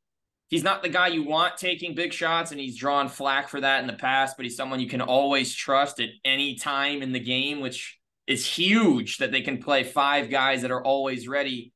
He's 0.50 0.64
not 0.64 0.82
the 0.82 0.90
guy 0.90 1.08
you 1.08 1.24
want 1.24 1.58
taking 1.58 1.94
big 1.94 2.14
shots, 2.14 2.52
and 2.52 2.60
he's 2.60 2.78
drawn 2.78 3.10
flack 3.10 3.50
for 3.50 3.60
that 3.60 3.82
in 3.82 3.88
the 3.88 3.94
past, 3.94 4.38
but 4.38 4.46
he's 4.46 4.56
someone 4.56 4.80
you 4.80 4.88
can 4.88 5.02
always 5.02 5.54
trust 5.54 6.00
at 6.00 6.10
any 6.24 6.56
time 6.56 7.02
in 7.02 7.12
the 7.12 7.20
game, 7.20 7.60
which 7.60 8.00
is 8.28 8.46
huge 8.46 9.18
that 9.18 9.32
they 9.32 9.42
can 9.42 9.62
play 9.62 9.84
five 9.84 10.30
guys 10.30 10.62
that 10.62 10.72
are 10.72 10.84
always 10.84 11.28
ready 11.28 11.74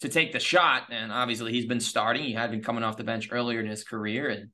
to 0.00 0.08
take 0.08 0.32
the 0.32 0.40
shot. 0.40 0.84
And 0.90 1.12
obviously, 1.12 1.52
he's 1.52 1.66
been 1.66 1.80
starting. 1.80 2.24
He 2.24 2.32
had 2.32 2.50
been 2.50 2.62
coming 2.62 2.84
off 2.84 2.96
the 2.96 3.04
bench 3.04 3.28
earlier 3.30 3.60
in 3.60 3.66
his 3.66 3.84
career. 3.84 4.28
And 4.28 4.50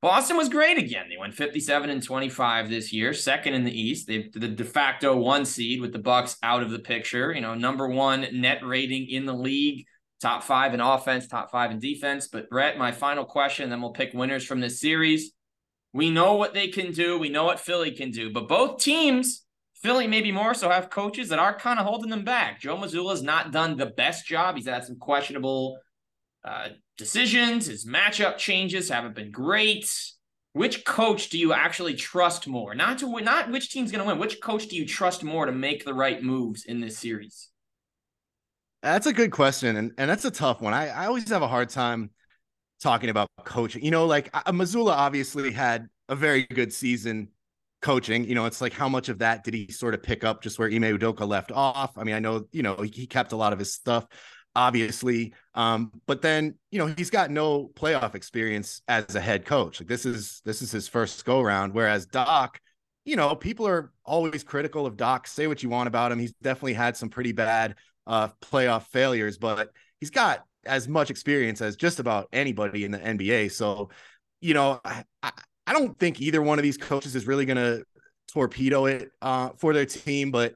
Boston 0.00 0.36
was 0.36 0.48
great 0.48 0.78
again. 0.78 1.06
They 1.08 1.16
went 1.18 1.34
57 1.34 1.90
and 1.90 2.02
25 2.02 2.68
this 2.68 2.92
year, 2.92 3.12
second 3.12 3.54
in 3.54 3.64
the 3.64 3.80
East. 3.80 4.06
They 4.06 4.30
the 4.32 4.48
de 4.48 4.64
facto 4.64 5.16
one 5.16 5.44
seed 5.44 5.80
with 5.80 5.92
the 5.92 5.98
Bucks 5.98 6.36
out 6.42 6.62
of 6.62 6.70
the 6.70 6.78
picture. 6.78 7.32
You 7.32 7.40
know, 7.40 7.54
number 7.54 7.88
one 7.88 8.26
net 8.32 8.64
rating 8.64 9.08
in 9.08 9.26
the 9.26 9.34
league, 9.34 9.86
top 10.20 10.42
five 10.42 10.74
in 10.74 10.80
offense, 10.80 11.26
top 11.26 11.50
five 11.50 11.70
in 11.70 11.78
defense. 11.78 12.28
But 12.28 12.50
Brett, 12.50 12.78
my 12.78 12.92
final 12.92 13.24
question, 13.24 13.70
then 13.70 13.80
we'll 13.80 13.92
pick 13.92 14.12
winners 14.12 14.44
from 14.44 14.60
this 14.60 14.80
series. 14.80 15.32
We 15.92 16.10
know 16.10 16.34
what 16.34 16.54
they 16.54 16.68
can 16.68 16.92
do. 16.92 17.18
We 17.18 17.28
know 17.28 17.44
what 17.44 17.60
Philly 17.60 17.92
can 17.92 18.10
do, 18.10 18.32
but 18.32 18.48
both 18.48 18.82
teams, 18.82 19.44
Philly 19.74 20.06
maybe 20.06 20.32
more 20.32 20.54
so, 20.54 20.68
have 20.68 20.90
coaches 20.90 21.30
that 21.30 21.38
are 21.38 21.58
kind 21.58 21.78
of 21.78 21.86
holding 21.86 22.10
them 22.10 22.24
back. 22.24 22.60
Joe 22.60 22.76
Mazzulla's 22.76 23.22
not 23.22 23.52
done 23.52 23.76
the 23.76 23.86
best 23.86 24.26
job. 24.26 24.56
He's 24.56 24.66
had 24.66 24.84
some 24.84 24.96
questionable 24.96 25.78
uh, 26.44 26.68
decisions, 26.96 27.66
his 27.66 27.86
matchup 27.86 28.38
changes 28.38 28.88
haven't 28.88 29.14
been 29.14 29.30
great. 29.30 29.90
Which 30.52 30.84
coach 30.84 31.28
do 31.28 31.38
you 31.38 31.52
actually 31.52 31.94
trust 31.94 32.48
more? 32.48 32.74
Not 32.74 32.98
to 32.98 33.20
not 33.20 33.50
which 33.50 33.70
team's 33.70 33.92
going 33.92 34.02
to 34.02 34.08
win. 34.08 34.18
Which 34.18 34.40
coach 34.40 34.66
do 34.68 34.76
you 34.76 34.86
trust 34.86 35.22
more 35.22 35.46
to 35.46 35.52
make 35.52 35.84
the 35.84 35.94
right 35.94 36.22
moves 36.22 36.64
in 36.64 36.80
this 36.80 36.98
series? 36.98 37.47
That's 38.82 39.06
a 39.06 39.12
good 39.12 39.32
question, 39.32 39.76
and 39.76 39.92
and 39.98 40.08
that's 40.08 40.24
a 40.24 40.30
tough 40.30 40.60
one. 40.60 40.72
I 40.72 40.88
I 40.88 41.06
always 41.06 41.28
have 41.30 41.42
a 41.42 41.48
hard 41.48 41.68
time 41.68 42.10
talking 42.80 43.10
about 43.10 43.28
coaching. 43.44 43.84
You 43.84 43.90
know, 43.90 44.06
like 44.06 44.30
uh, 44.32 44.52
Mazzulla 44.52 44.92
obviously 44.92 45.52
had 45.52 45.88
a 46.08 46.14
very 46.16 46.44
good 46.44 46.72
season 46.72 47.28
coaching. 47.82 48.24
You 48.24 48.34
know, 48.36 48.46
it's 48.46 48.60
like 48.60 48.72
how 48.72 48.88
much 48.88 49.08
of 49.08 49.18
that 49.18 49.42
did 49.44 49.54
he 49.54 49.70
sort 49.72 49.94
of 49.94 50.02
pick 50.02 50.22
up 50.24 50.42
just 50.42 50.58
where 50.58 50.68
Ime 50.68 50.82
Udoka 50.98 51.26
left 51.26 51.50
off? 51.52 51.98
I 51.98 52.04
mean, 52.04 52.14
I 52.14 52.20
know 52.20 52.46
you 52.52 52.62
know 52.62 52.76
he 52.76 53.06
kept 53.06 53.32
a 53.32 53.36
lot 53.36 53.52
of 53.52 53.58
his 53.58 53.74
stuff, 53.74 54.06
obviously. 54.54 55.34
Um, 55.54 55.90
but 56.06 56.22
then 56.22 56.54
you 56.70 56.78
know 56.78 56.86
he's 56.96 57.10
got 57.10 57.30
no 57.32 57.68
playoff 57.74 58.14
experience 58.14 58.82
as 58.86 59.16
a 59.16 59.20
head 59.20 59.44
coach. 59.44 59.80
Like 59.80 59.88
this 59.88 60.06
is 60.06 60.40
this 60.44 60.62
is 60.62 60.70
his 60.70 60.86
first 60.86 61.24
go 61.24 61.42
round. 61.42 61.74
Whereas 61.74 62.06
Doc, 62.06 62.60
you 63.04 63.16
know, 63.16 63.34
people 63.34 63.66
are 63.66 63.92
always 64.04 64.44
critical 64.44 64.86
of 64.86 64.96
Doc. 64.96 65.26
Say 65.26 65.48
what 65.48 65.64
you 65.64 65.68
want 65.68 65.88
about 65.88 66.12
him. 66.12 66.20
He's 66.20 66.34
definitely 66.42 66.74
had 66.74 66.96
some 66.96 67.08
pretty 67.08 67.32
bad 67.32 67.74
uh, 68.08 68.28
playoff 68.40 68.86
failures, 68.86 69.38
but 69.38 69.70
he's 70.00 70.10
got 70.10 70.44
as 70.64 70.88
much 70.88 71.10
experience 71.10 71.60
as 71.60 71.76
just 71.76 72.00
about 72.00 72.28
anybody 72.32 72.84
in 72.84 72.90
the 72.90 72.98
NBA. 72.98 73.52
So, 73.52 73.90
you 74.40 74.54
know, 74.54 74.80
I, 74.84 75.04
I 75.22 75.72
don't 75.72 75.96
think 75.98 76.20
either 76.20 76.42
one 76.42 76.58
of 76.58 76.62
these 76.62 76.78
coaches 76.78 77.14
is 77.14 77.26
really 77.26 77.44
going 77.44 77.58
to 77.58 77.84
torpedo 78.32 78.86
it 78.86 79.10
uh, 79.22 79.50
for 79.58 79.72
their 79.72 79.86
team, 79.86 80.30
but 80.30 80.54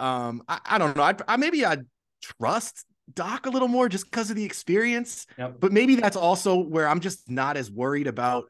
um, 0.00 0.42
I, 0.48 0.60
I 0.66 0.78
don't 0.78 0.96
know. 0.96 1.02
I, 1.02 1.14
I 1.28 1.36
maybe 1.36 1.64
I 1.64 1.78
trust 2.22 2.84
Doc 3.14 3.46
a 3.46 3.50
little 3.50 3.68
more 3.68 3.88
just 3.88 4.04
because 4.04 4.30
of 4.30 4.36
the 4.36 4.44
experience. 4.44 5.26
Yep. 5.38 5.56
But 5.60 5.72
maybe 5.72 5.94
that's 5.94 6.16
also 6.16 6.56
where 6.56 6.88
I'm 6.88 7.00
just 7.00 7.30
not 7.30 7.56
as 7.56 7.70
worried 7.70 8.06
about 8.06 8.44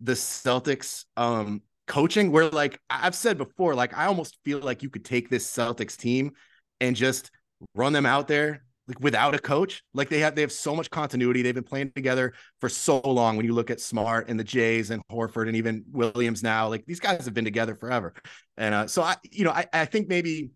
the 0.00 0.12
Celtics 0.12 1.04
um 1.16 1.62
coaching 1.86 2.32
where 2.32 2.50
like 2.50 2.78
I've 2.90 3.14
said 3.14 3.38
before 3.38 3.74
like 3.74 3.96
I 3.96 4.06
almost 4.06 4.36
feel 4.44 4.58
like 4.58 4.82
you 4.82 4.90
could 4.90 5.04
take 5.04 5.30
this 5.30 5.50
Celtics 5.50 5.96
team 5.96 6.32
and 6.80 6.94
just 6.96 7.30
run 7.74 7.92
them 7.92 8.06
out 8.06 8.28
there 8.28 8.62
like 8.88 9.00
without 9.00 9.34
a 9.34 9.38
coach 9.38 9.82
like 9.94 10.08
they 10.08 10.20
have 10.20 10.34
they 10.34 10.42
have 10.42 10.52
so 10.52 10.74
much 10.74 10.88
continuity 10.90 11.42
they've 11.42 11.54
been 11.54 11.64
playing 11.64 11.90
together 11.96 12.32
for 12.60 12.68
so 12.68 13.00
long 13.00 13.36
when 13.36 13.44
you 13.44 13.52
look 13.52 13.70
at 13.70 13.80
Smart 13.80 14.28
and 14.28 14.38
the 14.38 14.44
Jays 14.44 14.90
and 14.90 15.02
Horford 15.10 15.48
and 15.48 15.56
even 15.56 15.84
Williams 15.90 16.42
now 16.42 16.68
like 16.68 16.84
these 16.86 17.00
guys 17.00 17.24
have 17.24 17.34
been 17.34 17.44
together 17.44 17.74
forever 17.74 18.14
and 18.56 18.74
uh, 18.74 18.86
so 18.86 19.02
I 19.02 19.16
you 19.24 19.44
know 19.44 19.50
I 19.50 19.66
I 19.72 19.84
think 19.86 20.08
maybe 20.08 20.50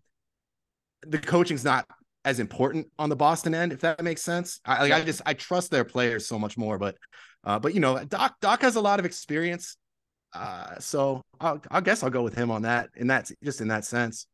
the 1.03 1.17
coaching's 1.17 1.65
not 1.65 1.85
as 2.23 2.39
important 2.39 2.87
on 2.99 3.09
the 3.09 3.15
Boston 3.15 3.53
end, 3.53 3.73
if 3.73 3.81
that 3.81 4.01
makes 4.03 4.21
sense. 4.21 4.59
I 4.65 4.83
like. 4.83 4.91
I 4.91 5.03
just 5.03 5.21
I 5.25 5.33
trust 5.33 5.71
their 5.71 5.83
players 5.83 6.27
so 6.27 6.37
much 6.37 6.57
more. 6.57 6.77
But 6.77 6.95
uh, 7.43 7.59
but 7.59 7.73
you 7.73 7.79
know, 7.79 8.03
Doc 8.05 8.35
Doc 8.41 8.61
has 8.61 8.75
a 8.75 8.81
lot 8.81 8.99
of 8.99 9.05
experience. 9.05 9.77
Uh, 10.33 10.79
so 10.79 11.21
I'll, 11.39 11.61
I 11.69 11.81
guess 11.81 12.03
I'll 12.03 12.09
go 12.09 12.23
with 12.23 12.35
him 12.35 12.51
on 12.51 12.61
that 12.61 12.89
in 12.95 13.07
that 13.07 13.29
just 13.43 13.61
in 13.61 13.67
that 13.69 13.85
sense. 13.85 14.27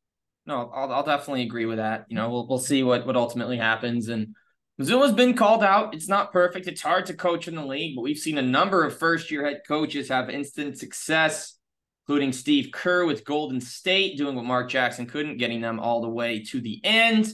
No, 0.47 0.71
I'll, 0.73 0.91
I'll 0.91 1.03
definitely 1.03 1.43
agree 1.43 1.65
with 1.65 1.77
that. 1.77 2.05
You 2.07 2.15
know, 2.15 2.29
we'll 2.29 2.47
we'll 2.47 2.57
see 2.57 2.81
what 2.81 3.05
what 3.05 3.17
ultimately 3.17 3.57
happens. 3.57 4.07
And 4.07 4.33
Mazzulla's 4.79 5.13
been 5.13 5.35
called 5.35 5.63
out. 5.63 5.93
It's 5.93 6.07
not 6.07 6.31
perfect. 6.31 6.67
It's 6.67 6.81
hard 6.81 7.05
to 7.07 7.13
coach 7.13 7.47
in 7.49 7.55
the 7.55 7.65
league, 7.65 7.95
but 7.95 8.01
we've 8.01 8.17
seen 8.17 8.37
a 8.37 8.41
number 8.43 8.85
of 8.85 8.97
first 8.97 9.29
year 9.29 9.45
head 9.45 9.61
coaches 9.67 10.07
have 10.07 10.29
instant 10.29 10.77
success, 10.77 11.57
including 12.05 12.31
Steve 12.31 12.69
Kerr 12.71 13.05
with 13.05 13.25
Golden 13.25 13.59
State, 13.59 14.17
doing 14.17 14.35
what 14.35 14.45
Mark 14.45 14.69
Jackson 14.69 15.05
couldn't, 15.05 15.37
getting 15.37 15.59
them 15.59 15.79
all 15.81 16.01
the 16.01 16.09
way 16.09 16.43
to 16.45 16.61
the 16.61 16.79
end 16.83 17.33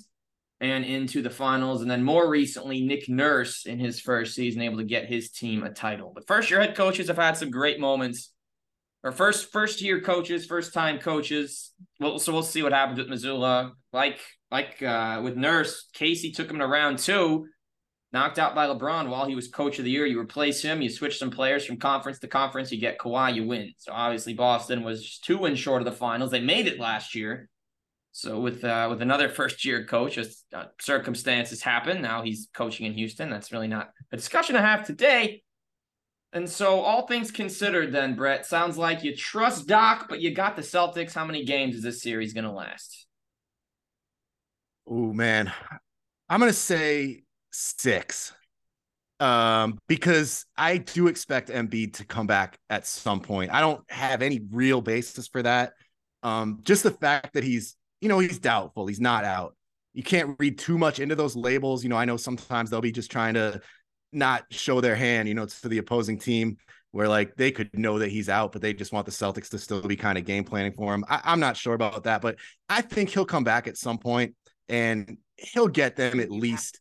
and 0.59 0.83
into 0.83 1.21
the 1.21 1.29
finals. 1.29 1.83
And 1.83 1.91
then 1.91 2.01
more 2.01 2.27
recently, 2.27 2.81
Nick 2.81 3.07
Nurse 3.07 3.67
in 3.67 3.77
his 3.77 3.99
first 3.99 4.33
season 4.33 4.61
able 4.61 4.77
to 4.77 4.83
get 4.83 5.05
his 5.05 5.29
team 5.29 5.63
a 5.63 5.69
title. 5.69 6.11
But 6.15 6.25
first 6.25 6.49
year 6.49 6.61
head 6.61 6.75
coaches 6.75 7.09
have 7.09 7.17
had 7.17 7.37
some 7.37 7.51
great 7.51 7.79
moments. 7.79 8.32
Or 9.03 9.11
first 9.11 9.51
first 9.51 9.81
year 9.81 9.99
coaches, 9.99 10.45
first 10.45 10.73
time 10.73 10.97
coaches. 10.99 11.71
Well, 11.99 12.19
so 12.19 12.31
we'll 12.31 12.41
see 12.41 12.63
what 12.63 12.71
happens 12.71 12.99
with 12.99 13.09
Mazzulla. 13.09 13.71
Like 13.91 14.19
like 14.49 14.81
uh, 14.81 15.19
with 15.23 15.35
Nurse, 15.35 15.89
Casey 15.93 16.31
took 16.31 16.49
him 16.49 16.59
to 16.59 16.67
round 16.67 16.99
two, 16.99 17.47
knocked 18.13 18.39
out 18.39 18.55
by 18.55 18.67
LeBron 18.67 19.09
while 19.09 19.25
he 19.25 19.35
was 19.35 19.49
coach 19.49 19.77
of 19.77 19.83
the 19.83 19.91
year. 19.91 20.05
You 20.05 20.19
replace 20.19 20.61
him, 20.61 20.81
you 20.81 20.89
switch 20.89 21.17
some 21.17 21.31
players 21.31 21.65
from 21.65 21.77
conference 21.77 22.19
to 22.19 22.27
conference, 22.27 22.71
you 22.71 22.79
get 22.79 22.97
Kawhi, 22.97 23.35
you 23.35 23.45
win. 23.45 23.73
So 23.77 23.91
obviously 23.91 24.35
Boston 24.35 24.83
was 24.83 25.19
two 25.19 25.39
wins 25.39 25.59
short 25.59 25.81
of 25.81 25.85
the 25.85 25.91
finals. 25.91 26.31
They 26.31 26.39
made 26.39 26.67
it 26.67 26.79
last 26.79 27.13
year. 27.13 27.49
So 28.13 28.39
with 28.39 28.63
uh, 28.63 28.87
with 28.89 29.01
another 29.01 29.27
first 29.41 29.65
year 29.65 29.85
coach, 29.85 30.17
as 30.17 30.43
uh, 30.53 30.65
circumstances 30.79 31.61
happen, 31.61 32.01
now 32.01 32.21
he's 32.21 32.47
coaching 32.53 32.85
in 32.85 32.93
Houston. 32.93 33.29
That's 33.29 33.51
really 33.51 33.67
not 33.67 33.89
a 34.13 34.15
discussion 34.15 34.55
I 34.55 34.61
have 34.61 34.85
today. 34.85 35.43
And 36.33 36.49
so, 36.49 36.79
all 36.79 37.05
things 37.05 37.29
considered, 37.29 37.93
then 37.93 38.15
Brett 38.15 38.45
sounds 38.45 38.77
like 38.77 39.03
you 39.03 39.15
trust 39.15 39.67
Doc, 39.67 40.07
but 40.09 40.19
you 40.19 40.33
got 40.33 40.55
the 40.55 40.63
Celtics. 40.63 41.13
How 41.13 41.25
many 41.25 41.45
games 41.45 41.75
is 41.75 41.83
this 41.83 42.01
series 42.01 42.33
going 42.33 42.45
to 42.45 42.51
last? 42.51 43.05
Oh 44.87 45.13
man, 45.13 45.53
I'm 46.27 46.39
going 46.39 46.51
to 46.51 46.57
say 46.57 47.23
six, 47.51 48.33
um, 49.19 49.77
because 49.87 50.45
I 50.57 50.77
do 50.79 51.07
expect 51.07 51.49
Embiid 51.49 51.93
to 51.93 52.05
come 52.05 52.25
back 52.25 52.57
at 52.69 52.87
some 52.87 53.21
point. 53.21 53.53
I 53.53 53.61
don't 53.61 53.83
have 53.91 54.23
any 54.23 54.41
real 54.51 54.81
basis 54.81 55.27
for 55.27 55.43
that. 55.43 55.73
Um, 56.23 56.61
just 56.63 56.81
the 56.81 56.91
fact 56.91 57.33
that 57.33 57.43
he's 57.43 57.77
you 58.03 58.09
know, 58.09 58.19
he's 58.19 58.37
doubtful. 58.37 58.85
He's 58.85 58.99
not 58.99 59.23
out. 59.23 59.55
You 59.93 60.03
can't 60.03 60.35
read 60.37 60.59
too 60.59 60.77
much 60.77 60.99
into 60.99 61.15
those 61.15 61.37
labels. 61.37 61.83
You 61.83 61.89
know, 61.89 61.95
I 61.95 62.03
know 62.03 62.17
sometimes 62.17 62.69
they'll 62.69 62.81
be 62.81 62.91
just 62.91 63.09
trying 63.09 63.35
to 63.35 63.61
not 64.13 64.45
show 64.51 64.81
their 64.81 64.95
hand, 64.95 65.27
you 65.27 65.33
know, 65.33 65.45
to 65.45 65.69
the 65.69 65.77
opposing 65.77 66.19
team 66.19 66.57
where 66.91 67.07
like 67.07 67.35
they 67.35 67.51
could 67.51 67.69
know 67.77 67.99
that 67.99 68.09
he's 68.09 68.29
out, 68.29 68.51
but 68.51 68.61
they 68.61 68.71
just 68.73 68.93
want 68.93 69.05
the 69.05 69.11
Celtics 69.11 69.49
to 69.49 69.57
still 69.57 69.81
be 69.81 69.95
kind 69.95 70.17
of 70.17 70.25
game 70.25 70.43
planning 70.43 70.71
for 70.73 70.93
him. 70.93 71.03
I, 71.09 71.33
am 71.33 71.39
not 71.39 71.57
sure 71.57 71.73
about 71.73 72.03
that, 72.03 72.21
but 72.21 72.37
I 72.69 72.81
think 72.81 73.09
he'll 73.09 73.25
come 73.25 73.43
back 73.43 73.67
at 73.67 73.77
some 73.77 73.97
point 73.97 74.35
and 74.69 75.17
he'll 75.37 75.67
get 75.67 75.95
them 75.95 76.19
at 76.19 76.29
least 76.29 76.79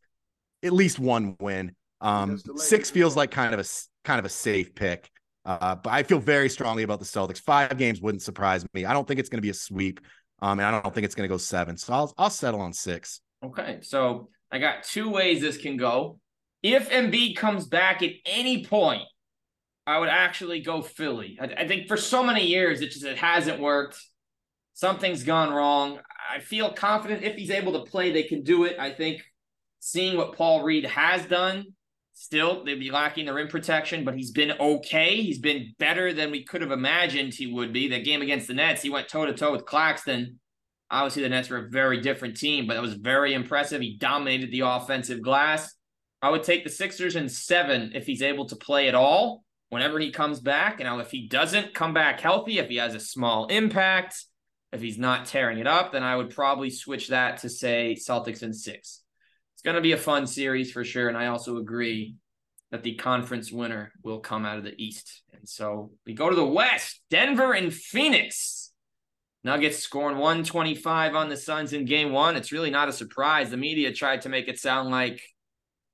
at 0.63 0.73
least 0.73 0.99
one 0.99 1.35
win. 1.41 1.75
Um, 2.01 2.39
six 2.57 2.91
feels 2.91 3.17
like 3.17 3.31
kind 3.31 3.55
of 3.55 3.61
a 3.61 3.65
kind 4.05 4.19
of 4.19 4.25
a 4.25 4.29
safe 4.29 4.75
pick. 4.75 5.11
Uh, 5.45 5.75
but 5.77 5.91
I 5.91 6.03
feel 6.03 6.21
very 6.21 6.49
strongly 6.49 6.83
about 6.83 7.01
the 7.01 7.05
Celtics. 7.05 7.41
Five 7.41 7.77
games 7.77 8.01
wouldn't 8.01 8.23
surprise 8.23 8.65
me. 8.75 8.85
I 8.85 8.93
don't 8.93 9.09
think 9.09 9.19
it's 9.19 9.29
going 9.29 9.39
to 9.39 9.43
be 9.43 9.51
a 9.51 9.55
sweep, 9.55 10.01
um, 10.41 10.61
and 10.61 10.67
I 10.67 10.81
don't 10.81 10.95
think 10.95 11.05
it's 11.05 11.15
going 11.15 11.29
to 11.29 11.33
go 11.33 11.39
seven. 11.39 11.77
So 11.77 11.93
I'll 11.93 12.15
I'll 12.19 12.31
settle 12.31 12.61
on 12.61 12.73
six. 12.73 13.21
Okay, 13.43 13.79
so 13.81 14.29
I 14.53 14.59
got 14.59 14.85
two 14.85 15.09
ways 15.09 15.41
this 15.41 15.57
can 15.57 15.77
go. 15.77 16.19
If 16.63 16.91
Embiid 16.91 17.37
comes 17.37 17.67
back 17.67 18.03
at 18.03 18.13
any 18.25 18.65
point, 18.65 19.03
I 19.87 19.99
would 19.99 20.09
actually 20.09 20.61
go 20.61 20.83
Philly. 20.83 21.39
I, 21.41 21.47
I 21.63 21.69
think 21.69 21.89
for 21.89 21.97
so 21.97 22.23
many 22.23 22.47
years 22.47 22.81
it 22.81 22.91
just 22.91 23.05
it 23.05 23.19
hasn't 23.19 23.61
worked. 23.61 24.01
Something's 24.75 25.25
gone 25.25 25.53
wrong. 25.53 25.99
I 26.31 26.41
feel 26.41 26.73
confident 26.73 27.25
if 27.25 27.37
he's 27.37 27.51
able 27.51 27.73
to 27.73 27.91
play, 27.91 28.13
they 28.13 28.23
can 28.23 28.43
do 28.43 28.65
it. 28.65 28.77
I 28.79 28.91
think 28.91 29.23
seeing 29.81 30.17
what 30.17 30.37
Paul 30.37 30.63
Reed 30.63 30.87
has 30.87 31.27
done, 31.27 31.67
still 32.15 32.65
they'd 32.65 32.79
be 32.79 32.91
lacking 32.91 33.27
the 33.27 33.35
rim 33.35 33.49
protection, 33.49 34.05
but 34.05 34.15
he's 34.15 34.31
been 34.31 34.53
okay. 34.53 35.17
He's 35.17 35.41
been 35.41 35.75
better 35.79 36.13
than 36.13 36.31
we 36.31 36.45
could 36.45 36.63
have 36.63 36.71
imagined 36.71 37.35
he 37.35 37.53
would 37.53 37.73
be. 37.73 37.89
That 37.89 38.05
game 38.05 38.23
against 38.23 38.47
the 38.47 38.55
Nets, 38.55 38.83
he 38.83 38.91
went 38.91 39.09
toe 39.09 39.27
to 39.27 39.35
toe 39.35 39.53
with 39.53 39.67
Claxton. 39.67 40.39
Obviously, 40.91 41.23
the 41.23 41.31
Nets 41.31 41.51
were 41.51 41.67
a 41.67 41.71
very 41.71 42.01
different 42.01 42.37
team, 42.37 42.67
but 42.67 42.77
it 42.77 42.83
was 42.83 42.95
very 42.95 43.35
impressive. 43.35 43.81
He 43.81 43.97
dominated 43.97 44.53
the 44.53 44.61
offensive 44.61 45.23
glass. 45.23 45.75
I 46.23 46.31
would 46.31 46.45
take 46.45 46.63
the 46.63 46.71
Sixers 46.71 47.17
in 47.17 47.29
seven 47.29 47.93
if 47.95 48.07
he's 48.07 48.23
able 48.23 48.47
to 48.47 48.57
play 48.57 48.89
at 48.89 48.95
all 48.95 49.45
whenever 49.71 49.99
he 49.99 50.13
comes 50.13 50.39
back. 50.39 50.79
Now, 50.79 51.01
if 51.01 51.11
he 51.11 51.27
doesn't 51.27 51.75
come 51.75 51.93
back 51.93 52.21
healthy, 52.21 52.59
if 52.59 52.69
he 52.69 52.77
has 52.77 52.95
a 52.95 53.01
small 53.01 53.47
impact, 53.49 54.25
if 54.73 54.81
he's 54.81 54.99
not 54.99 55.27
tearing 55.27 55.59
it 55.59 55.67
up, 55.67 55.93
then 55.93 56.05
I 56.05 56.15
would 56.15 56.31
probably 56.31 56.71
switch 56.71 57.09
that 57.09 57.39
to 57.39 57.49
say 57.49 57.97
Celtics 57.99 58.43
in 58.43 58.53
six. 58.53 59.03
It's 59.55 59.63
going 59.63 59.75
to 59.75 59.83
be 59.83 59.93
a 59.93 59.99
fun 59.99 60.27
series 60.27 60.71
for 60.71 60.85
sure. 60.85 61.09
And 61.09 61.19
I 61.19 61.27
also 61.27 61.57
agree 61.57 62.15
that 62.71 62.83
the 62.83 62.95
conference 62.95 63.51
winner 63.51 63.93
will 64.03 64.21
come 64.21 64.47
out 64.47 64.59
of 64.59 64.65
the 64.65 64.81
East. 64.81 65.23
And 65.33 65.49
so 65.49 65.91
we 66.07 66.15
go 66.15 66.31
to 66.31 66.37
the 66.37 66.47
West 66.47 67.01
Denver 67.11 67.53
and 67.53 67.75
Phoenix. 67.75 68.71
Nuggets 69.45 69.79
scoring 69.79 70.19
125 70.19 71.17
on 71.17 71.29
the 71.29 71.37
Suns 71.37 71.73
in 71.73 71.85
game 71.85 72.13
one. 72.13 72.37
It's 72.37 72.53
really 72.53 72.71
not 72.71 72.89
a 72.89 72.93
surprise. 72.93 73.51
The 73.51 73.57
media 73.57 73.93
tried 73.93 74.23
to 74.23 74.29
make 74.29 74.47
it 74.47 74.61
sound 74.61 74.91
like 74.91 75.21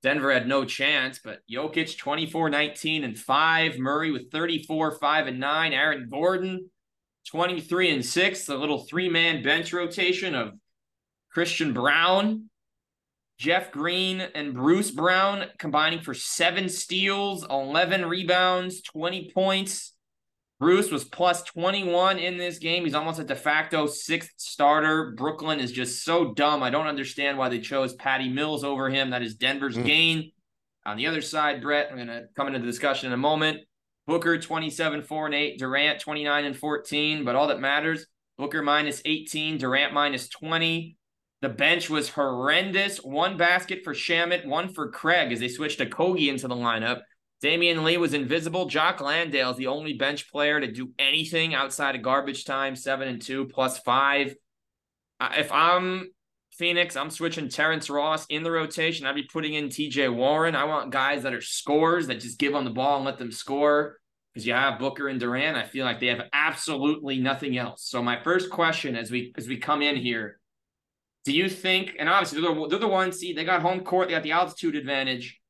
Denver 0.02 0.32
had 0.32 0.46
no 0.46 0.64
chance, 0.64 1.18
but 1.22 1.40
Jokic 1.50 1.98
24 1.98 2.50
19 2.50 3.04
and 3.04 3.18
5, 3.18 3.78
Murray 3.78 4.10
with 4.12 4.30
34 4.30 4.92
5 4.92 5.26
and 5.26 5.40
9, 5.40 5.72
Aaron 5.72 6.08
Gordon 6.08 6.70
23 7.28 7.90
and 7.90 8.04
6, 8.04 8.46
the 8.46 8.56
little 8.56 8.84
three 8.84 9.08
man 9.08 9.42
bench 9.42 9.72
rotation 9.72 10.34
of 10.34 10.54
Christian 11.30 11.72
Braun, 11.72 12.48
Jeff 13.38 13.70
Green, 13.70 14.20
and 14.20 14.54
Bruce 14.54 14.90
Brown 14.90 15.44
combining 15.58 16.00
for 16.00 16.14
seven 16.14 16.68
steals, 16.68 17.44
11 17.48 18.04
rebounds, 18.06 18.82
20 18.82 19.30
points. 19.32 19.94
Bruce 20.58 20.90
was 20.90 21.04
plus 21.04 21.42
21 21.44 22.18
in 22.18 22.36
this 22.36 22.58
game. 22.58 22.84
He's 22.84 22.94
almost 22.94 23.20
a 23.20 23.24
de 23.24 23.36
facto 23.36 23.86
sixth 23.86 24.32
starter. 24.38 25.12
Brooklyn 25.16 25.60
is 25.60 25.70
just 25.70 26.04
so 26.04 26.34
dumb. 26.34 26.64
I 26.64 26.70
don't 26.70 26.88
understand 26.88 27.38
why 27.38 27.48
they 27.48 27.60
chose 27.60 27.94
Patty 27.94 28.28
Mills 28.28 28.64
over 28.64 28.90
him. 28.90 29.10
That 29.10 29.22
is 29.22 29.36
Denver's 29.36 29.76
mm. 29.76 29.86
gain. 29.86 30.32
On 30.84 30.96
the 30.96 31.06
other 31.06 31.20
side, 31.20 31.62
Brett, 31.62 31.88
I'm 31.90 31.96
going 31.96 32.08
to 32.08 32.24
come 32.34 32.48
into 32.48 32.58
the 32.58 32.66
discussion 32.66 33.08
in 33.08 33.12
a 33.12 33.18
moment. 33.18 33.60
Booker 34.08 34.38
27, 34.38 35.02
4 35.02 35.26
and 35.26 35.34
8, 35.34 35.58
Durant 35.58 36.00
29 36.00 36.44
and 36.46 36.56
14. 36.56 37.24
But 37.24 37.36
all 37.36 37.48
that 37.48 37.60
matters, 37.60 38.06
Booker 38.36 38.62
minus 38.62 39.00
18, 39.04 39.58
Durant 39.58 39.92
minus 39.92 40.28
20. 40.28 40.96
The 41.40 41.48
bench 41.48 41.88
was 41.88 42.08
horrendous. 42.08 42.98
One 43.04 43.36
basket 43.36 43.84
for 43.84 43.94
Shamet, 43.94 44.44
one 44.44 44.72
for 44.72 44.90
Craig 44.90 45.30
as 45.30 45.38
they 45.38 45.48
switched 45.48 45.78
Okogie 45.78 46.28
into 46.28 46.48
the 46.48 46.56
lineup. 46.56 47.02
Damion 47.42 47.84
Lee 47.84 47.96
was 47.98 48.14
invisible. 48.14 48.66
Jock 48.66 49.00
Landale 49.00 49.50
is 49.50 49.56
the 49.56 49.68
only 49.68 49.92
bench 49.92 50.30
player 50.30 50.60
to 50.60 50.70
do 50.70 50.90
anything 50.98 51.54
outside 51.54 51.94
of 51.94 52.02
garbage 52.02 52.44
time, 52.44 52.74
seven 52.74 53.06
and 53.06 53.22
two 53.22 53.46
plus 53.46 53.78
five. 53.78 54.34
If 55.20 55.52
I'm 55.52 56.08
Phoenix, 56.52 56.96
I'm 56.96 57.10
switching 57.10 57.48
Terrence 57.48 57.88
Ross 57.88 58.26
in 58.26 58.42
the 58.42 58.50
rotation. 58.50 59.06
I'd 59.06 59.14
be 59.14 59.28
putting 59.32 59.54
in 59.54 59.68
TJ 59.68 60.12
Warren. 60.12 60.56
I 60.56 60.64
want 60.64 60.90
guys 60.90 61.22
that 61.22 61.32
are 61.34 61.40
scores 61.40 62.08
that 62.08 62.20
just 62.20 62.40
give 62.40 62.52
them 62.52 62.64
the 62.64 62.70
ball 62.70 62.96
and 62.96 63.04
let 63.04 63.18
them 63.18 63.30
score. 63.30 63.98
Because 64.34 64.46
you 64.46 64.52
have 64.52 64.78
Booker 64.78 65.08
and 65.08 65.18
Durant, 65.18 65.56
I 65.56 65.64
feel 65.64 65.84
like 65.84 66.00
they 66.00 66.08
have 66.08 66.22
absolutely 66.32 67.18
nothing 67.18 67.56
else. 67.56 67.84
So 67.84 68.02
my 68.02 68.20
first 68.22 68.50
question 68.50 68.94
as 68.94 69.10
we 69.10 69.32
as 69.38 69.48
we 69.48 69.56
come 69.56 69.80
in 69.80 69.96
here, 69.96 70.38
do 71.24 71.32
you 71.32 71.48
think? 71.48 71.94
And 71.98 72.08
obviously 72.08 72.40
they're 72.40 72.54
the, 72.54 72.68
they're 72.68 72.78
the 72.78 72.88
one 72.88 73.12
seed. 73.12 73.36
They 73.36 73.44
got 73.44 73.62
home 73.62 73.80
court. 73.80 74.08
They 74.08 74.14
got 74.14 74.22
the 74.22 74.32
altitude 74.32 74.76
advantage. 74.76 75.40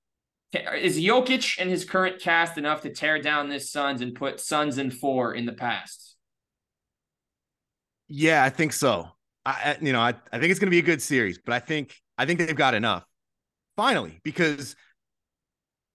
Is 0.53 0.99
Jokic 0.99 1.61
and 1.61 1.69
his 1.69 1.85
current 1.85 2.21
cast 2.21 2.57
enough 2.57 2.81
to 2.83 2.91
tear 2.91 3.21
down 3.21 3.49
this 3.49 3.71
Suns 3.71 4.01
and 4.01 4.15
put 4.15 4.41
Suns 4.41 4.79
in 4.79 4.91
four 4.91 5.35
in 5.35 5.45
the 5.45 5.53
past? 5.53 6.17
Yeah, 8.09 8.43
I 8.43 8.49
think 8.49 8.73
so. 8.73 9.09
I, 9.45 9.77
you 9.81 9.93
know, 9.93 10.01
I, 10.01 10.15
I 10.33 10.39
think 10.39 10.51
it's 10.51 10.59
going 10.59 10.69
to 10.69 10.71
be 10.71 10.79
a 10.79 10.83
good 10.83 11.03
series, 11.03 11.39
but 11.39 11.55
I 11.55 11.59
think 11.59 11.95
I 12.17 12.27
think 12.27 12.39
they've 12.39 12.57
got 12.57 12.75
enough 12.75 13.05
finally 13.77 14.21
because 14.25 14.75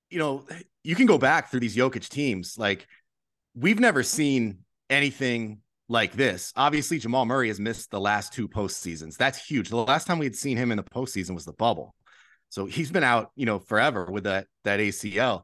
you 0.10 0.20
know 0.20 0.46
you 0.84 0.96
can 0.96 1.06
go 1.06 1.18
back 1.18 1.50
through 1.50 1.60
these 1.60 1.76
Jokic 1.76 2.08
teams. 2.10 2.58
Like 2.58 2.88
we've 3.56 3.80
never 3.80 4.04
seen 4.04 4.60
anything 4.90 5.60
like 5.90 6.14
this. 6.14 6.54
Obviously, 6.56 7.00
Jamal 7.00 7.26
Murray 7.26 7.48
has 7.50 7.60
missed 7.60 7.92
the 7.92 8.00
last 8.00 8.34
two 8.34 8.48
postseasons. 8.48 9.18
That's 9.18 9.44
huge. 9.44 9.70
The 9.70 9.78
last 9.78 10.08
time 10.08 10.20
we 10.20 10.26
had 10.26 10.36
seen 10.36 10.58
him 10.58 10.72
in 10.72 10.78
the 10.78 10.84
postseason 10.84 11.36
was 11.36 11.46
the 11.46 11.54
bubble. 11.54 11.96
So 12.54 12.68
he's 12.68 12.92
been 12.92 13.04
out, 13.04 13.32
you 13.36 13.48
know, 13.48 13.58
forever 13.58 14.06
with 14.06 14.26
that 14.26 14.46
that 14.64 14.80
ACL. 14.80 15.42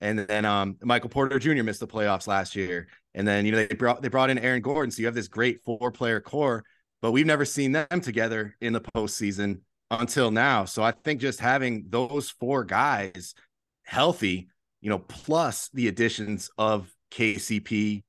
And 0.00 0.20
then 0.20 0.44
um, 0.44 0.76
Michael 0.80 1.10
Porter 1.10 1.40
Jr. 1.40 1.64
missed 1.64 1.80
the 1.80 1.88
playoffs 1.88 2.28
last 2.28 2.54
year. 2.54 2.86
And 3.14 3.26
then 3.26 3.44
you 3.44 3.50
know 3.50 3.66
they 3.66 3.74
brought 3.74 4.00
they 4.00 4.06
brought 4.06 4.30
in 4.30 4.38
Aaron 4.38 4.62
Gordon. 4.62 4.92
So 4.92 5.00
you 5.00 5.06
have 5.06 5.14
this 5.16 5.26
great 5.26 5.60
four 5.64 5.90
player 5.90 6.20
core, 6.20 6.62
but 7.00 7.10
we've 7.10 7.26
never 7.26 7.44
seen 7.44 7.72
them 7.72 8.00
together 8.00 8.54
in 8.60 8.72
the 8.72 8.80
postseason 8.80 9.62
until 9.90 10.30
now. 10.30 10.64
So 10.64 10.84
I 10.84 10.92
think 10.92 11.20
just 11.20 11.40
having 11.40 11.86
those 11.88 12.30
four 12.30 12.62
guys 12.62 13.34
healthy, 13.82 14.46
you 14.80 14.88
know, 14.88 15.00
plus 15.00 15.68
the 15.74 15.88
additions 15.88 16.48
of 16.58 16.94
KCP 17.10 18.04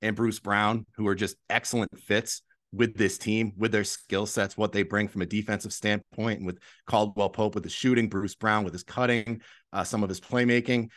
and 0.00 0.14
Bruce 0.14 0.38
Brown, 0.38 0.86
who 0.94 1.08
are 1.08 1.16
just 1.16 1.34
excellent 1.50 1.98
fits 1.98 2.42
with 2.76 2.96
this 2.96 3.18
team, 3.18 3.52
with 3.56 3.72
their 3.72 3.84
skill 3.84 4.26
sets, 4.26 4.56
what 4.56 4.72
they 4.72 4.82
bring 4.82 5.08
from 5.08 5.22
a 5.22 5.26
defensive 5.26 5.72
standpoint, 5.72 6.38
and 6.38 6.46
with 6.46 6.58
Caldwell 6.86 7.30
Pope 7.30 7.54
with 7.54 7.64
the 7.64 7.70
shooting, 7.70 8.08
Bruce 8.08 8.34
Brown 8.34 8.64
with 8.64 8.72
his 8.72 8.82
cutting, 8.82 9.40
uh, 9.72 9.84
some 9.84 10.02
of 10.02 10.08
his 10.08 10.20
playmaking. 10.20 10.88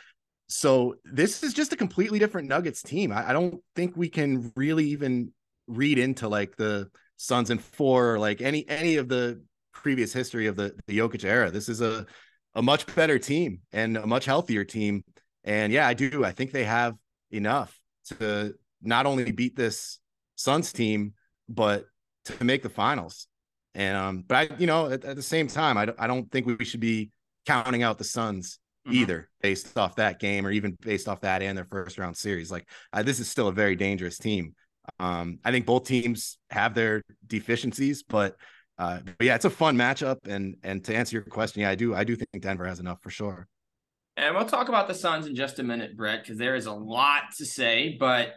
So 0.48 0.96
this 1.06 1.44
is 1.44 1.54
just 1.54 1.74
a 1.74 1.78
completely 1.78 2.20
different 2.20 2.48
Nuggets 2.48 2.82
team. 2.82 3.12
I, 3.12 3.30
I, 3.30 3.34
don't 3.34 3.62
think 3.76 3.96
we 3.96 4.10
can 4.10 4.52
really 4.56 4.86
even 4.86 5.32
read 5.68 6.00
into 6.00 6.28
like 6.28 6.56
the 6.56 6.90
Suns 7.18 7.52
and 7.52 7.62
four 7.62 8.14
or 8.14 8.20
like 8.20 8.42
any 8.42 8.68
any 8.68 8.96
of 8.96 9.10
the 9.10 9.44
previous 9.74 10.12
history 10.12 10.48
of 10.48 10.56
the 10.56 10.74
the 10.88 10.98
Jokic 10.98 11.24
era. 11.24 11.52
This 11.52 11.70
is 11.70 11.82
a 11.82 12.06
a 12.56 12.62
much 12.62 12.94
better 12.96 13.20
team 13.20 13.60
and 13.72 13.98
a 13.98 14.08
much 14.08 14.26
healthier 14.26 14.64
team. 14.64 15.04
And 15.44 15.72
yeah, 15.72 15.88
I 15.88 15.94
do. 15.94 16.26
I 16.26 16.32
think 16.32 16.52
they 16.52 16.64
have 16.64 16.96
enough 17.32 17.78
to 18.18 18.56
not 18.82 19.06
only 19.06 19.32
beat 19.32 19.56
this 19.56 20.00
Suns 20.36 20.72
team, 20.72 21.14
but 21.50 21.86
to 22.26 22.44
make 22.44 22.64
the 22.64 22.70
finals. 22.70 23.28
And 23.76 23.98
um, 23.98 24.24
but 24.28 24.52
I, 24.52 24.56
you 24.58 24.68
know, 24.68 24.90
at, 24.90 25.04
at 25.04 25.16
the 25.16 25.22
same 25.22 25.48
time, 25.48 25.78
I, 25.78 25.88
I 25.98 26.08
don't 26.08 26.32
think 26.32 26.46
we 26.46 26.66
should 26.66 26.80
be 26.80 27.12
counting 27.46 27.84
out 27.84 27.98
the 27.98 28.04
Suns 28.04 28.60
mm-hmm. 28.88 28.98
either 28.98 29.30
based 29.42 29.78
off 29.78 29.96
that 29.96 30.20
game 30.20 30.46
or 30.46 30.52
even 30.52 30.78
based 30.82 31.08
off 31.08 31.22
that 31.22 31.42
and 31.42 31.58
their 31.58 31.66
first 31.66 31.98
round 31.98 32.18
series. 32.18 32.52
Like 32.52 32.68
uh, 32.94 33.04
this 33.04 33.20
is 33.20 33.30
still 33.30 33.48
a 33.48 33.54
very 33.54 33.76
dangerous 33.76 34.18
team. 34.18 34.56
Um, 35.00 35.40
I 35.46 35.52
think 35.52 35.66
both 35.66 35.86
teams 35.86 36.38
have 36.50 36.74
their 36.74 37.04
deficiencies, 37.28 38.04
but 38.04 38.36
uh, 38.78 39.00
but 39.04 39.26
yeah, 39.26 39.36
it's 39.36 39.46
a 39.46 39.50
fun 39.50 39.78
matchup. 39.78 40.28
And 40.28 40.56
and 40.64 40.84
to 40.86 40.96
answer 40.96 41.16
your 41.16 41.24
question, 41.24 41.62
yeah, 41.62 41.70
I 41.70 41.76
do 41.76 41.94
I 41.94 42.04
do 42.04 42.16
think 42.16 42.30
Denver 42.40 42.66
has 42.66 42.80
enough 42.80 43.02
for 43.02 43.10
sure. 43.10 43.48
And 44.18 44.36
we'll 44.36 44.46
talk 44.46 44.68
about 44.68 44.88
the 44.88 44.94
Suns 44.94 45.28
in 45.28 45.36
just 45.36 45.60
a 45.60 45.64
minute, 45.64 45.96
Brett, 45.96 46.24
because 46.24 46.38
there 46.38 46.56
is 46.56 46.66
a 46.66 46.74
lot 46.74 47.24
to 47.38 47.46
say. 47.46 47.96
But 47.98 48.34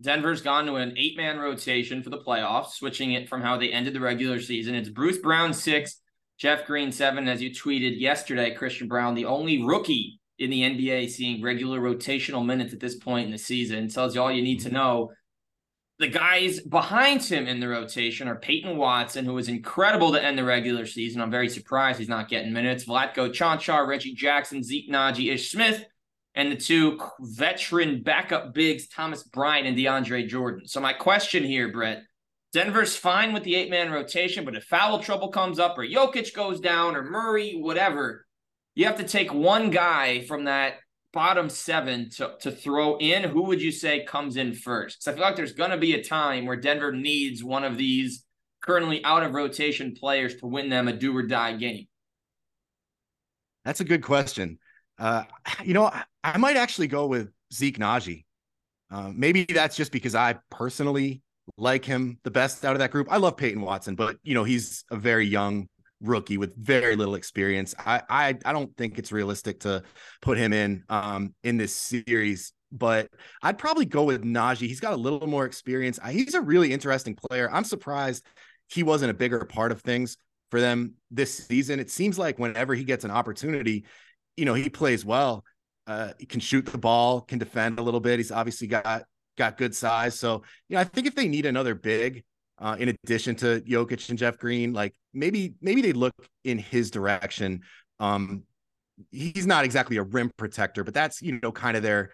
Denver's 0.00 0.42
gone 0.42 0.66
to 0.66 0.76
an 0.76 0.94
eight 0.96 1.16
man 1.16 1.38
rotation 1.38 2.02
for 2.02 2.10
the 2.10 2.18
playoffs, 2.18 2.72
switching 2.72 3.12
it 3.12 3.28
from 3.28 3.42
how 3.42 3.56
they 3.56 3.70
ended 3.70 3.94
the 3.94 4.00
regular 4.00 4.40
season. 4.40 4.74
It's 4.74 4.88
Bruce 4.88 5.18
Brown 5.18 5.52
six, 5.52 6.00
Jeff 6.38 6.66
Green 6.66 6.92
seven. 6.92 7.26
As 7.26 7.42
you 7.42 7.50
tweeted 7.50 8.00
yesterday, 8.00 8.54
Christian 8.54 8.86
Braun, 8.86 9.14
the 9.14 9.24
only 9.24 9.64
rookie 9.64 10.20
in 10.38 10.50
the 10.50 10.62
NBA 10.62 11.10
seeing 11.10 11.42
regular 11.42 11.80
rotational 11.80 12.46
minutes 12.46 12.72
at 12.72 12.78
this 12.78 12.94
point 12.94 13.26
in 13.26 13.32
the 13.32 13.38
season, 13.38 13.88
tells 13.88 14.14
you 14.14 14.22
all 14.22 14.30
you 14.30 14.42
need 14.42 14.60
to 14.60 14.66
mm-hmm. 14.66 14.76
know. 14.76 15.10
The 15.98 16.06
guys 16.06 16.60
behind 16.60 17.24
him 17.24 17.48
in 17.48 17.58
the 17.58 17.66
rotation 17.66 18.28
are 18.28 18.36
Peyton 18.36 18.76
Watson, 18.76 19.24
who 19.24 19.34
was 19.34 19.48
incredible 19.48 20.12
to 20.12 20.24
end 20.24 20.38
the 20.38 20.44
regular 20.44 20.86
season. 20.86 21.20
I'm 21.20 21.32
very 21.32 21.48
surprised 21.48 21.98
he's 21.98 22.08
not 22.08 22.28
getting 22.28 22.52
minutes. 22.52 22.84
Vlatko 22.84 23.34
Cancar, 23.34 23.84
Reggie 23.84 24.14
Jackson, 24.14 24.62
Zeke 24.62 24.88
Nnaji, 24.92 25.32
Ish 25.32 25.50
Smith, 25.50 25.84
and 26.34 26.52
the 26.52 26.56
two 26.56 27.00
veteran 27.20 28.02
backup 28.02 28.54
bigs, 28.54 28.88
Thomas 28.88 29.22
Bryant 29.24 29.66
and 29.66 29.76
DeAndre 29.76 30.28
Jordan. 30.28 30.66
So 30.66 30.80
my 30.80 30.92
question 30.92 31.42
here, 31.42 31.72
Brett, 31.72 32.02
Denver's 32.52 32.96
fine 32.96 33.32
with 33.32 33.42
the 33.42 33.56
eight 33.56 33.70
man 33.70 33.90
rotation, 33.90 34.44
but 34.44 34.56
if 34.56 34.64
foul 34.64 35.00
trouble 35.00 35.28
comes 35.28 35.58
up 35.58 35.76
or 35.76 35.86
Jokic 35.86 36.34
goes 36.34 36.60
down 36.60 36.96
or 36.96 37.02
Murray, 37.02 37.58
whatever, 37.58 38.26
you 38.74 38.86
have 38.86 38.98
to 38.98 39.04
take 39.04 39.34
one 39.34 39.70
guy 39.70 40.24
from 40.26 40.44
that 40.44 40.74
bottom 41.12 41.50
seven 41.50 42.10
to, 42.10 42.34
to 42.40 42.50
throw 42.50 42.96
in, 42.98 43.24
who 43.24 43.42
would 43.44 43.60
you 43.60 43.72
say 43.72 44.04
comes 44.04 44.36
in 44.36 44.54
first? 44.54 44.98
Because 44.98 45.08
I 45.08 45.12
feel 45.14 45.22
like 45.22 45.36
there's 45.36 45.52
going 45.52 45.70
to 45.70 45.76
be 45.76 45.94
a 45.94 46.02
time 46.04 46.46
where 46.46 46.56
Denver 46.56 46.92
needs 46.92 47.42
one 47.42 47.64
of 47.64 47.76
these 47.76 48.24
currently 48.62 49.04
out 49.04 49.22
of 49.22 49.34
rotation 49.34 49.94
players 49.98 50.36
to 50.36 50.46
win 50.46 50.68
them 50.68 50.88
a 50.88 50.92
do 50.92 51.16
or 51.16 51.22
die 51.22 51.54
game. 51.54 51.86
That's 53.64 53.80
a 53.80 53.84
good 53.84 54.02
question. 54.02 54.58
Uh, 54.98 55.24
you 55.64 55.74
know, 55.74 55.86
I, 55.86 56.04
I, 56.24 56.38
might 56.38 56.56
actually 56.56 56.88
go 56.88 57.06
with 57.06 57.30
Zeke 57.52 57.78
Nnaji. 57.78 58.24
Uh, 58.90 59.12
maybe 59.14 59.44
that's 59.44 59.76
just 59.76 59.92
because 59.92 60.14
I 60.14 60.36
personally 60.50 61.22
like 61.56 61.84
him 61.84 62.18
the 62.24 62.30
best 62.30 62.64
out 62.64 62.72
of 62.72 62.80
that 62.80 62.90
group. 62.90 63.08
I 63.10 63.18
love 63.18 63.36
Peyton 63.36 63.62
Watson, 63.62 63.94
but 63.94 64.16
you 64.22 64.34
know 64.34 64.44
he's 64.44 64.84
a 64.90 64.96
very 64.96 65.26
young 65.26 65.68
rookie 66.00 66.36
with 66.36 66.56
very 66.56 66.96
little 66.96 67.14
experience. 67.14 67.74
I 67.78 68.02
I, 68.08 68.38
I 68.44 68.52
don't 68.52 68.74
think 68.76 68.98
it's 68.98 69.12
realistic 69.12 69.60
to 69.60 69.82
put 70.20 70.38
him 70.38 70.52
in 70.52 70.84
um 70.88 71.34
in 71.42 71.56
this 71.56 71.74
series. 71.74 72.52
But 72.70 73.08
I'd 73.42 73.56
probably 73.56 73.86
go 73.86 74.04
with 74.04 74.22
Nnaji. 74.22 74.66
He's 74.66 74.80
got 74.80 74.92
a 74.92 74.96
little 74.96 75.26
more 75.26 75.46
experience. 75.46 75.98
He's 76.10 76.34
a 76.34 76.40
really 76.42 76.72
interesting 76.72 77.14
player. 77.14 77.48
I'm 77.50 77.64
surprised 77.64 78.26
he 78.68 78.82
wasn't 78.82 79.10
a 79.10 79.14
bigger 79.14 79.42
part 79.46 79.72
of 79.72 79.80
things 79.80 80.18
for 80.50 80.60
them 80.60 80.94
this 81.10 81.34
season. 81.34 81.80
It 81.80 81.90
seems 81.90 82.18
like 82.18 82.38
whenever 82.38 82.74
he 82.74 82.84
gets 82.84 83.04
an 83.04 83.10
opportunity, 83.10 83.86
you 84.38 84.44
know, 84.44 84.54
he 84.54 84.70
plays 84.70 85.04
well. 85.04 85.44
Uh, 85.86 86.12
he 86.18 86.26
can 86.26 86.40
shoot 86.40 86.66
the 86.66 86.78
ball, 86.78 87.20
can 87.22 87.38
defend 87.38 87.78
a 87.78 87.82
little 87.82 88.00
bit. 88.00 88.18
He's 88.18 88.30
obviously 88.30 88.68
got 88.68 89.04
got 89.36 89.56
good 89.56 89.74
size. 89.74 90.18
So, 90.18 90.42
you 90.68 90.74
know, 90.74 90.80
I 90.80 90.84
think 90.84 91.06
if 91.06 91.14
they 91.14 91.28
need 91.28 91.46
another 91.46 91.74
big, 91.74 92.24
uh, 92.58 92.76
in 92.78 92.90
addition 93.04 93.34
to 93.36 93.60
Jokic 93.60 94.08
and 94.10 94.18
Jeff 94.18 94.38
Green, 94.38 94.72
like 94.72 94.94
maybe 95.12 95.54
maybe 95.60 95.82
they 95.82 95.92
look 95.92 96.14
in 96.44 96.58
his 96.58 96.90
direction. 96.90 97.62
Um, 98.00 98.44
he's 99.10 99.46
not 99.46 99.64
exactly 99.64 99.96
a 99.96 100.02
rim 100.02 100.30
protector, 100.36 100.84
but 100.84 100.94
that's 100.94 101.20
you 101.20 101.40
know 101.42 101.52
kind 101.52 101.76
of 101.76 101.82
their 101.82 102.10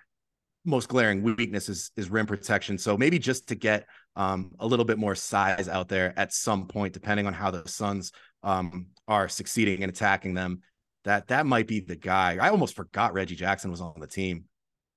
most 0.64 0.88
glaring 0.88 1.22
weakness 1.22 1.68
is, 1.68 1.90
is 1.96 2.10
rim 2.10 2.26
protection. 2.26 2.78
So 2.78 2.96
maybe 2.96 3.18
just 3.18 3.48
to 3.48 3.54
get 3.54 3.86
um, 4.16 4.52
a 4.60 4.66
little 4.66 4.84
bit 4.84 4.98
more 4.98 5.14
size 5.14 5.68
out 5.68 5.88
there 5.88 6.18
at 6.18 6.32
some 6.32 6.68
point, 6.68 6.94
depending 6.94 7.26
on 7.26 7.34
how 7.34 7.50
the 7.50 7.68
Suns 7.68 8.12
um, 8.42 8.86
are 9.06 9.28
succeeding 9.28 9.82
in 9.82 9.90
attacking 9.90 10.32
them, 10.32 10.62
that 11.04 11.28
that 11.28 11.46
might 11.46 11.66
be 11.66 11.80
the 11.80 11.96
guy. 11.96 12.38
I 12.40 12.48
almost 12.48 12.74
forgot 12.74 13.12
Reggie 13.12 13.36
Jackson 13.36 13.70
was 13.70 13.80
on 13.80 13.94
the 13.98 14.06
team. 14.06 14.44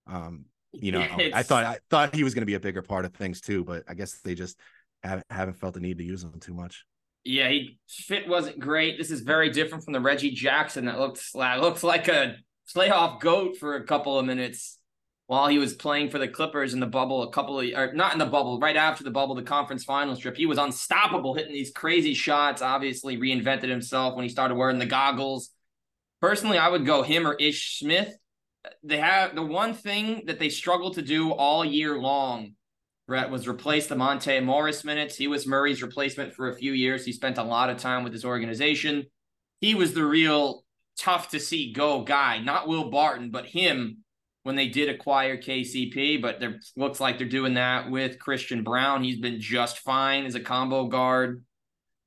Um, 0.07 0.45
you 0.73 0.91
know, 0.93 1.05
it's... 1.17 1.35
I 1.35 1.43
thought 1.43 1.63
I 1.65 1.79
thought 1.89 2.15
he 2.15 2.23
was 2.23 2.33
going 2.33 2.41
to 2.41 2.47
be 2.47 2.55
a 2.55 2.59
bigger 2.59 2.81
part 2.81 3.05
of 3.05 3.13
things 3.13 3.41
too, 3.41 3.63
but 3.63 3.83
I 3.87 3.93
guess 3.93 4.19
they 4.21 4.35
just 4.35 4.59
haven't 5.03 5.25
haven't 5.29 5.59
felt 5.59 5.73
the 5.73 5.79
need 5.79 5.97
to 5.99 6.03
use 6.03 6.23
him 6.23 6.39
too 6.39 6.53
much. 6.53 6.85
Yeah, 7.23 7.49
he 7.49 7.77
fit 7.89 8.27
wasn't 8.27 8.59
great. 8.59 8.97
This 8.97 9.11
is 9.11 9.21
very 9.21 9.49
different 9.49 9.83
from 9.83 9.93
the 9.93 9.99
Reggie 9.99 10.31
Jackson 10.31 10.85
that 10.85 10.99
looks 10.99 11.35
looks 11.35 11.83
like 11.83 12.07
a 12.07 12.37
playoff 12.73 13.19
goat 13.19 13.57
for 13.57 13.75
a 13.75 13.83
couple 13.83 14.17
of 14.17 14.25
minutes 14.25 14.79
while 15.27 15.47
he 15.47 15.57
was 15.57 15.73
playing 15.73 16.09
for 16.09 16.19
the 16.19 16.27
Clippers 16.27 16.73
in 16.73 16.79
the 16.79 16.87
bubble. 16.87 17.23
A 17.23 17.31
couple 17.31 17.59
of 17.59 17.69
or 17.75 17.93
not 17.93 18.13
in 18.13 18.19
the 18.19 18.25
bubble, 18.25 18.59
right 18.59 18.77
after 18.77 19.03
the 19.03 19.11
bubble, 19.11 19.35
the 19.35 19.43
conference 19.43 19.83
finals 19.83 20.19
trip. 20.19 20.37
He 20.37 20.45
was 20.45 20.57
unstoppable, 20.57 21.33
hitting 21.33 21.53
these 21.53 21.71
crazy 21.71 22.13
shots. 22.13 22.61
Obviously, 22.61 23.17
reinvented 23.17 23.69
himself 23.69 24.15
when 24.15 24.23
he 24.23 24.29
started 24.29 24.55
wearing 24.55 24.79
the 24.79 24.85
goggles. 24.85 25.49
Personally, 26.21 26.57
I 26.57 26.69
would 26.69 26.85
go 26.85 27.03
him 27.03 27.27
or 27.27 27.35
Ish 27.35 27.79
Smith 27.79 28.17
they 28.83 28.97
have 28.97 29.35
the 29.35 29.43
one 29.43 29.73
thing 29.73 30.23
that 30.25 30.39
they 30.39 30.49
struggled 30.49 30.95
to 30.95 31.01
do 31.01 31.31
all 31.31 31.63
year 31.63 31.97
long. 31.97 32.53
Brett 33.07 33.29
was 33.29 33.47
replace 33.47 33.87
the 33.87 33.95
Monte 33.95 34.39
Morris 34.41 34.83
minutes. 34.83 35.15
He 35.15 35.27
was 35.27 35.47
Murray's 35.47 35.81
replacement 35.81 36.33
for 36.33 36.49
a 36.49 36.55
few 36.55 36.73
years. 36.73 37.05
He 37.05 37.13
spent 37.13 37.37
a 37.37 37.43
lot 37.43 37.69
of 37.69 37.77
time 37.77 38.03
with 38.03 38.11
his 38.11 38.25
organization. 38.25 39.05
He 39.61 39.75
was 39.75 39.93
the 39.93 40.05
real 40.05 40.65
tough 40.97 41.29
to 41.29 41.39
see 41.39 41.71
go 41.71 42.03
guy, 42.03 42.39
not 42.39 42.67
Will 42.67 42.89
Barton, 42.89 43.31
but 43.31 43.45
him 43.45 44.03
when 44.43 44.55
they 44.55 44.67
did 44.67 44.89
acquire 44.89 45.37
KCP. 45.37 46.21
But 46.21 46.39
there 46.41 46.59
looks 46.75 46.99
like 46.99 47.17
they're 47.17 47.27
doing 47.27 47.53
that 47.53 47.89
with 47.89 48.19
Christian 48.19 48.63
Braun. 48.63 49.03
He's 49.03 49.19
been 49.19 49.39
just 49.39 49.79
fine 49.79 50.25
as 50.25 50.35
a 50.35 50.41
combo 50.41 50.87
guard. 50.87 51.45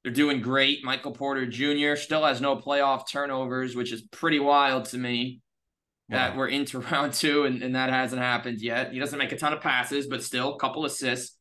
They're 0.02 0.12
doing 0.12 0.40
great. 0.40 0.82
Michael 0.82 1.12
Porter 1.12 1.46
Jr. 1.46 1.94
still 1.96 2.24
has 2.24 2.40
no 2.40 2.56
playoff 2.56 3.10
turnovers, 3.10 3.76
which 3.76 3.92
is 3.92 4.02
pretty 4.02 4.40
wild 4.40 4.86
to 4.86 4.98
me 4.98 5.42
that 6.10 6.36
we're 6.36 6.48
into 6.48 6.80
round 6.92 7.12
two, 7.12 7.44
and, 7.44 7.62
and 7.62 7.74
that 7.74 7.90
hasn't 7.90 8.20
happened 8.20 8.60
yet. 8.60 8.92
He 8.92 8.98
doesn't 8.98 9.18
make 9.18 9.32
a 9.32 9.36
ton 9.36 9.52
of 9.52 9.60
passes, 9.60 10.06
but 10.06 10.22
still, 10.22 10.54
a 10.54 10.58
couple 10.58 10.84
assists, 10.84 11.36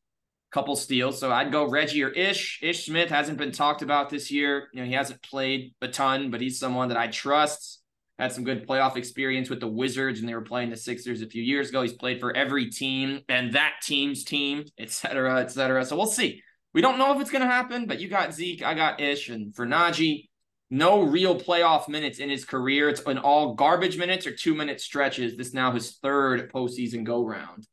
couple 0.52 0.76
steals. 0.76 1.20
So 1.20 1.32
I'd 1.32 1.52
go 1.52 1.68
Reggie 1.68 2.04
or 2.04 2.10
Ish. 2.10 2.60
Ish 2.62 2.86
Smith 2.86 3.10
hasn't 3.10 3.38
been 3.38 3.52
talked 3.52 3.82
about 3.82 4.10
this 4.10 4.32
year. 4.32 4.68
You 4.74 4.82
know, 4.82 4.88
he 4.88 4.94
hasn't 4.94 5.22
played 5.22 5.74
a 5.82 5.88
ton, 5.88 6.32
but 6.32 6.42
he's 6.42 6.60
someone 6.60 6.90
that 6.90 6.98
I 6.98 7.08
trust. 7.08 7.78
Had 8.18 8.34
some 8.34 8.44
good 8.44 8.68
playoff 8.68 8.98
experience 8.98 9.50
with 9.50 9.62
the 9.62 9.68
Wizards, 9.68 10.20
and 10.20 10.28
they 10.28 10.34
were 10.34 10.42
playing 10.42 10.70
the 10.70 10.76
Sixers 10.76 11.22
a 11.22 11.28
few 11.28 11.42
years 11.42 11.70
ago. 11.70 11.82
He's 11.82 11.94
played 11.94 12.20
for 12.20 12.36
every 12.36 12.70
team 12.70 13.22
and 13.30 13.54
that 13.54 13.76
team's 13.82 14.26
team, 14.26 14.66
et 14.78 14.92
cetera, 14.92 15.40
et 15.40 15.52
cetera. 15.52 15.86
So 15.86 15.96
we'll 15.96 16.06
see. 16.06 16.44
We 16.74 16.82
don't 16.82 17.00
know 17.00 17.14
if 17.14 17.22
it's 17.22 17.32
going 17.32 17.42
to 17.42 17.48
happen, 17.48 17.88
but 17.88 18.00
you 18.00 18.08
got 18.08 18.34
Zeke, 18.34 18.64
I 18.64 18.74
got 18.74 19.02
Ish, 19.02 19.30
and 19.30 19.56
for 19.56 19.66
Nnaji, 19.66 20.30
no 20.70 21.02
real 21.02 21.40
playoff 21.40 21.88
minutes 21.88 22.20
in 22.20 22.30
his 22.30 22.46
career. 22.46 22.90
It's 22.90 23.02
been 23.02 23.18
all 23.18 23.56
garbage 23.56 23.98
minutes 23.98 24.28
or 24.28 24.36
two 24.36 24.54
minute 24.54 24.80
stretches. 24.80 25.36
This 25.36 25.54
now 25.54 25.72
his 25.72 25.98
third 25.98 26.52
postseason 26.52 27.04
go 27.04 27.26
round. 27.26 27.68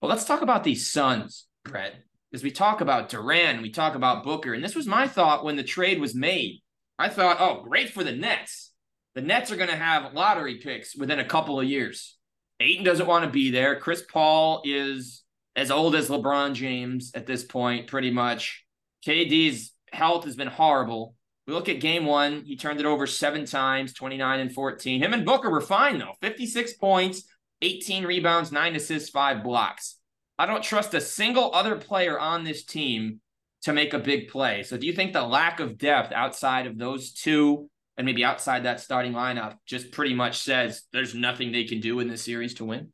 Well, 0.00 0.10
let's 0.10 0.26
talk 0.26 0.42
about 0.42 0.62
these 0.62 0.90
Suns, 0.90 1.46
Brett. 1.64 1.94
As 2.34 2.42
we 2.42 2.50
talk 2.50 2.82
about 2.82 3.08
Durant, 3.08 3.62
we 3.62 3.70
talk 3.70 3.94
about 3.94 4.24
Booker, 4.24 4.52
and 4.52 4.62
this 4.62 4.74
was 4.74 4.86
my 4.86 5.08
thought 5.08 5.44
when 5.44 5.56
the 5.56 5.62
trade 5.62 5.98
was 5.98 6.14
made. 6.14 6.60
I 6.98 7.08
thought, 7.08 7.38
oh, 7.40 7.62
great 7.62 7.90
for 7.90 8.04
the 8.04 8.12
Nets. 8.12 8.72
The 9.14 9.22
Nets 9.22 9.50
are 9.50 9.56
going 9.56 9.70
to 9.70 9.76
have 9.76 10.12
lottery 10.12 10.56
picks 10.56 10.94
within 10.94 11.18
a 11.18 11.24
couple 11.24 11.58
of 11.58 11.66
years. 11.66 12.18
Ayton 12.60 12.84
doesn't 12.84 13.06
want 13.06 13.24
to 13.24 13.30
be 13.30 13.50
there. 13.50 13.80
Chris 13.80 14.02
Paul 14.02 14.62
is 14.64 15.22
as 15.56 15.70
old 15.70 15.94
as 15.94 16.08
LeBron 16.08 16.54
James 16.54 17.10
at 17.14 17.26
this 17.26 17.44
point, 17.44 17.86
pretty 17.86 18.10
much. 18.10 18.64
KD's 19.06 19.72
health 19.92 20.24
has 20.24 20.36
been 20.36 20.48
horrible. 20.48 21.14
We 21.46 21.54
look 21.54 21.68
at 21.68 21.80
game 21.80 22.04
one. 22.04 22.44
He 22.44 22.56
turned 22.56 22.80
it 22.80 22.86
over 22.86 23.06
seven 23.06 23.46
times, 23.46 23.94
29 23.94 24.40
and 24.40 24.52
14. 24.52 25.02
Him 25.02 25.14
and 25.14 25.24
Booker 25.24 25.50
were 25.50 25.60
fine, 25.60 25.98
though 25.98 26.12
56 26.20 26.74
points, 26.74 27.24
18 27.62 28.04
rebounds, 28.04 28.52
nine 28.52 28.76
assists, 28.76 29.08
five 29.08 29.42
blocks. 29.42 29.96
I 30.38 30.46
don't 30.46 30.62
trust 30.62 30.94
a 30.94 31.00
single 31.00 31.52
other 31.54 31.76
player 31.76 32.18
on 32.18 32.44
this 32.44 32.64
team 32.64 33.20
to 33.62 33.72
make 33.72 33.92
a 33.92 33.98
big 33.98 34.28
play. 34.28 34.62
So, 34.62 34.76
do 34.76 34.86
you 34.86 34.92
think 34.92 35.12
the 35.12 35.26
lack 35.26 35.58
of 35.58 35.78
depth 35.78 36.12
outside 36.12 36.66
of 36.66 36.78
those 36.78 37.12
two 37.12 37.68
and 37.96 38.04
maybe 38.04 38.24
outside 38.24 38.64
that 38.64 38.80
starting 38.80 39.12
lineup 39.12 39.56
just 39.66 39.90
pretty 39.90 40.14
much 40.14 40.38
says 40.38 40.82
there's 40.92 41.14
nothing 41.14 41.50
they 41.50 41.64
can 41.64 41.80
do 41.80 41.98
in 41.98 42.08
this 42.08 42.22
series 42.22 42.54
to 42.54 42.64
win? 42.64 42.92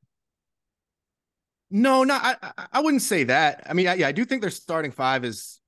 No, 1.77 2.05
no, 2.05 2.15
I 2.15 2.37
I 2.73 2.81
wouldn't 2.81 3.03
say 3.03 3.25
that. 3.25 3.65
I 3.69 3.73
mean, 3.73 3.87
yeah, 3.99 4.07
I 4.07 4.13
do 4.13 4.25
think 4.25 4.43
their 4.43 4.51
starting 4.53 4.93
five 4.93 5.25
is 5.25 5.61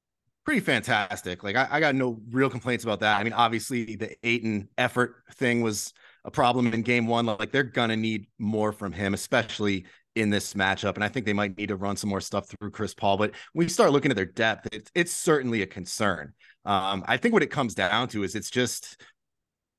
pretty 0.45 0.61
fantastic. 0.61 1.43
Like 1.43 1.57
I, 1.57 1.67
I, 1.69 1.81
got 1.81 1.97
no 1.97 2.21
real 2.31 2.49
complaints 2.49 2.85
about 2.85 3.01
that. 3.01 3.19
I 3.19 3.25
mean, 3.25 3.33
obviously 3.33 3.97
the 3.97 4.17
Ayton 4.25 4.69
effort 4.79 5.17
thing 5.33 5.63
was 5.63 5.93
a 6.25 6.31
problem 6.31 6.73
in 6.73 6.83
game 6.83 7.09
one. 7.09 7.27
Like 7.27 7.51
they're 7.51 7.65
gonna 7.65 7.97
need 7.97 8.29
more 8.39 8.71
from 8.71 8.93
him, 8.93 9.15
especially 9.15 9.87
in 10.15 10.31
this 10.31 10.55
matchup. 10.55 10.95
And 10.95 11.03
I 11.03 11.09
think 11.09 11.27
they 11.27 11.33
might 11.33 11.59
need 11.59 11.71
to 11.71 11.77
run 11.77 11.97
some 11.97 12.09
more 12.09 12.21
stuff 12.21 12.49
through 12.49 12.71
Chris 12.71 12.95
Paul. 12.95 13.17
But 13.17 13.33
when 13.55 13.65
you 13.65 13.69
start 13.69 13.91
looking 13.91 14.13
at 14.13 14.17
their 14.17 14.27
depth, 14.27 14.69
it's 14.71 14.93
it's 14.95 15.13
certainly 15.13 15.63
a 15.63 15.67
concern. 15.67 16.35
Um, 16.65 17.03
I 17.09 17.17
think 17.17 17.35
what 17.35 17.43
it 17.43 17.51
comes 17.51 17.75
down 17.75 18.07
to 18.11 18.23
is 18.23 18.37
it's 18.37 18.51
just 18.51 19.05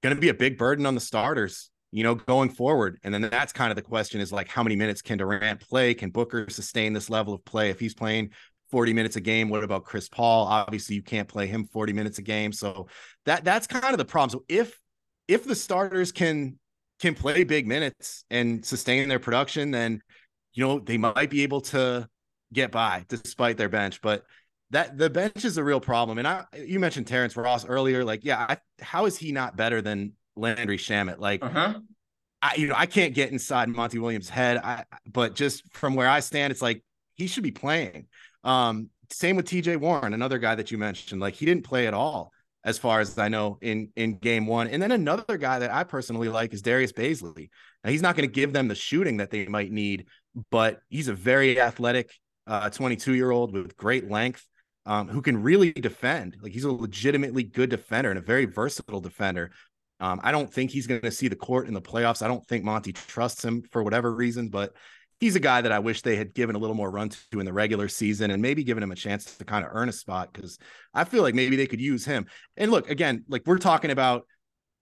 gonna 0.04 0.16
be 0.16 0.28
a 0.28 0.34
big 0.34 0.58
burden 0.58 0.86
on 0.86 0.94
the 0.94 1.00
starters 1.00 1.70
you 1.92 2.04
know, 2.04 2.16
going 2.16 2.50
forward. 2.50 3.00
And 3.04 3.14
then 3.14 3.22
that's 3.22 3.54
kind 3.54 3.72
of 3.72 3.76
the 3.76 3.82
question 3.82 4.22
is 4.22 4.32
like, 4.32 4.48
how 4.48 4.64
many 4.64 4.76
minutes 4.76 5.02
can 5.02 5.18
Durant 5.18 5.62
play? 5.62 5.94
Can 5.94 6.10
Booker 6.10 6.50
sustain 6.50 6.94
this 6.94 7.10
level 7.10 7.34
of 7.34 7.44
play? 7.46 7.70
If 7.70 7.80
he's 7.80 7.94
playing 7.94 8.32
40 8.72 8.94
minutes 8.94 9.16
a 9.16 9.22
game. 9.22 9.50
What 9.50 9.64
about 9.64 9.86
Chris 9.86 10.10
Paul? 10.10 10.46
Obviously, 10.48 10.96
you 10.96 11.04
can't 11.04 11.28
play 11.28 11.48
him 11.48 11.66
40 11.66 11.94
minutes 11.94 12.18
a 12.18 12.22
game. 12.22 12.52
So 12.52 12.88
that 13.26 13.44
that's 13.44 13.68
kind 13.68 13.94
of 13.94 13.98
the 13.98 14.06
problem. 14.06 14.30
So 14.30 14.46
if 14.48 14.78
if 15.28 15.46
the 15.46 15.56
starters 15.56 16.12
can 16.12 16.60
can 17.00 17.16
play 17.16 17.44
big 17.44 17.68
minutes 17.68 18.26
and 18.30 18.66
sustain 18.66 19.08
their 19.08 19.20
production, 19.20 19.72
then 19.72 20.02
you 20.54 20.66
know 20.66 20.80
they 20.80 20.98
might 20.98 21.30
be 21.30 21.44
able 21.44 21.62
to 21.62 22.08
get 22.54 22.72
by 22.72 23.06
despite 23.08 23.58
their 23.58 23.70
bench. 23.70 24.02
But 24.02 24.24
that 24.72 24.98
the 24.98 25.10
bench 25.10 25.46
is 25.46 25.58
a 25.58 25.64
real 25.64 25.80
problem. 25.80 26.18
And 26.18 26.28
I 26.28 26.44
you 26.66 26.80
mentioned 26.80 27.08
Terrence 27.08 27.38
Ross 27.38 27.66
earlier. 27.66 28.04
Like, 28.04 28.26
yeah, 28.26 28.46
I, 28.50 28.58
how 28.82 29.06
is 29.06 29.18
he 29.18 29.32
not 29.32 29.56
better 29.56 29.82
than 29.82 30.14
Landry 30.38 30.78
Shamet? 30.78 31.20
Like, 31.20 31.44
uh-huh. 31.44 31.80
I 32.42 32.56
you 32.56 32.68
know 32.68 32.76
I 32.78 32.86
can't 32.86 33.14
get 33.14 33.32
inside 33.32 33.70
Monty 33.70 34.00
Williams' 34.00 34.30
head. 34.30 34.58
I 34.58 34.86
but 35.12 35.36
just 35.36 35.64
from 35.74 35.96
where 35.96 36.08
I 36.08 36.20
stand, 36.20 36.52
it's 36.52 36.62
like 36.62 36.84
he 37.16 37.28
should 37.28 37.44
be 37.44 37.52
playing. 37.52 38.08
Um, 38.44 38.90
same 39.10 39.36
with 39.36 39.46
TJ 39.46 39.78
Warren, 39.78 40.14
another 40.14 40.38
guy 40.38 40.56
that 40.56 40.72
you 40.72 40.78
mentioned. 40.78 41.22
Like 41.22 41.34
he 41.34 41.46
didn't 41.46 41.64
play 41.64 41.88
at 41.88 41.94
all, 41.94 42.32
as 42.64 42.78
far 42.78 43.00
as 43.00 43.18
I 43.18 43.28
know, 43.28 43.58
in 43.62 43.90
in 43.96 44.18
game 44.18 44.46
one. 44.46 44.68
And 44.68 44.82
then 44.82 44.92
another 44.92 45.38
guy 45.38 45.60
that 45.60 45.74
I 45.74 45.84
personally 45.84 46.30
like 46.30 46.54
is 46.54 46.62
Darius 46.62 46.92
Bazley. 46.92 47.50
Now 47.84 47.92
he's 47.92 48.02
not 48.02 48.16
going 48.16 48.28
to 48.28 48.34
give 48.34 48.54
them 48.54 48.68
the 48.68 48.76
shooting 48.76 49.18
that 49.18 49.32
they 49.32 49.48
might 49.48 49.72
need, 49.72 50.06
but 50.52 50.82
he's 50.90 51.08
a 51.08 51.14
very 51.14 51.60
athletic, 51.60 52.12
22 52.48 53.12
uh, 53.12 53.14
year 53.14 53.32
old 53.32 53.54
with 53.54 53.76
great 53.78 54.10
length. 54.10 54.46
Um, 54.86 55.10
who 55.10 55.22
can 55.22 55.44
really 55.44 55.74
defend. 55.74 56.38
Like 56.42 56.54
he's 56.54 56.64
a 56.64 56.72
legitimately 56.72 57.44
good 57.44 57.70
defender 57.70 58.10
and 58.10 58.18
a 58.18 58.22
very 58.22 58.46
versatile 58.46 59.02
defender. 59.02 59.52
Um, 60.00 60.20
I 60.24 60.32
don't 60.32 60.52
think 60.52 60.72
he's 60.72 60.88
going 60.88 61.02
to 61.02 61.12
see 61.12 61.28
the 61.28 61.36
court 61.36 61.68
in 61.68 61.74
the 61.74 61.82
playoffs. 61.82 62.22
I 62.22 62.28
don't 62.28 62.46
think 62.48 62.64
Monty 62.64 62.94
trusts 62.94 63.44
him 63.44 63.64
for 63.72 63.84
whatever 63.84 64.14
reason, 64.14 64.50
but 64.50 64.74
he's 65.20 65.36
a 65.36 65.40
guy 65.40 65.62
that 65.62 65.72
I 65.72 65.80
wish 65.80 66.02
they 66.02 66.16
had 66.16 66.34
given 66.34 66.56
a 66.56 66.60
little 66.60 66.76
more 66.76 66.92
run 66.92 67.10
to 67.10 67.40
in 67.40 67.46
the 67.46 67.54
regular 67.54 67.88
season 67.88 68.32
and 68.32 68.42
maybe 68.42 68.64
given 68.64 68.84
him 68.84 68.92
a 68.92 68.96
chance 68.96 69.38
to 69.38 69.46
kind 69.46 69.66
of 69.66 69.72
earn 69.74 69.90
a 69.90 69.94
spot 69.94 70.32
because 70.32 70.60
I 70.94 71.04
feel 71.04 71.24
like 71.24 71.36
maybe 71.36 71.56
they 71.56 71.68
could 71.68 71.82
use 71.82 72.06
him. 72.06 72.28
And 72.56 72.72
look, 72.72 72.90
again, 72.90 73.26
like 73.28 73.44
we're 73.46 73.58
talking 73.58 73.92
about 73.92 74.28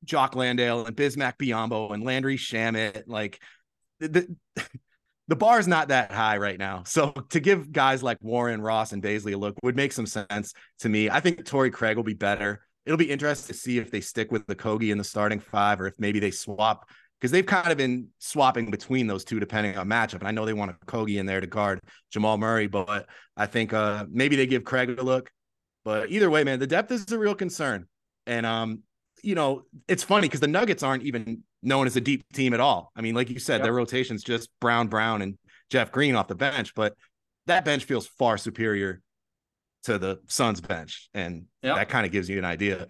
Jock 0.03 0.35
Landale 0.35 0.85
and 0.85 0.95
Bismack 0.95 1.37
Biyombo 1.37 1.93
and 1.93 2.03
Landry 2.03 2.37
Shamet, 2.37 3.03
like 3.07 3.41
the, 3.99 4.35
the 5.27 5.35
bar 5.35 5.59
is 5.59 5.67
not 5.67 5.87
that 5.87 6.11
high 6.11 6.37
right 6.37 6.59
now. 6.59 6.83
So 6.85 7.11
to 7.29 7.39
give 7.39 7.71
guys 7.71 8.03
like 8.03 8.17
Warren, 8.21 8.61
Ross, 8.61 8.91
and 8.91 9.01
Bazley 9.01 9.33
a 9.33 9.37
look 9.37 9.55
would 9.63 9.75
make 9.75 9.93
some 9.93 10.05
sense 10.05 10.53
to 10.79 10.89
me. 10.89 11.09
I 11.09 11.21
think 11.21 11.45
Torrey 11.45 11.71
Craig 11.71 11.95
will 11.95 12.03
be 12.03 12.13
better. 12.13 12.61
It'll 12.85 12.97
be 12.97 13.09
interesting 13.09 13.53
to 13.53 13.59
see 13.59 13.77
if 13.77 13.91
they 13.91 14.01
stick 14.01 14.31
with 14.31 14.45
the 14.47 14.55
Kogi 14.55 14.91
in 14.91 14.97
the 14.97 15.03
starting 15.03 15.39
five 15.39 15.81
or 15.81 15.87
if 15.87 15.93
maybe 15.97 16.19
they 16.19 16.31
swap 16.31 16.89
because 17.19 17.31
they've 17.31 17.45
kind 17.45 17.71
of 17.71 17.77
been 17.77 18.09
swapping 18.19 18.69
between 18.69 19.07
those 19.07 19.23
two 19.23 19.39
depending 19.39 19.77
on 19.77 19.87
matchup. 19.87 20.19
And 20.19 20.27
I 20.27 20.31
know 20.31 20.45
they 20.45 20.53
want 20.53 20.79
Okogie 20.81 21.17
in 21.17 21.25
there 21.25 21.41
to 21.41 21.47
guard 21.47 21.79
Jamal 22.11 22.37
Murray, 22.37 22.67
but 22.67 23.07
I 23.35 23.45
think 23.47 23.73
uh, 23.73 24.05
maybe 24.09 24.35
they 24.35 24.45
give 24.45 24.63
Craig 24.63 24.99
a 24.99 25.01
look. 25.01 25.31
But 25.83 26.11
either 26.11 26.29
way, 26.29 26.43
man, 26.43 26.59
the 26.59 26.67
depth 26.67 26.91
is 26.91 27.11
a 27.11 27.17
real 27.17 27.35
concern. 27.35 27.87
And 28.27 28.45
um, 28.45 28.83
you 29.23 29.35
know, 29.35 29.63
it's 29.87 30.03
funny 30.03 30.27
because 30.27 30.39
the 30.39 30.47
Nuggets 30.47 30.83
aren't 30.83 31.03
even 31.03 31.43
known 31.63 31.87
as 31.87 31.95
a 31.95 32.01
deep 32.01 32.23
team 32.33 32.53
at 32.53 32.59
all. 32.59 32.91
I 32.95 33.01
mean, 33.01 33.15
like 33.15 33.29
you 33.29 33.39
said, 33.39 33.55
yep. 33.55 33.63
their 33.63 33.73
rotation's 33.73 34.23
just 34.23 34.49
Brown, 34.61 34.87
Brown, 34.87 35.21
and 35.21 35.37
Jeff 35.69 35.91
Green 35.91 36.15
off 36.15 36.27
the 36.27 36.35
bench, 36.35 36.75
but 36.75 36.93
that 37.47 37.65
bench 37.65 37.85
feels 37.85 38.07
far 38.07 38.37
superior 38.37 39.01
to 39.85 39.97
the 39.97 40.19
Suns 40.27 40.61
bench, 40.61 41.09
and 41.13 41.45
yep. 41.61 41.75
that 41.75 41.89
kind 41.89 42.05
of 42.05 42.11
gives 42.11 42.29
you 42.29 42.37
an 42.37 42.45
idea. 42.45 42.87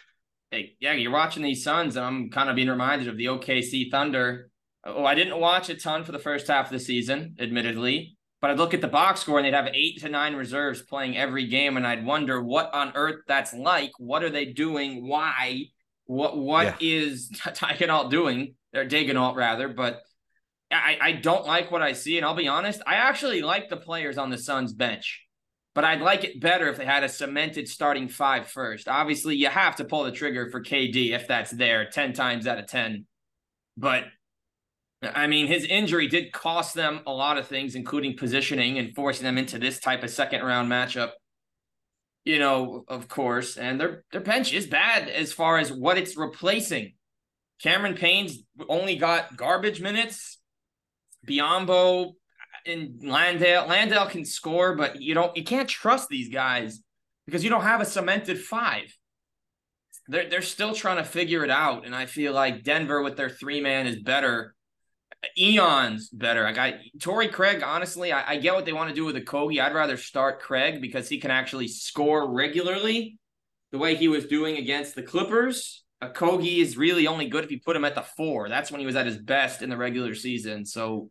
hey, 0.50 0.76
yeah, 0.80 0.92
you're 0.92 1.12
watching 1.12 1.42
these 1.42 1.62
Suns, 1.64 1.96
and 1.96 2.04
I'm 2.04 2.30
kind 2.30 2.50
of 2.50 2.56
being 2.56 2.68
reminded 2.68 3.08
of 3.08 3.16
the 3.16 3.26
OKC 3.26 3.90
Thunder. 3.90 4.50
Oh, 4.84 5.04
I 5.04 5.14
didn't 5.14 5.38
watch 5.38 5.68
a 5.68 5.74
ton 5.74 6.04
for 6.04 6.12
the 6.12 6.18
first 6.18 6.46
half 6.48 6.66
of 6.66 6.72
the 6.72 6.80
season, 6.80 7.36
admittedly, 7.38 8.16
but 8.40 8.50
I'd 8.50 8.58
look 8.58 8.74
at 8.74 8.80
the 8.80 8.88
box 8.88 9.20
score 9.20 9.38
and 9.38 9.46
they'd 9.46 9.54
have 9.54 9.70
eight 9.74 10.00
to 10.00 10.08
nine 10.08 10.34
reserves 10.34 10.82
playing 10.82 11.16
every 11.16 11.46
game, 11.46 11.76
and 11.76 11.86
I'd 11.86 12.04
wonder 12.04 12.42
what 12.42 12.72
on 12.74 12.92
earth 12.94 13.22
that's 13.26 13.52
like. 13.52 13.92
What 13.98 14.22
are 14.22 14.30
they 14.30 14.46
doing? 14.46 15.06
Why? 15.06 15.64
What 16.06 16.38
what 16.38 16.80
yeah. 16.80 16.98
is 16.98 17.30
Daigneault 17.44 18.10
doing? 18.10 18.54
Or 18.74 18.84
rather, 19.34 19.68
but 19.68 20.02
I, 20.70 20.98
I 21.00 21.12
don't 21.12 21.46
like 21.46 21.70
what 21.70 21.82
I 21.82 21.92
see, 21.92 22.16
and 22.18 22.26
I'll 22.26 22.34
be 22.34 22.48
honest, 22.48 22.82
I 22.86 22.96
actually 22.96 23.40
like 23.40 23.68
the 23.68 23.76
players 23.76 24.18
on 24.18 24.30
the 24.30 24.38
Suns 24.38 24.72
bench, 24.72 25.24
but 25.78 25.84
I'd 25.84 26.00
like 26.00 26.24
it 26.24 26.40
better 26.40 26.66
if 26.66 26.76
they 26.76 26.84
had 26.84 27.04
a 27.04 27.08
cemented 27.08 27.68
starting 27.68 28.08
five 28.08 28.48
first. 28.48 28.88
Obviously, 28.88 29.36
you 29.36 29.46
have 29.46 29.76
to 29.76 29.84
pull 29.84 30.02
the 30.02 30.10
trigger 30.10 30.50
for 30.50 30.60
KD 30.60 31.12
if 31.12 31.28
that's 31.28 31.52
there 31.52 31.88
10 31.88 32.14
times 32.14 32.48
out 32.48 32.58
of 32.58 32.66
10. 32.66 33.06
But 33.76 34.06
I 35.00 35.28
mean, 35.28 35.46
his 35.46 35.62
injury 35.62 36.08
did 36.08 36.32
cost 36.32 36.74
them 36.74 37.02
a 37.06 37.12
lot 37.12 37.38
of 37.38 37.46
things, 37.46 37.76
including 37.76 38.16
positioning 38.16 38.76
and 38.80 38.92
forcing 38.92 39.22
them 39.22 39.38
into 39.38 39.56
this 39.60 39.78
type 39.78 40.02
of 40.02 40.10
second 40.10 40.42
round 40.42 40.68
matchup 40.68 41.10
you 42.24 42.40
know, 42.40 42.84
of 42.88 43.06
course, 43.06 43.56
and 43.56 43.80
their 43.80 44.02
their 44.10 44.20
bench 44.20 44.52
is 44.52 44.66
bad 44.66 45.08
as 45.08 45.32
far 45.32 45.58
as 45.58 45.72
what 45.72 45.96
it's 45.96 46.16
replacing. 46.16 46.94
Cameron 47.62 47.94
Payne's 47.94 48.42
only 48.68 48.96
got 48.96 49.36
garbage 49.36 49.80
minutes. 49.80 50.38
Biyombo 51.24 52.14
and 52.68 53.02
Landale. 53.02 53.66
Landale 53.66 54.06
can 54.06 54.24
score, 54.24 54.74
but 54.76 55.00
you 55.00 55.14
don't 55.14 55.36
you 55.36 55.44
can't 55.44 55.68
trust 55.68 56.08
these 56.08 56.28
guys 56.28 56.80
because 57.26 57.42
you 57.42 57.50
don't 57.50 57.62
have 57.62 57.80
a 57.80 57.84
cemented 57.84 58.38
five. 58.38 58.94
They're 60.06 60.28
they're 60.28 60.42
still 60.42 60.74
trying 60.74 60.98
to 60.98 61.04
figure 61.04 61.44
it 61.44 61.50
out. 61.50 61.84
And 61.84 61.94
I 61.94 62.06
feel 62.06 62.32
like 62.32 62.64
Denver 62.64 63.02
with 63.02 63.16
their 63.16 63.30
three 63.30 63.60
man 63.60 63.86
is 63.86 63.96
better 63.96 64.54
eons 65.36 66.08
better. 66.10 66.46
I 66.46 66.52
got 66.52 66.74
Torrey 67.00 67.28
Craig. 67.28 67.62
Honestly, 67.64 68.12
I, 68.12 68.32
I, 68.32 68.36
get 68.36 68.54
what 68.54 68.64
they 68.64 68.72
want 68.72 68.88
to 68.88 68.94
do 68.94 69.04
with 69.04 69.16
the 69.16 69.20
Kogi. 69.20 69.60
I'd 69.60 69.74
rather 69.74 69.96
start 69.96 70.40
Craig 70.40 70.80
because 70.80 71.08
he 71.08 71.18
can 71.18 71.30
actually 71.30 71.68
score 71.68 72.32
regularly, 72.32 73.18
the 73.72 73.78
way 73.78 73.96
he 73.96 74.08
was 74.08 74.26
doing 74.26 74.56
against 74.58 74.94
the 74.94 75.02
Clippers. 75.02 75.84
Okogie 76.02 76.58
is 76.58 76.76
really 76.76 77.08
only 77.08 77.28
good 77.28 77.44
if 77.44 77.50
you 77.50 77.60
put 77.60 77.74
him 77.74 77.84
at 77.84 77.96
the 77.96 78.02
four. 78.02 78.48
That's 78.48 78.70
when 78.70 78.80
he 78.80 78.86
was 78.86 78.94
at 78.94 79.06
his 79.06 79.18
best 79.18 79.62
in 79.62 79.70
the 79.70 79.76
regular 79.76 80.14
season. 80.14 80.64
So, 80.64 81.10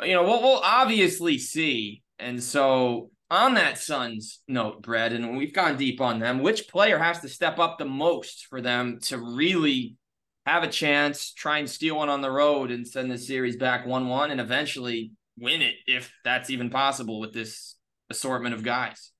Uh, 0.00 0.04
you 0.04 0.14
know, 0.14 0.22
we'll, 0.22 0.42
we'll 0.42 0.60
obviously 0.62 1.38
see. 1.38 2.02
And 2.18 2.42
so, 2.42 3.10
on 3.30 3.54
that 3.54 3.78
Suns 3.78 4.40
note, 4.46 4.82
Brad, 4.82 5.12
and 5.12 5.36
we've 5.36 5.54
gone 5.54 5.76
deep 5.76 6.00
on 6.00 6.18
them, 6.18 6.42
which 6.42 6.68
player 6.68 6.98
has 6.98 7.20
to 7.20 7.28
step 7.28 7.58
up 7.58 7.78
the 7.78 7.84
most 7.84 8.46
for 8.46 8.60
them 8.60 8.98
to 9.04 9.18
really 9.18 9.96
have 10.44 10.62
a 10.62 10.68
chance, 10.68 11.32
try 11.32 11.58
and 11.58 11.68
steal 11.68 11.96
one 11.96 12.08
on 12.08 12.20
the 12.20 12.30
road 12.30 12.70
and 12.70 12.86
send 12.86 13.10
the 13.10 13.18
series 13.18 13.56
back 13.56 13.86
1 13.86 14.08
1 14.08 14.30
and 14.30 14.40
eventually 14.40 15.12
win 15.38 15.62
it 15.62 15.76
if 15.86 16.12
that's 16.24 16.50
even 16.50 16.68
possible 16.68 17.20
with 17.20 17.32
this 17.32 17.76
assortment 18.10 18.54
of 18.54 18.62
guys. 18.62 19.12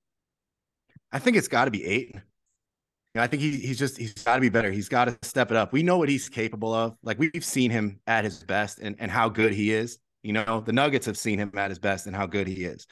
I 1.10 1.18
think 1.18 1.36
it's 1.36 1.48
got 1.48 1.66
to 1.66 1.70
be 1.70 1.84
eight. 1.84 2.14
I 3.14 3.26
think 3.26 3.42
he, 3.42 3.58
he's 3.58 3.78
just 3.78 3.98
he's 3.98 4.14
got 4.14 4.36
to 4.36 4.40
be 4.40 4.48
better. 4.48 4.70
He's 4.70 4.88
got 4.88 5.04
to 5.04 5.18
step 5.22 5.50
it 5.50 5.56
up. 5.56 5.72
We 5.72 5.82
know 5.82 5.98
what 5.98 6.08
he's 6.08 6.28
capable 6.30 6.72
of. 6.72 6.96
Like 7.02 7.18
we've 7.18 7.44
seen 7.44 7.70
him 7.70 8.00
at 8.06 8.24
his 8.24 8.42
best 8.42 8.78
and, 8.78 8.96
and 8.98 9.10
how 9.10 9.28
good 9.28 9.52
he 9.52 9.70
is. 9.72 9.98
You 10.22 10.32
know, 10.32 10.62
the 10.64 10.72
Nuggets 10.72 11.06
have 11.06 11.18
seen 11.18 11.38
him 11.38 11.52
at 11.56 11.70
his 11.70 11.78
best 11.78 12.06
and 12.06 12.14
how 12.14 12.26
good 12.26 12.46
he 12.46 12.64
is. 12.64 12.86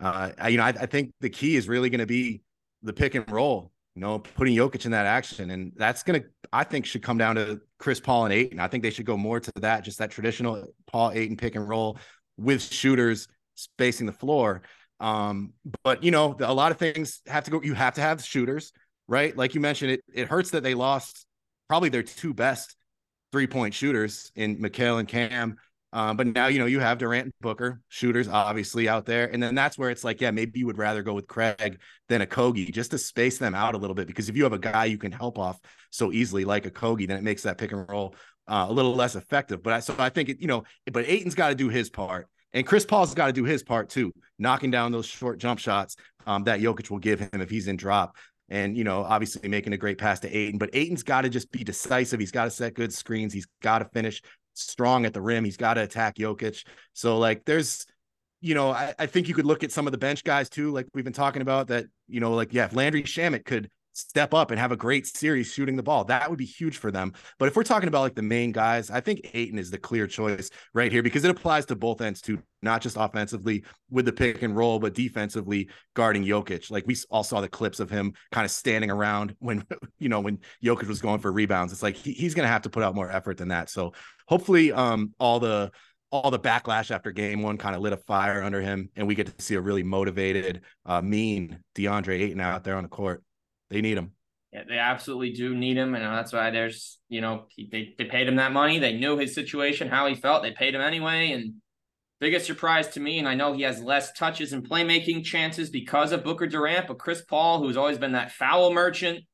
Uh, 0.00 0.30
I, 0.38 0.48
you 0.48 0.56
know, 0.56 0.64
I, 0.64 0.68
I 0.68 0.86
think 0.86 1.12
the 1.20 1.30
key 1.30 1.56
is 1.56 1.68
really 1.68 1.90
going 1.90 2.00
to 2.00 2.06
be 2.06 2.42
the 2.82 2.92
pick 2.92 3.14
and 3.14 3.30
roll 3.30 3.70
you 3.94 4.00
know, 4.00 4.18
putting 4.18 4.56
Jokic 4.56 4.84
in 4.84 4.90
that 4.90 5.06
action. 5.06 5.50
And 5.50 5.72
that's 5.76 6.02
going 6.02 6.20
to, 6.20 6.28
I 6.52 6.64
think, 6.64 6.84
should 6.84 7.02
come 7.02 7.16
down 7.16 7.36
to 7.36 7.60
Chris 7.78 8.00
Paul 8.00 8.24
and 8.24 8.34
Ayton. 8.34 8.58
I 8.58 8.66
think 8.66 8.82
they 8.82 8.90
should 8.90 9.06
go 9.06 9.16
more 9.16 9.38
to 9.38 9.52
that, 9.56 9.84
just 9.84 9.98
that 9.98 10.10
traditional 10.10 10.66
Paul 10.86 11.12
Ayton 11.12 11.36
pick 11.36 11.54
and 11.54 11.68
roll 11.68 11.98
with 12.36 12.62
shooters 12.62 13.28
spacing 13.54 14.06
the 14.06 14.12
floor. 14.12 14.62
Um, 14.98 15.52
but, 15.84 16.02
you 16.02 16.10
know, 16.10 16.36
a 16.40 16.52
lot 16.52 16.72
of 16.72 16.78
things 16.78 17.20
have 17.26 17.44
to 17.44 17.50
go, 17.52 17.62
you 17.62 17.74
have 17.74 17.94
to 17.94 18.00
have 18.00 18.24
shooters, 18.24 18.72
right? 19.06 19.36
Like 19.36 19.54
you 19.54 19.60
mentioned, 19.60 19.92
it, 19.92 20.00
it 20.12 20.28
hurts 20.28 20.50
that 20.50 20.64
they 20.64 20.74
lost 20.74 21.26
probably 21.68 21.88
their 21.88 22.02
two 22.02 22.34
best 22.34 22.74
three 23.30 23.46
point 23.46 23.74
shooters 23.74 24.32
in 24.34 24.58
Mikal 24.58 24.98
and 24.98 25.06
Cam. 25.06 25.56
Um, 25.94 26.16
but 26.16 26.26
now 26.26 26.48
you 26.48 26.58
know 26.58 26.66
you 26.66 26.80
have 26.80 26.98
Durant 26.98 27.26
and 27.26 27.34
Booker 27.40 27.80
shooters 27.88 28.26
obviously 28.26 28.88
out 28.88 29.06
there, 29.06 29.32
and 29.32 29.40
then 29.40 29.54
that's 29.54 29.78
where 29.78 29.90
it's 29.90 30.02
like, 30.02 30.20
yeah, 30.20 30.32
maybe 30.32 30.58
you 30.58 30.66
would 30.66 30.76
rather 30.76 31.04
go 31.04 31.14
with 31.14 31.28
Craig 31.28 31.78
than 32.08 32.20
Okogie 32.20 32.72
just 32.72 32.90
to 32.90 32.98
space 32.98 33.38
them 33.38 33.54
out 33.54 33.76
a 33.76 33.78
little 33.78 33.94
bit 33.94 34.08
because 34.08 34.28
if 34.28 34.36
you 34.36 34.42
have 34.42 34.52
a 34.52 34.58
guy 34.58 34.86
you 34.86 34.98
can 34.98 35.12
help 35.12 35.38
off 35.38 35.60
so 35.90 36.10
easily 36.10 36.44
like 36.44 36.64
Okogie, 36.64 37.06
then 37.06 37.16
it 37.16 37.22
makes 37.22 37.42
that 37.44 37.58
pick 37.58 37.70
and 37.70 37.88
roll 37.88 38.16
uh, 38.48 38.66
a 38.68 38.72
little 38.72 38.92
less 38.92 39.14
effective. 39.14 39.62
But 39.62 39.72
I, 39.72 39.80
so 39.80 39.94
I 39.96 40.08
think 40.08 40.30
it, 40.30 40.40
you 40.40 40.48
know, 40.48 40.64
but 40.92 41.08
Ayton's 41.08 41.36
got 41.36 41.50
to 41.50 41.54
do 41.54 41.68
his 41.68 41.90
part, 41.90 42.26
and 42.52 42.66
Chris 42.66 42.84
Paul's 42.84 43.14
got 43.14 43.28
to 43.28 43.32
do 43.32 43.44
his 43.44 43.62
part 43.62 43.88
too, 43.88 44.12
knocking 44.36 44.72
down 44.72 44.90
those 44.90 45.06
short 45.06 45.38
jump 45.38 45.60
shots 45.60 45.94
um, 46.26 46.42
that 46.42 46.58
Jokic 46.58 46.90
will 46.90 46.98
give 46.98 47.20
him 47.20 47.40
if 47.40 47.50
he's 47.50 47.68
in 47.68 47.76
drop. 47.76 48.16
And 48.48 48.76
you 48.76 48.82
know, 48.82 49.04
obviously 49.04 49.48
making 49.48 49.72
a 49.74 49.78
great 49.78 49.98
pass 49.98 50.18
to 50.20 50.36
Ayton, 50.36 50.58
but 50.58 50.70
Ayton's 50.72 51.04
got 51.04 51.22
to 51.22 51.28
just 51.28 51.52
be 51.52 51.62
decisive. 51.62 52.18
He's 52.18 52.32
got 52.32 52.44
to 52.44 52.50
set 52.50 52.74
good 52.74 52.92
screens. 52.92 53.32
He's 53.32 53.46
got 53.62 53.78
to 53.78 53.84
finish 53.86 54.20
strong 54.54 55.06
at 55.06 55.12
the 55.12 55.20
rim. 55.20 55.44
He's 55.44 55.56
got 55.56 55.74
to 55.74 55.82
attack 55.82 56.16
Jokic. 56.16 56.64
So 56.92 57.18
like 57.18 57.44
there's 57.44 57.86
you 58.40 58.54
know, 58.54 58.72
I, 58.72 58.92
I, 58.98 59.06
think 59.06 59.26
you 59.26 59.34
could 59.34 59.46
look 59.46 59.64
at 59.64 59.72
some 59.72 59.86
of 59.86 59.92
the 59.92 59.96
bench 59.96 60.22
guys 60.22 60.50
too, 60.50 60.70
like 60.70 60.86
we've 60.92 61.02
been 61.02 61.14
talking 61.14 61.40
about 61.40 61.68
that, 61.68 61.86
you 62.08 62.20
know, 62.20 62.34
like 62.34 62.52
yeah, 62.52 62.66
if 62.66 62.74
Landry 62.74 63.02
Shamet 63.02 63.46
could 63.46 63.70
step 63.94 64.34
up 64.34 64.50
and 64.50 64.60
have 64.60 64.72
a 64.72 64.76
great 64.76 65.06
series 65.06 65.50
shooting 65.50 65.76
the 65.76 65.82
ball. 65.82 66.04
That 66.04 66.28
would 66.28 66.38
be 66.38 66.44
huge 66.44 66.76
for 66.76 66.90
them. 66.90 67.12
But 67.38 67.48
if 67.48 67.56
we're 67.56 67.62
talking 67.62 67.88
about 67.88 68.02
like 68.02 68.14
the 68.14 68.22
main 68.22 68.52
guys, 68.52 68.90
I 68.90 69.00
think 69.00 69.30
Ayton 69.32 69.58
is 69.58 69.70
the 69.70 69.78
clear 69.78 70.06
choice 70.06 70.50
right 70.74 70.92
here 70.92 71.02
because 71.02 71.24
it 71.24 71.30
applies 71.30 71.64
to 71.66 71.76
both 71.76 72.00
ends 72.00 72.20
too, 72.20 72.42
not 72.62 72.82
just 72.82 72.96
offensively 72.98 73.64
with 73.90 74.04
the 74.04 74.12
pick 74.12 74.42
and 74.42 74.56
roll, 74.56 74.78
but 74.78 74.94
defensively 74.94 75.68
guarding 75.94 76.24
Jokic. 76.24 76.70
Like 76.70 76.86
we 76.86 76.96
all 77.10 77.24
saw 77.24 77.40
the 77.40 77.48
clips 77.48 77.80
of 77.80 77.88
him 77.88 78.12
kind 78.32 78.44
of 78.44 78.50
standing 78.50 78.90
around 78.90 79.36
when, 79.40 79.64
you 79.98 80.08
know, 80.08 80.20
when 80.20 80.38
Jokic 80.62 80.88
was 80.88 81.00
going 81.00 81.20
for 81.20 81.32
rebounds. 81.32 81.72
It's 81.72 81.82
like 81.82 81.96
he, 81.96 82.12
he's 82.12 82.34
going 82.34 82.46
to 82.46 82.52
have 82.52 82.62
to 82.62 82.70
put 82.70 82.82
out 82.82 82.94
more 82.94 83.10
effort 83.10 83.38
than 83.38 83.48
that. 83.48 83.70
So 83.70 83.92
hopefully 84.26 84.72
um 84.72 85.12
all 85.18 85.40
the 85.40 85.70
all 86.10 86.30
the 86.30 86.38
backlash 86.38 86.90
after 86.90 87.10
game 87.10 87.42
one 87.42 87.58
kind 87.58 87.74
of 87.74 87.82
lit 87.82 87.92
a 87.92 87.96
fire 87.96 88.42
under 88.42 88.60
him 88.60 88.88
and 88.94 89.06
we 89.06 89.14
get 89.14 89.26
to 89.26 89.44
see 89.44 89.54
a 89.54 89.60
really 89.60 89.82
motivated 89.82 90.62
uh 90.86 91.00
mean 91.00 91.58
DeAndre 91.74 92.20
Ayton 92.20 92.40
out 92.40 92.64
there 92.64 92.76
on 92.76 92.82
the 92.82 92.88
court. 92.88 93.22
They 93.70 93.80
need 93.80 93.98
him. 93.98 94.12
Yeah, 94.52 94.62
they 94.68 94.78
absolutely 94.78 95.32
do 95.32 95.54
need 95.54 95.76
him, 95.76 95.94
and 95.94 96.04
that's 96.04 96.32
why 96.32 96.50
there's 96.50 97.00
you 97.08 97.20
know 97.20 97.46
they 97.58 97.94
they 97.98 98.04
paid 98.04 98.28
him 98.28 98.36
that 98.36 98.52
money. 98.52 98.78
They 98.78 98.96
knew 98.96 99.18
his 99.18 99.34
situation, 99.34 99.88
how 99.88 100.06
he 100.06 100.14
felt. 100.14 100.42
They 100.42 100.52
paid 100.52 100.74
him 100.74 100.80
anyway, 100.80 101.32
and 101.32 101.54
biggest 102.20 102.46
surprise 102.46 102.88
to 102.90 103.00
me, 103.00 103.18
and 103.18 103.28
I 103.28 103.34
know 103.34 103.52
he 103.52 103.62
has 103.62 103.82
less 103.82 104.12
touches 104.12 104.52
and 104.52 104.68
playmaking 104.68 105.24
chances 105.24 105.70
because 105.70 106.12
of 106.12 106.22
Booker 106.24 106.46
Durant, 106.46 106.86
but 106.86 106.98
Chris 106.98 107.22
Paul, 107.22 107.60
who's 107.60 107.76
always 107.76 107.98
been 107.98 108.12
that 108.12 108.30
foul 108.30 108.72
merchant, 108.72 109.24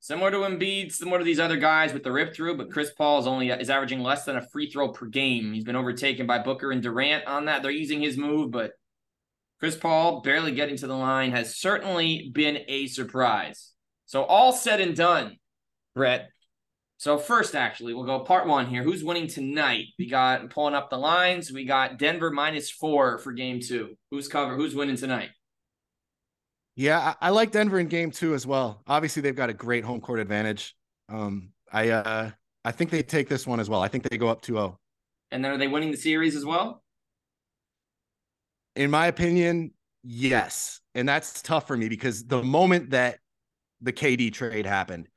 similar 0.00 0.30
to 0.30 0.38
Embiid, 0.38 0.92
similar 0.92 1.18
to 1.18 1.24
these 1.24 1.40
other 1.40 1.56
guys 1.56 1.94
with 1.94 2.02
the 2.02 2.12
rip 2.12 2.34
through, 2.34 2.58
but 2.58 2.70
Chris 2.70 2.92
Paul 2.92 3.18
is 3.18 3.26
only 3.26 3.48
is 3.48 3.70
averaging 3.70 4.00
less 4.00 4.24
than 4.24 4.36
a 4.36 4.46
free 4.52 4.70
throw 4.70 4.92
per 4.92 5.06
game. 5.06 5.54
He's 5.54 5.64
been 5.64 5.74
overtaken 5.74 6.26
by 6.26 6.38
Booker 6.40 6.70
and 6.70 6.82
Durant 6.82 7.26
on 7.26 7.46
that. 7.46 7.62
They're 7.62 7.70
using 7.70 8.02
his 8.02 8.18
move, 8.18 8.50
but 8.50 8.72
Chris 9.58 9.74
Paul 9.74 10.20
barely 10.20 10.52
getting 10.52 10.76
to 10.76 10.86
the 10.86 10.94
line 10.94 11.32
has 11.32 11.56
certainly 11.56 12.30
been 12.32 12.58
a 12.68 12.88
surprise. 12.88 13.72
So 14.06 14.24
all 14.24 14.52
said 14.52 14.80
and 14.80 14.96
done, 14.96 15.36
Brett, 15.94 16.30
So 16.98 17.18
first, 17.18 17.54
actually, 17.54 17.92
we'll 17.92 18.04
go 18.04 18.20
part 18.20 18.46
one 18.46 18.66
here. 18.66 18.82
Who's 18.82 19.04
winning 19.04 19.26
tonight? 19.26 19.86
We 19.98 20.08
got 20.08 20.48
pulling 20.50 20.74
up 20.74 20.90
the 20.90 20.96
lines. 20.96 21.52
We 21.52 21.64
got 21.64 21.98
Denver 21.98 22.30
minus 22.30 22.70
four 22.70 23.18
for 23.18 23.32
game 23.32 23.60
two. 23.60 23.96
Who's 24.10 24.28
cover? 24.28 24.56
Who's 24.56 24.74
winning 24.74 24.96
tonight? 24.96 25.30
Yeah, 26.76 27.14
I, 27.20 27.28
I 27.28 27.30
like 27.30 27.50
Denver 27.52 27.78
in 27.78 27.88
game 27.88 28.10
two 28.10 28.34
as 28.34 28.46
well. 28.46 28.82
Obviously, 28.86 29.22
they've 29.22 29.36
got 29.36 29.50
a 29.50 29.54
great 29.54 29.84
home 29.84 30.00
court 30.00 30.20
advantage. 30.20 30.74
Um, 31.08 31.50
I 31.72 31.90
uh, 31.90 32.30
I 32.64 32.72
think 32.72 32.90
they 32.90 33.02
take 33.02 33.28
this 33.28 33.46
one 33.46 33.60
as 33.60 33.70
well. 33.70 33.80
I 33.80 33.88
think 33.88 34.08
they 34.08 34.18
go 34.18 34.28
up 34.28 34.42
2-0. 34.42 34.76
And 35.30 35.44
then 35.44 35.52
are 35.52 35.58
they 35.58 35.68
winning 35.68 35.92
the 35.92 35.96
series 35.96 36.34
as 36.34 36.44
well? 36.44 36.82
In 38.74 38.90
my 38.90 39.06
opinion, 39.06 39.72
yes. 40.02 40.80
And 40.94 41.08
that's 41.08 41.42
tough 41.42 41.66
for 41.66 41.76
me 41.76 41.88
because 41.88 42.24
the 42.24 42.42
moment 42.42 42.90
that 42.90 43.18
the 43.80 43.92
KD 43.92 44.32
trade 44.32 44.66
happened, 44.66 45.08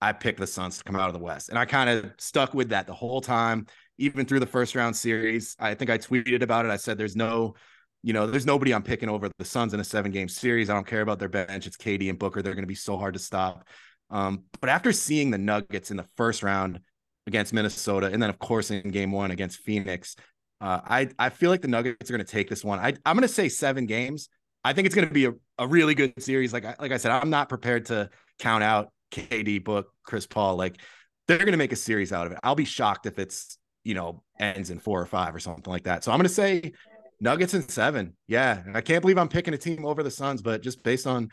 I 0.00 0.12
picked 0.12 0.38
the 0.38 0.46
Suns 0.46 0.78
to 0.78 0.84
come 0.84 0.96
out 0.96 1.08
of 1.08 1.14
the 1.14 1.20
West. 1.20 1.48
And 1.48 1.58
I 1.58 1.64
kind 1.64 1.88
of 1.88 2.12
stuck 2.18 2.54
with 2.54 2.70
that 2.70 2.86
the 2.86 2.94
whole 2.94 3.20
time, 3.20 3.66
even 3.98 4.26
through 4.26 4.40
the 4.40 4.46
first 4.46 4.74
round 4.74 4.94
series. 4.94 5.56
I 5.58 5.74
think 5.74 5.90
I 5.90 5.98
tweeted 5.98 6.42
about 6.42 6.64
it. 6.64 6.70
I 6.70 6.76
said, 6.76 6.98
there's 6.98 7.16
no, 7.16 7.54
you 8.02 8.12
know, 8.12 8.26
there's 8.26 8.46
nobody 8.46 8.72
I'm 8.72 8.82
picking 8.82 9.08
over 9.08 9.30
the 9.38 9.44
Suns 9.44 9.74
in 9.74 9.80
a 9.80 9.84
seven 9.84 10.12
game 10.12 10.28
series. 10.28 10.68
I 10.68 10.74
don't 10.74 10.86
care 10.86 11.00
about 11.00 11.18
their 11.18 11.28
bench. 11.28 11.66
It's 11.66 11.76
KD 11.76 12.10
and 12.10 12.18
Booker. 12.18 12.42
They're 12.42 12.54
going 12.54 12.62
to 12.62 12.68
be 12.68 12.74
so 12.74 12.96
hard 12.98 13.14
to 13.14 13.20
stop. 13.20 13.66
Um, 14.10 14.44
but 14.60 14.70
after 14.70 14.92
seeing 14.92 15.30
the 15.30 15.38
Nuggets 15.38 15.90
in 15.90 15.96
the 15.96 16.06
first 16.16 16.42
round 16.42 16.80
against 17.26 17.52
Minnesota, 17.52 18.06
and 18.06 18.22
then 18.22 18.30
of 18.30 18.38
course 18.38 18.70
in 18.70 18.90
game 18.90 19.10
one 19.10 19.30
against 19.30 19.58
Phoenix, 19.60 20.14
uh, 20.60 20.80
I 20.84 21.08
I 21.18 21.30
feel 21.30 21.50
like 21.50 21.62
the 21.62 21.68
Nuggets 21.68 22.08
are 22.08 22.14
going 22.14 22.24
to 22.24 22.30
take 22.30 22.48
this 22.48 22.64
one. 22.64 22.78
I 22.78 22.94
I'm 23.04 23.16
going 23.16 23.22
to 23.22 23.28
say 23.28 23.48
seven 23.48 23.86
games. 23.86 24.28
I 24.66 24.72
think 24.72 24.86
it's 24.86 24.94
going 24.96 25.06
to 25.06 25.14
be 25.14 25.26
a, 25.26 25.32
a 25.58 25.66
really 25.68 25.94
good 25.94 26.20
series. 26.20 26.52
Like 26.52 26.64
I, 26.64 26.74
like 26.80 26.90
I 26.90 26.96
said, 26.96 27.12
I'm 27.12 27.30
not 27.30 27.48
prepared 27.48 27.86
to 27.86 28.10
count 28.40 28.64
out 28.64 28.92
KD, 29.12 29.62
Book, 29.62 29.92
Chris 30.02 30.26
Paul. 30.26 30.56
Like 30.56 30.80
they're 31.28 31.38
going 31.38 31.52
to 31.52 31.56
make 31.56 31.70
a 31.70 31.76
series 31.76 32.12
out 32.12 32.26
of 32.26 32.32
it. 32.32 32.38
I'll 32.42 32.56
be 32.56 32.64
shocked 32.64 33.06
if 33.06 33.20
it's 33.20 33.58
you 33.84 33.94
know 33.94 34.24
ends 34.40 34.70
in 34.70 34.80
four 34.80 35.00
or 35.00 35.06
five 35.06 35.34
or 35.36 35.38
something 35.38 35.72
like 35.72 35.84
that. 35.84 36.02
So 36.02 36.10
I'm 36.10 36.18
going 36.18 36.26
to 36.26 36.34
say 36.34 36.72
Nuggets 37.20 37.54
in 37.54 37.68
seven. 37.68 38.16
Yeah, 38.26 38.62
I 38.74 38.80
can't 38.80 39.02
believe 39.02 39.18
I'm 39.18 39.28
picking 39.28 39.54
a 39.54 39.58
team 39.58 39.86
over 39.86 40.02
the 40.02 40.10
Suns, 40.10 40.42
but 40.42 40.62
just 40.62 40.82
based 40.82 41.06
on 41.06 41.30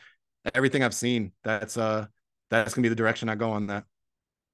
everything 0.54 0.84
I've 0.84 0.94
seen, 0.94 1.32
that's 1.44 1.76
uh 1.76 2.06
that's 2.52 2.76
gonna 2.76 2.84
be 2.84 2.90
the 2.90 2.96
direction 2.96 3.30
I 3.30 3.36
go 3.36 3.52
on 3.52 3.66
that. 3.68 3.86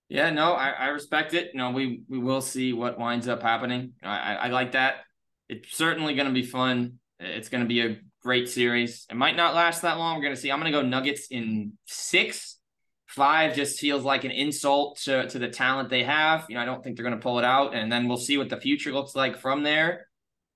Yeah, 0.07 0.29
no, 0.31 0.53
I, 0.53 0.69
I 0.69 0.87
respect 0.87 1.33
it. 1.33 1.51
You 1.53 1.59
know, 1.59 1.71
we 1.71 2.01
we 2.07 2.17
will 2.17 2.41
see 2.41 2.71
what 2.71 2.97
winds 2.97 3.27
up 3.27 3.41
happening. 3.41 3.93
I, 4.01 4.17
I, 4.17 4.33
I 4.33 4.47
like 4.47 4.71
that. 4.71 5.01
It's 5.49 5.75
certainly 5.75 6.15
going 6.15 6.27
to 6.27 6.33
be 6.33 6.43
fun. 6.43 6.99
It's 7.19 7.49
going 7.49 7.63
to 7.63 7.67
be 7.67 7.81
a 7.81 7.97
great 8.29 8.47
series. 8.47 9.07
It 9.09 9.15
might 9.15 9.35
not 9.35 9.55
last 9.55 9.81
that 9.81 9.97
long. 9.97 10.15
We're 10.15 10.21
going 10.21 10.35
to 10.35 10.39
see. 10.39 10.51
I'm 10.51 10.59
going 10.59 10.71
to 10.71 10.79
go 10.79 10.85
Nuggets 10.85 11.29
in 11.31 11.73
six. 11.85 12.59
Five 13.07 13.55
just 13.55 13.79
feels 13.79 14.03
like 14.03 14.23
an 14.23 14.29
insult 14.29 14.99
to, 15.05 15.27
to 15.29 15.39
the 15.39 15.47
talent 15.47 15.89
they 15.89 16.03
have. 16.03 16.45
You 16.47 16.53
know, 16.53 16.61
I 16.61 16.65
don't 16.65 16.83
think 16.83 16.95
they're 16.95 17.03
going 17.03 17.17
to 17.17 17.23
pull 17.23 17.39
it 17.39 17.43
out. 17.43 17.73
And 17.73 17.91
then 17.91 18.07
we'll 18.07 18.17
see 18.17 18.37
what 18.37 18.49
the 18.49 18.57
future 18.57 18.91
looks 18.91 19.15
like 19.15 19.39
from 19.39 19.63
there 19.63 20.05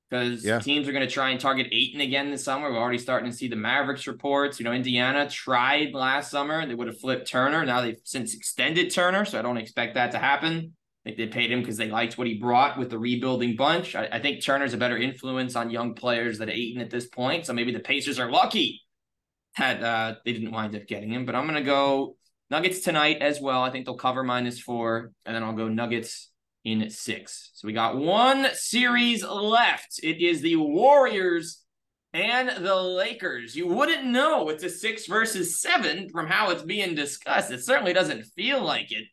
because 0.07 0.45
yeah. 0.45 0.59
teams 0.59 0.87
are 0.87 0.91
going 0.91 1.07
to 1.07 1.11
try 1.11 1.31
and 1.31 1.39
target 1.39 1.65
Ayton 1.71 2.01
again 2.01 2.29
this 2.29 2.43
summer. 2.43 2.71
We're 2.71 2.77
already 2.77 2.99
starting 2.99 3.31
to 3.31 3.35
see 3.35 3.47
the 3.47 3.55
Mavericks 3.55 4.05
reports. 4.05 4.59
You 4.59 4.65
know, 4.65 4.71
Indiana 4.71 5.27
tried 5.27 5.95
last 5.95 6.29
summer. 6.29 6.67
They 6.67 6.75
would 6.75 6.85
have 6.85 6.99
flipped 6.99 7.27
Turner. 7.27 7.65
Now 7.65 7.81
they've 7.81 7.97
since 8.03 8.35
extended 8.35 8.91
Turner, 8.91 9.25
so 9.25 9.39
I 9.39 9.41
don't 9.41 9.57
expect 9.57 9.95
that 9.95 10.11
to 10.11 10.19
happen. 10.19 10.75
I 11.05 11.09
think 11.09 11.17
they 11.17 11.27
paid 11.27 11.51
him 11.51 11.59
because 11.59 11.75
they 11.75 11.89
liked 11.89 12.17
what 12.17 12.27
he 12.27 12.35
brought 12.35 12.77
with 12.77 12.89
the 12.89 12.97
rebuilding 12.97 13.57
bunch. 13.57 13.93
I, 13.93 14.07
I, 14.09 14.19
think 14.19 14.41
Turner's 14.41 14.73
a 14.73 14.77
better 14.77 14.97
influence 14.97 15.55
on 15.55 15.69
young 15.69 15.95
players 15.95 16.37
than 16.37 16.49
Ayton 16.49 16.81
at 16.81 16.89
this 16.89 17.07
point. 17.07 17.45
So 17.45 17.51
maybe 17.51 17.73
the 17.73 17.81
Pacers 17.81 18.19
are 18.19 18.31
lucky 18.31 18.81
that 19.57 19.83
uh, 19.83 20.15
they 20.23 20.31
didn't 20.31 20.51
wind 20.51 20.75
up 20.75 20.87
getting 20.87 21.11
him. 21.11 21.25
But 21.25 21.35
I'm 21.35 21.43
going 21.43 21.61
to 21.61 21.69
go 21.69 22.15
Nuggets 22.49 22.79
tonight 22.79 23.17
as 23.19 23.41
well. 23.41 23.61
I 23.61 23.69
think 23.69 23.85
they'll 23.85 23.95
cover 23.95 24.23
minus 24.23 24.59
four, 24.59 25.11
and 25.25 25.35
then 25.35 25.43
I'll 25.43 25.53
go 25.53 25.67
Nuggets 25.67 26.31
in 26.63 26.89
six. 26.89 27.51
So 27.53 27.67
we 27.67 27.73
got 27.73 27.97
one 27.97 28.47
series 28.53 29.25
left. 29.25 29.99
It 30.01 30.23
is 30.23 30.41
the 30.41 30.55
Warriors 30.55 31.63
and 32.13 32.63
the 32.65 32.75
Lakers. 32.75 33.55
You 33.55 33.67
wouldn't 33.67 34.05
know 34.05 34.49
it's 34.49 34.63
a 34.63 34.69
six 34.69 35.07
versus 35.07 35.59
seven 35.59 36.09
from 36.09 36.27
how 36.27 36.51
it's 36.51 36.61
being 36.61 36.95
discussed. 36.95 37.51
It 37.51 37.63
certainly 37.63 37.93
doesn't 37.93 38.23
feel 38.35 38.63
like 38.63 38.91
it. 38.91 39.05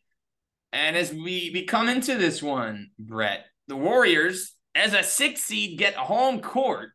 And 0.73 0.95
as 0.95 1.11
we, 1.11 1.51
we 1.53 1.65
come 1.65 1.89
into 1.89 2.17
this 2.17 2.41
one, 2.41 2.91
Brett, 2.97 3.45
the 3.67 3.75
Warriors, 3.75 4.55
as 4.73 4.93
a 4.93 5.03
six 5.03 5.41
seed, 5.41 5.77
get 5.77 5.95
home 5.95 6.41
court. 6.41 6.89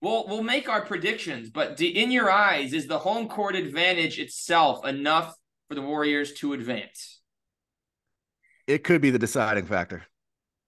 We'll, 0.00 0.26
we'll 0.26 0.42
make 0.42 0.68
our 0.68 0.84
predictions, 0.84 1.50
but 1.50 1.80
in 1.80 2.10
your 2.10 2.30
eyes, 2.30 2.72
is 2.72 2.86
the 2.86 2.98
home 2.98 3.28
court 3.28 3.56
advantage 3.56 4.18
itself 4.18 4.84
enough 4.86 5.34
for 5.68 5.74
the 5.74 5.82
Warriors 5.82 6.34
to 6.34 6.52
advance? 6.52 7.16
it 8.66 8.84
could 8.84 9.00
be 9.00 9.10
the 9.10 9.18
deciding 9.18 9.66
factor. 9.66 10.04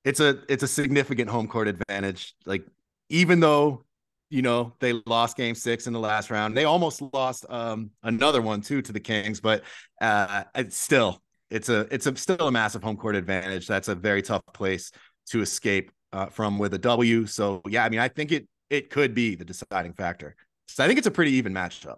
It's 0.05 0.21
a 0.21 0.39
it's 0.49 0.63
a 0.63 0.69
significant 0.69 1.29
home 1.29 1.49
court 1.49 1.69
advantage. 1.69 2.35
Like 2.47 2.65
even 3.09 3.41
though 3.41 3.85
you 4.31 4.43
know 4.43 4.75
they 4.81 4.95
lost 5.07 5.37
game 5.37 5.55
six 5.55 5.87
in 5.87 5.93
the 5.93 5.99
last 5.99 6.31
round, 6.31 6.57
they 6.57 6.65
almost 6.65 7.03
lost 7.13 7.45
um, 7.49 7.91
another 8.03 8.41
one 8.41 8.61
too 8.61 8.83
to 8.83 8.93
the 8.93 9.01
Kings, 9.01 9.41
but 9.41 9.63
uh, 10.01 10.45
it's 10.55 10.77
still 10.77 11.21
it's 11.51 11.69
a 11.69 11.87
it's 11.91 12.07
a 12.07 12.17
still 12.17 12.49
a 12.49 12.53
massive 12.53 12.83
home 12.83 12.97
court 12.97 13.17
advantage. 13.17 13.67
That's 13.67 13.89
a 13.89 13.95
very 13.95 14.23
tough 14.23 14.43
place 14.53 14.91
to 15.31 15.41
escape 15.41 15.91
uh, 16.13 16.27
from 16.27 16.59
with 16.59 16.75
a 16.75 16.79
W. 16.79 17.27
So 17.27 17.63
yeah, 17.69 17.85
I 17.85 17.89
mean, 17.89 18.01
I 18.01 18.09
think 18.09 18.33
it 18.33 18.49
it 18.71 18.91
could 18.91 19.15
be 19.15 19.35
the 19.35 19.45
deciding 19.45 19.95
factor. 19.95 20.37
So 20.67 20.85
I 20.85 20.87
think 20.87 20.99
it's 20.99 21.07
a 21.07 21.13
pretty 21.13 21.33
even 21.33 21.53
matchup. 21.53 21.97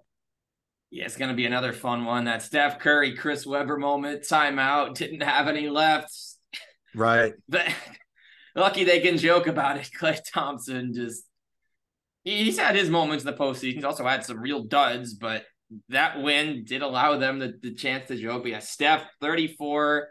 Yeah, 0.91 1.05
it's 1.05 1.17
going 1.17 1.29
to 1.31 1.37
be 1.37 1.47
another 1.47 1.73
fun 1.73 2.05
one. 2.05 2.25
That 2.25 2.43
Steph 2.43 2.81
Curry, 2.81 3.17
Chris 3.17 3.47
Webber 3.47 3.77
moment, 3.77 4.23
timeout, 4.23 4.95
didn't 4.95 5.23
have 5.23 5.47
any 5.47 5.69
left. 5.69 6.13
Right. 6.95 7.35
but 7.49 7.73
lucky 8.57 8.85
they 8.85 9.01
can 9.01 9.17
joke 9.17 9.47
about 9.47 9.77
it. 9.77 9.89
Klay 10.01 10.19
Thompson 10.33 10.93
just, 10.93 11.25
he's 12.25 12.59
had 12.59 12.75
his 12.75 12.91
moments 12.91 13.25
in 13.25 13.31
the 13.31 13.37
postseason. 13.37 13.75
He's 13.75 13.85
also 13.85 14.05
had 14.05 14.25
some 14.25 14.41
real 14.41 14.65
duds, 14.65 15.15
but 15.15 15.45
that 15.89 16.23
win 16.23 16.65
did 16.65 16.83
allow 16.83 17.17
them 17.17 17.39
the, 17.39 17.55
the 17.63 17.75
chance 17.75 18.09
to 18.09 18.17
joke. 18.17 18.43
But 18.43 18.53
yeah, 18.53 18.59
Steph, 18.59 19.05
34, 19.21 20.09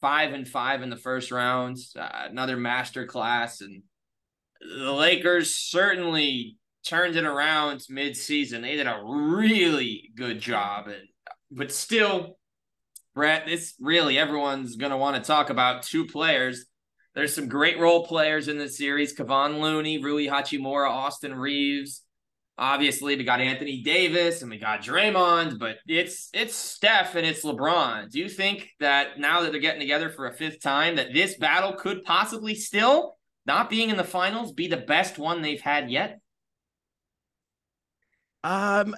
5 0.00 0.32
and 0.32 0.48
5 0.48 0.82
in 0.82 0.90
the 0.90 0.96
first 0.96 1.30
round, 1.30 1.78
uh, 1.98 2.08
another 2.30 2.56
master 2.56 3.06
class. 3.06 3.60
And 3.60 3.82
the 4.60 4.92
Lakers 4.92 5.54
certainly 5.54 6.56
turned 6.86 7.16
it 7.16 7.24
around 7.24 7.84
mid-season. 7.88 8.62
They 8.62 8.76
did 8.76 8.86
a 8.86 9.02
really 9.04 10.10
good 10.16 10.40
job, 10.40 10.88
and, 10.88 11.08
but 11.50 11.70
still, 11.70 12.38
Brett, 13.14 13.46
this 13.46 13.74
really 13.78 14.18
everyone's 14.18 14.76
going 14.76 14.90
to 14.90 14.96
want 14.96 15.16
to 15.16 15.26
talk 15.26 15.50
about 15.50 15.82
two 15.82 16.06
players. 16.06 16.64
There's 17.14 17.34
some 17.34 17.48
great 17.48 17.78
role 17.78 18.06
players 18.06 18.48
in 18.48 18.58
this 18.58 18.78
series: 18.78 19.14
Kevon 19.14 19.60
Looney, 19.60 20.02
Rui 20.02 20.26
Hachimura, 20.26 20.88
Austin 20.88 21.34
Reaves. 21.34 22.01
Obviously, 22.58 23.16
we 23.16 23.24
got 23.24 23.40
Anthony 23.40 23.82
Davis 23.82 24.42
and 24.42 24.50
we 24.50 24.58
got 24.58 24.82
Draymond, 24.82 25.58
but 25.58 25.78
it's 25.86 26.28
it's 26.34 26.54
Steph 26.54 27.14
and 27.14 27.26
it's 27.26 27.44
LeBron. 27.44 28.10
Do 28.10 28.18
you 28.18 28.28
think 28.28 28.68
that 28.78 29.18
now 29.18 29.42
that 29.42 29.52
they're 29.52 29.60
getting 29.60 29.80
together 29.80 30.10
for 30.10 30.26
a 30.26 30.32
fifth 30.32 30.60
time, 30.60 30.96
that 30.96 31.14
this 31.14 31.36
battle 31.36 31.72
could 31.72 32.02
possibly 32.02 32.54
still, 32.54 33.16
not 33.46 33.70
being 33.70 33.88
in 33.88 33.96
the 33.96 34.04
finals, 34.04 34.52
be 34.52 34.68
the 34.68 34.76
best 34.76 35.18
one 35.18 35.40
they've 35.40 35.60
had 35.60 35.90
yet? 35.90 36.20
Um, 38.44 38.94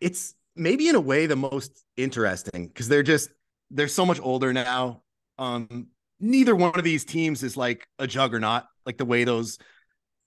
it's 0.00 0.34
maybe 0.56 0.88
in 0.88 0.94
a 0.94 1.00
way 1.00 1.26
the 1.26 1.36
most 1.36 1.84
interesting 1.96 2.66
because 2.66 2.88
they're 2.88 3.02
just 3.02 3.30
they're 3.70 3.88
so 3.88 4.04
much 4.04 4.20
older 4.20 4.52
now. 4.52 5.02
Um, 5.38 5.88
neither 6.18 6.56
one 6.56 6.76
of 6.76 6.84
these 6.84 7.04
teams 7.04 7.42
is 7.42 7.56
like 7.56 7.86
a 7.98 8.06
juggernaut, 8.06 8.64
like 8.84 8.98
the 8.98 9.04
way 9.04 9.24
those 9.24 9.58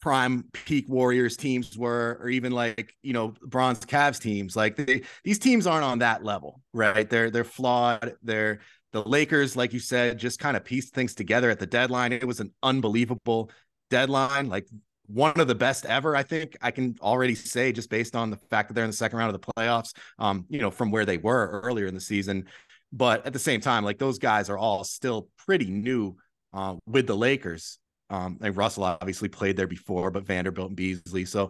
prime 0.03 0.43
peak 0.51 0.83
Warriors 0.89 1.37
teams 1.37 1.77
were, 1.77 2.17
or 2.19 2.27
even 2.27 2.51
like 2.51 2.93
you 3.03 3.13
know 3.13 3.33
Bron's 3.41 3.79
Cavs 3.79 4.19
teams. 4.19 4.53
Like 4.53 4.75
they, 4.75 5.03
these 5.23 5.39
teams 5.39 5.65
aren't 5.65 5.85
on 5.85 5.99
that 5.99 6.25
level, 6.25 6.59
right? 6.73 7.09
They're 7.09 7.31
they're 7.31 7.45
flawed. 7.45 8.15
They're 8.21 8.59
the 8.91 9.01
Lakers, 9.01 9.55
like 9.55 9.71
you 9.71 9.79
said, 9.79 10.19
just 10.19 10.39
kind 10.39 10.57
of 10.57 10.65
pieced 10.65 10.93
things 10.93 11.15
together 11.15 11.49
at 11.49 11.57
the 11.57 11.65
deadline. 11.65 12.11
It 12.11 12.27
was 12.27 12.41
an 12.41 12.51
unbelievable 12.61 13.49
deadline. 13.89 14.49
Like 14.49 14.67
one 15.07 15.39
of 15.39 15.47
the 15.47 15.55
best 15.55 15.85
ever. 15.85 16.17
I 16.17 16.23
think 16.23 16.57
I 16.61 16.71
can 16.71 16.97
already 17.01 17.33
say 17.33 17.71
just 17.71 17.89
based 17.89 18.13
on 18.13 18.29
the 18.29 18.37
fact 18.49 18.67
that 18.67 18.73
they're 18.73 18.83
in 18.83 18.89
the 18.89 18.97
second 18.97 19.19
round 19.19 19.33
of 19.33 19.41
the 19.41 19.53
playoffs. 19.53 19.95
Um, 20.19 20.45
you 20.49 20.59
know, 20.59 20.69
from 20.69 20.91
where 20.91 21.05
they 21.05 21.17
were 21.17 21.61
earlier 21.63 21.87
in 21.87 21.93
the 21.93 22.01
season, 22.01 22.47
but 22.91 23.25
at 23.25 23.31
the 23.31 23.39
same 23.39 23.61
time, 23.61 23.85
like 23.85 23.99
those 23.99 24.19
guys 24.19 24.49
are 24.49 24.57
all 24.57 24.83
still 24.83 25.29
pretty 25.45 25.71
new 25.71 26.17
uh, 26.53 26.75
with 26.85 27.07
the 27.07 27.15
Lakers. 27.15 27.79
Um, 28.13 28.37
and 28.41 28.55
Russell 28.55 28.83
obviously 28.83 29.27
played 29.27 29.57
there 29.57 29.65
before, 29.65 30.11
but 30.11 30.27
Vanderbilt 30.27 30.67
and 30.67 30.77
Beasley. 30.77 31.25
So, 31.25 31.49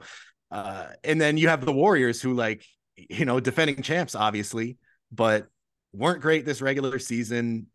uh, 0.49 0.87
and 1.03 1.19
then 1.19 1.37
you 1.37 1.49
have 1.49 1.65
the 1.65 1.73
Warriors 1.73 2.21
who, 2.21 2.33
like, 2.33 2.63
you 2.95 3.25
know, 3.25 3.41
defending 3.41 3.81
champs, 3.81 4.15
obviously, 4.15 4.77
but 5.11 5.47
weren't 5.91 6.21
great 6.21 6.45
this 6.45 6.61
regular 6.61 6.99
season. 6.99 7.67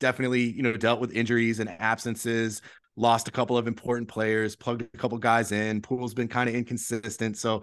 Definitely, 0.00 0.50
you 0.50 0.62
know, 0.62 0.74
dealt 0.74 1.00
with 1.00 1.12
injuries 1.12 1.60
and 1.60 1.70
absences 1.70 2.60
lost 2.96 3.26
a 3.26 3.30
couple 3.30 3.56
of 3.56 3.66
important 3.66 4.08
players, 4.08 4.54
plugged 4.54 4.82
a 4.82 4.98
couple 4.98 5.16
guys 5.16 5.50
in. 5.52 5.80
Poole's 5.80 6.12
been 6.12 6.28
kind 6.28 6.48
of 6.48 6.54
inconsistent. 6.54 7.38
So 7.38 7.62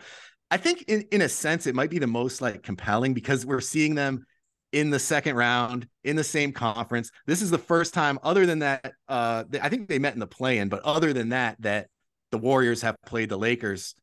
I 0.50 0.58
think 0.58 0.86
in, 0.88 1.06
in 1.12 1.22
a 1.22 1.30
sense, 1.30 1.68
it 1.68 1.76
might 1.76 1.92
be 1.92 2.00
the 2.00 2.08
most 2.08 2.42
like 2.42 2.64
compelling 2.64 3.14
because 3.14 3.46
we're 3.46 3.62
seeing 3.62 3.94
them 3.94 4.26
in 4.74 4.90
the 4.90 5.00
second 5.00 5.36
round 5.36 5.88
in 6.04 6.16
the 6.16 6.24
same 6.24 6.52
conference. 6.52 7.12
This 7.28 7.42
is 7.42 7.52
the 7.52 7.58
first 7.58 7.94
time, 7.94 8.20
other 8.24 8.46
than 8.46 8.60
that, 8.60 8.94
uh, 9.08 9.44
I 9.62 9.70
think 9.70 9.88
they 9.88 10.00
met 10.00 10.16
in 10.16 10.20
the 10.20 10.28
play-in, 10.28 10.68
but 10.68 10.82
other 10.82 11.14
than 11.14 11.30
that, 11.30 11.62
that 11.62 11.88
the 12.32 12.40
Warriors 12.40 12.82
have 12.82 12.98
played 13.06 13.30
the 13.30 13.38
Lakers 13.38 13.94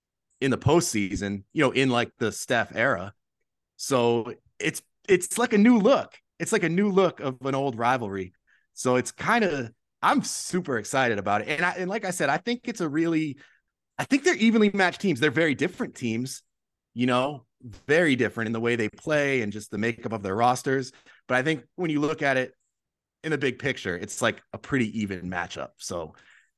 in 0.41 0.53
the 0.53 0.57
postseason, 0.57 1.43
you 1.53 1.63
know, 1.63 1.73
in 1.73 1.91
like 1.91 2.13
the 2.19 2.31
Steph 2.31 2.75
era. 2.75 3.13
So 3.77 4.33
it's 4.61 4.81
it's 5.09 5.37
like 5.37 5.53
a 5.53 5.59
new 5.59 5.79
look. 5.79 6.17
It's 6.39 6.53
like 6.53 6.63
a 6.63 6.69
new 6.69 6.89
look 6.89 7.19
of 7.21 7.37
an 7.45 7.57
old 7.57 7.77
rivalry. 7.77 8.33
So 8.73 8.95
it's 8.97 9.11
kind 9.11 9.45
of 9.45 9.71
I'm 10.01 10.23
super 10.23 10.79
excited 10.79 11.19
about 11.19 11.43
it. 11.43 11.49
And 11.49 11.65
I, 11.65 11.73
and 11.73 11.91
like 11.91 12.05
I 12.05 12.13
said, 12.13 12.31
I 12.31 12.39
think 12.39 12.69
it's 12.69 12.81
a 12.81 12.89
really 12.89 13.39
I 13.99 14.05
think 14.05 14.23
they're 14.23 14.37
evenly 14.37 14.71
matched 14.73 15.01
teams. 15.01 15.19
They're 15.19 15.33
very 15.33 15.57
different 15.57 15.97
teams, 15.97 16.43
you 16.95 17.07
know, 17.07 17.45
very 17.63 18.17
different 18.17 18.47
in 18.47 18.53
the 18.53 18.61
way 18.61 18.77
they 18.77 18.89
play 18.89 19.43
and 19.43 19.53
just 19.53 19.71
the 19.71 19.79
makeup 19.79 20.13
of 20.13 20.23
their 20.23 20.37
rosters. 20.37 20.93
But 21.29 21.37
I 21.37 21.43
think 21.43 21.65
when 21.77 21.91
you 21.91 22.01
look 22.01 22.23
at 22.23 22.37
it 22.37 22.55
in 23.23 23.31
the 23.31 23.39
big 23.39 23.59
picture, 23.59 23.97
it's 23.97 24.23
like 24.23 24.43
a 24.53 24.59
pretty 24.59 25.01
even 25.01 25.31
matchup. 25.31 25.71
So 25.79 26.15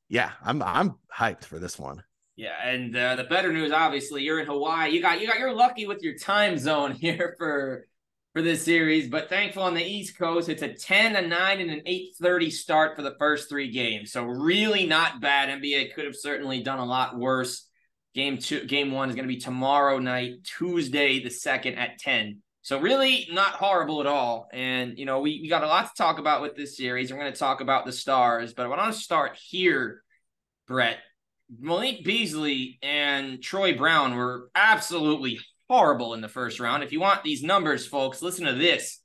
yeah, 0.08 0.32
I'm 0.44 0.62
I'm 0.62 0.96
hyped 1.14 1.44
for 1.44 1.58
this 1.58 1.78
one. 1.78 2.02
Yeah, 2.36 2.54
and 2.64 2.96
uh, 2.96 3.16
the 3.16 3.24
better 3.24 3.52
news, 3.52 3.72
obviously, 3.72 4.22
you're 4.22 4.40
in 4.40 4.46
Hawaii. 4.46 4.90
You 4.90 5.02
got 5.02 5.20
you 5.20 5.26
got 5.26 5.38
you're 5.38 5.54
lucky 5.54 5.86
with 5.86 6.02
your 6.02 6.16
time 6.16 6.58
zone 6.58 6.92
here 7.00 7.34
for 7.38 7.86
for 8.32 8.40
this 8.40 8.64
series, 8.64 9.08
but 9.10 9.28
thankful 9.28 9.62
on 9.62 9.74
the 9.74 9.84
East 9.84 10.16
Coast, 10.16 10.48
it's 10.48 10.62
a 10.62 10.72
10, 10.72 11.16
a 11.16 11.26
9, 11.26 11.60
and 11.60 11.70
an 11.70 11.82
8:30 11.86 12.50
start 12.50 12.96
for 12.96 13.02
the 13.02 13.14
first 13.18 13.48
three 13.48 13.70
games. 13.70 14.10
So 14.10 14.24
really 14.24 14.86
not 14.86 15.20
bad. 15.20 15.50
NBA 15.50 15.94
could 15.94 16.06
have 16.06 16.16
certainly 16.16 16.62
done 16.62 16.78
a 16.78 16.84
lot 16.84 17.18
worse. 17.18 17.68
Game 18.14 18.38
two, 18.38 18.64
game 18.66 18.92
one 18.92 19.08
is 19.08 19.14
going 19.14 19.26
to 19.26 19.34
be 19.34 19.40
tomorrow 19.40 19.98
night, 19.98 20.44
Tuesday 20.44 21.22
the 21.22 21.30
second 21.30 21.76
at 21.76 21.98
10. 21.98 22.42
So 22.60 22.78
really 22.78 23.28
not 23.32 23.54
horrible 23.54 24.00
at 24.00 24.06
all. 24.06 24.48
And 24.52 24.98
you 24.98 25.06
know, 25.06 25.20
we, 25.20 25.40
we 25.42 25.48
got 25.48 25.64
a 25.64 25.66
lot 25.66 25.86
to 25.86 25.94
talk 25.96 26.18
about 26.18 26.42
with 26.42 26.54
this 26.54 26.76
series. 26.76 27.10
We're 27.10 27.18
going 27.18 27.32
to 27.32 27.38
talk 27.38 27.60
about 27.60 27.86
the 27.86 27.92
stars, 27.92 28.52
but 28.52 28.64
I 28.64 28.68
want 28.68 28.92
to 28.92 29.00
start 29.00 29.36
here, 29.36 30.02
Brett. 30.68 30.98
Malik 31.58 32.04
Beasley 32.04 32.78
and 32.82 33.42
Troy 33.42 33.76
Brown 33.76 34.14
were 34.14 34.50
absolutely 34.54 35.38
horrible 35.68 36.14
in 36.14 36.20
the 36.20 36.28
first 36.28 36.60
round. 36.60 36.82
If 36.82 36.92
you 36.92 37.00
want 37.00 37.22
these 37.22 37.42
numbers, 37.42 37.86
folks, 37.86 38.22
listen 38.22 38.46
to 38.46 38.54
this. 38.54 39.00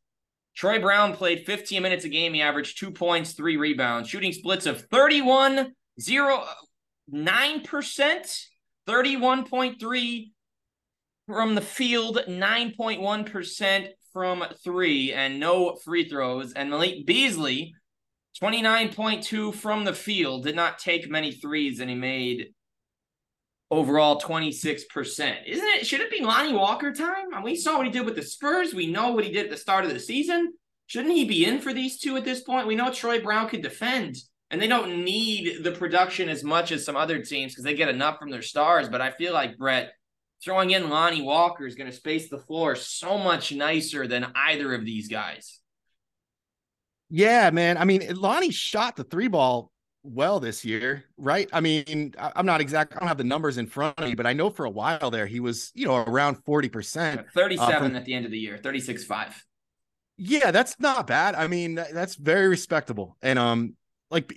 Troy 0.55 0.80
Brown 0.80 1.14
played 1.14 1.45
15 1.45 1.82
minutes 1.82 2.05
a 2.05 2.10
game. 2.10 2.34
He 2.34 2.41
averaged 2.41 2.80
two 2.80 2.91
points, 2.91 3.34
three 3.34 3.58
rebounds, 3.58 4.10
shooting 4.10 4.34
splits 4.34 4.66
of 4.66 4.82
31, 4.89 5.74
0, 5.99 6.43
9%, 7.14 8.43
31.3 8.88 10.31
from 11.27 11.55
the 11.55 11.61
field, 11.61 12.19
9.1% 12.27 13.88
from 14.13 14.45
three, 14.63 15.13
and 15.13 15.39
no 15.39 15.75
free 15.75 16.07
throws. 16.07 16.53
And 16.53 16.69
Malik 16.69 17.05
Beasley, 17.05 17.73
29.2 18.41 19.53
from 19.53 19.83
the 19.83 19.93
field, 19.93 20.45
did 20.45 20.55
not 20.55 20.79
take 20.79 21.09
many 21.09 21.33
threes, 21.33 21.79
and 21.79 21.89
he 21.89 21.95
made 21.95 22.53
overall 23.69 24.21
26%. 24.21 24.85
Isn't 25.45 25.67
it? 25.67 25.85
Should 25.85 26.01
it 26.01 26.11
be 26.11 26.23
Lonnie 26.23 26.53
Walker 26.53 26.93
time? 26.93 27.43
We 27.43 27.55
saw 27.57 27.77
what 27.77 27.85
he 27.85 27.91
did 27.91 28.05
with 28.05 28.15
the 28.15 28.23
Spurs. 28.23 28.73
We 28.73 28.88
know 28.88 29.11
what 29.11 29.25
he 29.25 29.31
did 29.31 29.45
at 29.45 29.51
the 29.51 29.57
start 29.57 29.83
of 29.83 29.93
the 29.93 29.99
season. 29.99 30.53
Shouldn't 30.85 31.13
he 31.13 31.25
be 31.25 31.43
in 31.43 31.59
for 31.59 31.73
these 31.73 31.99
two 31.99 32.15
at 32.15 32.23
this 32.23 32.41
point? 32.41 32.67
We 32.67 32.75
know 32.75 32.93
Troy 32.93 33.21
Brown 33.21 33.49
could 33.49 33.61
defend, 33.61 34.15
and 34.50 34.62
they 34.62 34.68
don't 34.68 35.04
need 35.04 35.64
the 35.64 35.72
production 35.72 36.30
as 36.30 36.43
much 36.43 36.72
as 36.72 36.86
some 36.86 36.95
other 36.95 37.22
teams 37.22 37.52
because 37.52 37.64
they 37.64 37.74
get 37.74 37.89
enough 37.89 38.18
from 38.20 38.32
their 38.32 38.41
stars. 38.41 38.88
But 38.88 39.02
I 39.02 39.12
feel 39.12 39.34
like 39.34 39.58
Brett 39.58 39.93
throwing 40.43 40.72
in 40.72 40.89
Lonnie 40.89 41.22
Walker 41.22 41.66
is 41.66 41.76
going 41.76 41.89
to 41.89 41.95
space 41.95 42.30
the 42.30 42.38
floor 42.38 42.76
so 42.76 43.18
much 43.18 43.52
nicer 43.52 44.08
than 44.08 44.28
either 44.36 44.74
of 44.74 44.86
these 44.86 45.08
guys. 45.08 45.60
Yeah, 47.10 47.50
man. 47.52 47.78
I 47.78 47.86
mean, 47.86 48.16
Lonnie 48.16 48.52
shot 48.52 48.95
the 48.95 49.04
three 49.04 49.28
ball 49.28 49.72
well 50.04 50.39
this 50.39 50.64
year, 50.64 51.06
right? 51.18 51.50
I 51.52 51.60
mean, 51.60 52.14
I'm 52.18 52.45
not 52.45 52.62
exact. 52.62 52.95
I 52.95 53.00
don't 53.00 53.08
have 53.08 53.18
the 53.18 53.24
numbers 53.24 53.58
in 53.58 53.68
front 53.68 53.98
of 53.98 54.06
me, 54.06 54.16
but 54.16 54.26
I 54.26 54.34
know 54.34 54.50
for 54.50 54.66
a 54.66 54.70
while 54.70 55.12
there 55.12 55.26
he 55.26 55.39
was, 55.39 55.72
you 55.74 55.86
know, 55.86 55.98
around 55.98 56.43
40%. 56.45 57.32
37 57.34 57.60
uh, 57.60 57.80
from, 57.80 57.95
at 57.95 58.06
the 58.06 58.14
end 58.14 58.26
of 58.26 58.32
the 58.32 58.39
year, 58.39 58.58
36 58.58 59.04
5. 59.06 59.45
Yeah, 60.18 60.52
that's 60.52 60.80
not 60.80 61.08
bad. 61.08 61.36
I 61.36 61.48
mean, 61.48 61.76
that's 61.76 62.16
very 62.16 62.48
respectable. 62.48 63.18
And 63.22 63.38
um, 63.38 63.76
like 64.10 64.34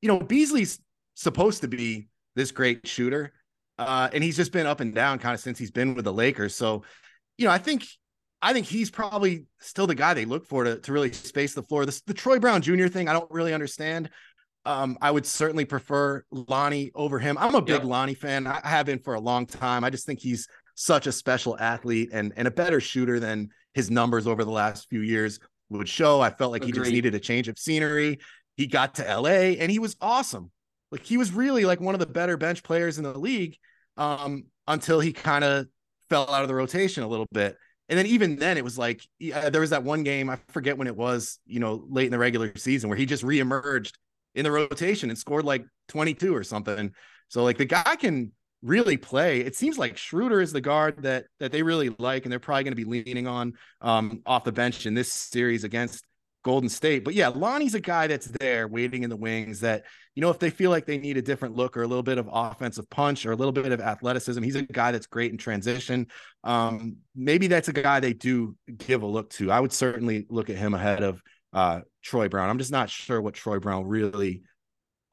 you 0.00 0.08
know, 0.08 0.20
Beasley's 0.20 0.80
supposed 1.14 1.60
to 1.62 1.68
be 1.68 2.08
this 2.34 2.50
great 2.50 2.86
shooter. 2.86 3.32
Uh, 3.78 4.08
and 4.12 4.22
he's 4.22 4.36
just 4.36 4.52
been 4.52 4.66
up 4.66 4.80
and 4.80 4.94
down 4.94 5.18
kind 5.18 5.34
of 5.34 5.40
since 5.40 5.58
he's 5.58 5.70
been 5.70 5.94
with 5.94 6.04
the 6.04 6.12
Lakers. 6.12 6.54
So, 6.54 6.82
you 7.38 7.46
know, 7.46 7.50
I 7.50 7.58
think 7.58 7.86
I 8.42 8.52
think 8.52 8.66
he's 8.66 8.90
probably 8.90 9.46
still 9.58 9.86
the 9.86 9.94
guy 9.94 10.14
they 10.14 10.24
look 10.24 10.46
for 10.46 10.64
to, 10.64 10.78
to 10.78 10.92
really 10.92 11.12
space 11.12 11.54
the 11.54 11.62
floor. 11.62 11.86
The, 11.86 12.00
the 12.06 12.14
Troy 12.14 12.38
Brown 12.38 12.62
Jr. 12.62 12.88
thing, 12.88 13.08
I 13.08 13.12
don't 13.12 13.30
really 13.30 13.54
understand. 13.54 14.10
Um, 14.66 14.98
I 15.00 15.10
would 15.10 15.24
certainly 15.24 15.64
prefer 15.64 16.24
Lonnie 16.30 16.90
over 16.94 17.18
him. 17.18 17.38
I'm 17.38 17.54
a 17.54 17.62
big 17.62 17.76
yep. 17.76 17.84
Lonnie 17.84 18.14
fan. 18.14 18.46
I 18.46 18.60
have 18.64 18.86
been 18.86 18.98
for 18.98 19.14
a 19.14 19.20
long 19.20 19.46
time. 19.46 19.84
I 19.84 19.90
just 19.90 20.04
think 20.04 20.20
he's 20.20 20.46
such 20.74 21.06
a 21.06 21.12
special 21.12 21.58
athlete 21.58 22.10
and 22.12 22.32
and 22.36 22.48
a 22.48 22.50
better 22.50 22.80
shooter 22.80 23.20
than 23.20 23.50
his 23.72 23.90
numbers 23.90 24.26
over 24.26 24.44
the 24.44 24.50
last 24.50 24.88
few 24.90 25.00
years 25.00 25.38
would 25.70 25.88
show. 25.88 26.20
I 26.20 26.30
felt 26.30 26.52
like 26.52 26.62
Agreed. 26.62 26.74
he 26.74 26.80
just 26.80 26.92
needed 26.92 27.14
a 27.14 27.20
change 27.20 27.48
of 27.48 27.58
scenery. 27.58 28.18
He 28.60 28.66
got 28.66 28.96
to 28.96 29.02
LA 29.04 29.56
and 29.58 29.72
he 29.72 29.78
was 29.78 29.96
awesome. 30.02 30.50
Like 30.92 31.02
he 31.02 31.16
was 31.16 31.32
really 31.32 31.64
like 31.64 31.80
one 31.80 31.94
of 31.94 31.98
the 31.98 32.04
better 32.04 32.36
bench 32.36 32.62
players 32.62 32.98
in 32.98 33.04
the 33.04 33.18
league 33.18 33.56
um, 33.96 34.44
until 34.68 35.00
he 35.00 35.14
kind 35.14 35.44
of 35.44 35.66
fell 36.10 36.28
out 36.30 36.42
of 36.42 36.48
the 36.48 36.54
rotation 36.54 37.02
a 37.02 37.08
little 37.08 37.26
bit. 37.32 37.56
And 37.88 37.98
then 37.98 38.04
even 38.04 38.36
then, 38.36 38.58
it 38.58 38.64
was 38.64 38.76
like 38.76 39.00
uh, 39.32 39.48
there 39.48 39.62
was 39.62 39.70
that 39.70 39.82
one 39.82 40.02
game 40.02 40.28
I 40.28 40.36
forget 40.48 40.76
when 40.76 40.88
it 40.88 40.94
was, 40.94 41.38
you 41.46 41.58
know, 41.58 41.86
late 41.88 42.04
in 42.04 42.12
the 42.12 42.18
regular 42.18 42.52
season 42.54 42.90
where 42.90 42.98
he 42.98 43.06
just 43.06 43.24
reemerged 43.24 43.92
in 44.34 44.44
the 44.44 44.52
rotation 44.52 45.08
and 45.08 45.18
scored 45.18 45.46
like 45.46 45.64
22 45.88 46.36
or 46.36 46.44
something. 46.44 46.92
So 47.28 47.42
like 47.42 47.56
the 47.56 47.64
guy 47.64 47.96
can 47.96 48.30
really 48.60 48.98
play. 48.98 49.40
It 49.40 49.56
seems 49.56 49.78
like 49.78 49.96
Schroeder 49.96 50.42
is 50.42 50.52
the 50.52 50.60
guard 50.60 51.02
that 51.04 51.24
that 51.38 51.50
they 51.50 51.62
really 51.62 51.96
like, 51.98 52.26
and 52.26 52.32
they're 52.32 52.38
probably 52.38 52.64
going 52.64 52.76
to 52.76 52.84
be 52.84 52.84
leaning 52.84 53.26
on 53.26 53.54
um, 53.80 54.20
off 54.26 54.44
the 54.44 54.52
bench 54.52 54.84
in 54.84 54.92
this 54.92 55.10
series 55.10 55.64
against 55.64 56.04
Golden 56.42 56.68
State. 56.68 57.04
But 57.04 57.14
yeah, 57.14 57.28
Lonnie's 57.28 57.74
a 57.74 57.80
guy 57.80 58.06
that's 58.06 58.26
there 58.26 58.66
waiting 58.66 59.02
in 59.02 59.10
the 59.10 59.16
wings 59.16 59.60
that, 59.60 59.84
you 60.14 60.22
know, 60.22 60.30
if 60.30 60.38
they 60.38 60.50
feel 60.50 60.70
like 60.70 60.86
they 60.86 60.98
need 60.98 61.16
a 61.16 61.22
different 61.22 61.54
look 61.54 61.76
or 61.76 61.82
a 61.82 61.86
little 61.86 62.02
bit 62.02 62.18
of 62.18 62.28
offensive 62.32 62.88
punch 62.90 63.26
or 63.26 63.32
a 63.32 63.36
little 63.36 63.52
bit 63.52 63.72
of 63.72 63.80
athleticism, 63.80 64.42
he's 64.42 64.56
a 64.56 64.62
guy 64.62 64.92
that's 64.92 65.06
great 65.06 65.32
in 65.32 65.38
transition. 65.38 66.06
Um, 66.44 66.96
maybe 67.14 67.46
that's 67.46 67.68
a 67.68 67.72
guy 67.72 68.00
they 68.00 68.14
do 68.14 68.56
give 68.78 69.02
a 69.02 69.06
look 69.06 69.30
to. 69.30 69.50
I 69.50 69.60
would 69.60 69.72
certainly 69.72 70.26
look 70.30 70.50
at 70.50 70.56
him 70.56 70.74
ahead 70.74 71.02
of 71.02 71.22
uh, 71.52 71.80
Troy 72.02 72.28
Brown. 72.28 72.48
I'm 72.48 72.58
just 72.58 72.72
not 72.72 72.90
sure 72.90 73.20
what 73.20 73.34
Troy 73.34 73.58
Brown 73.58 73.86
really 73.86 74.42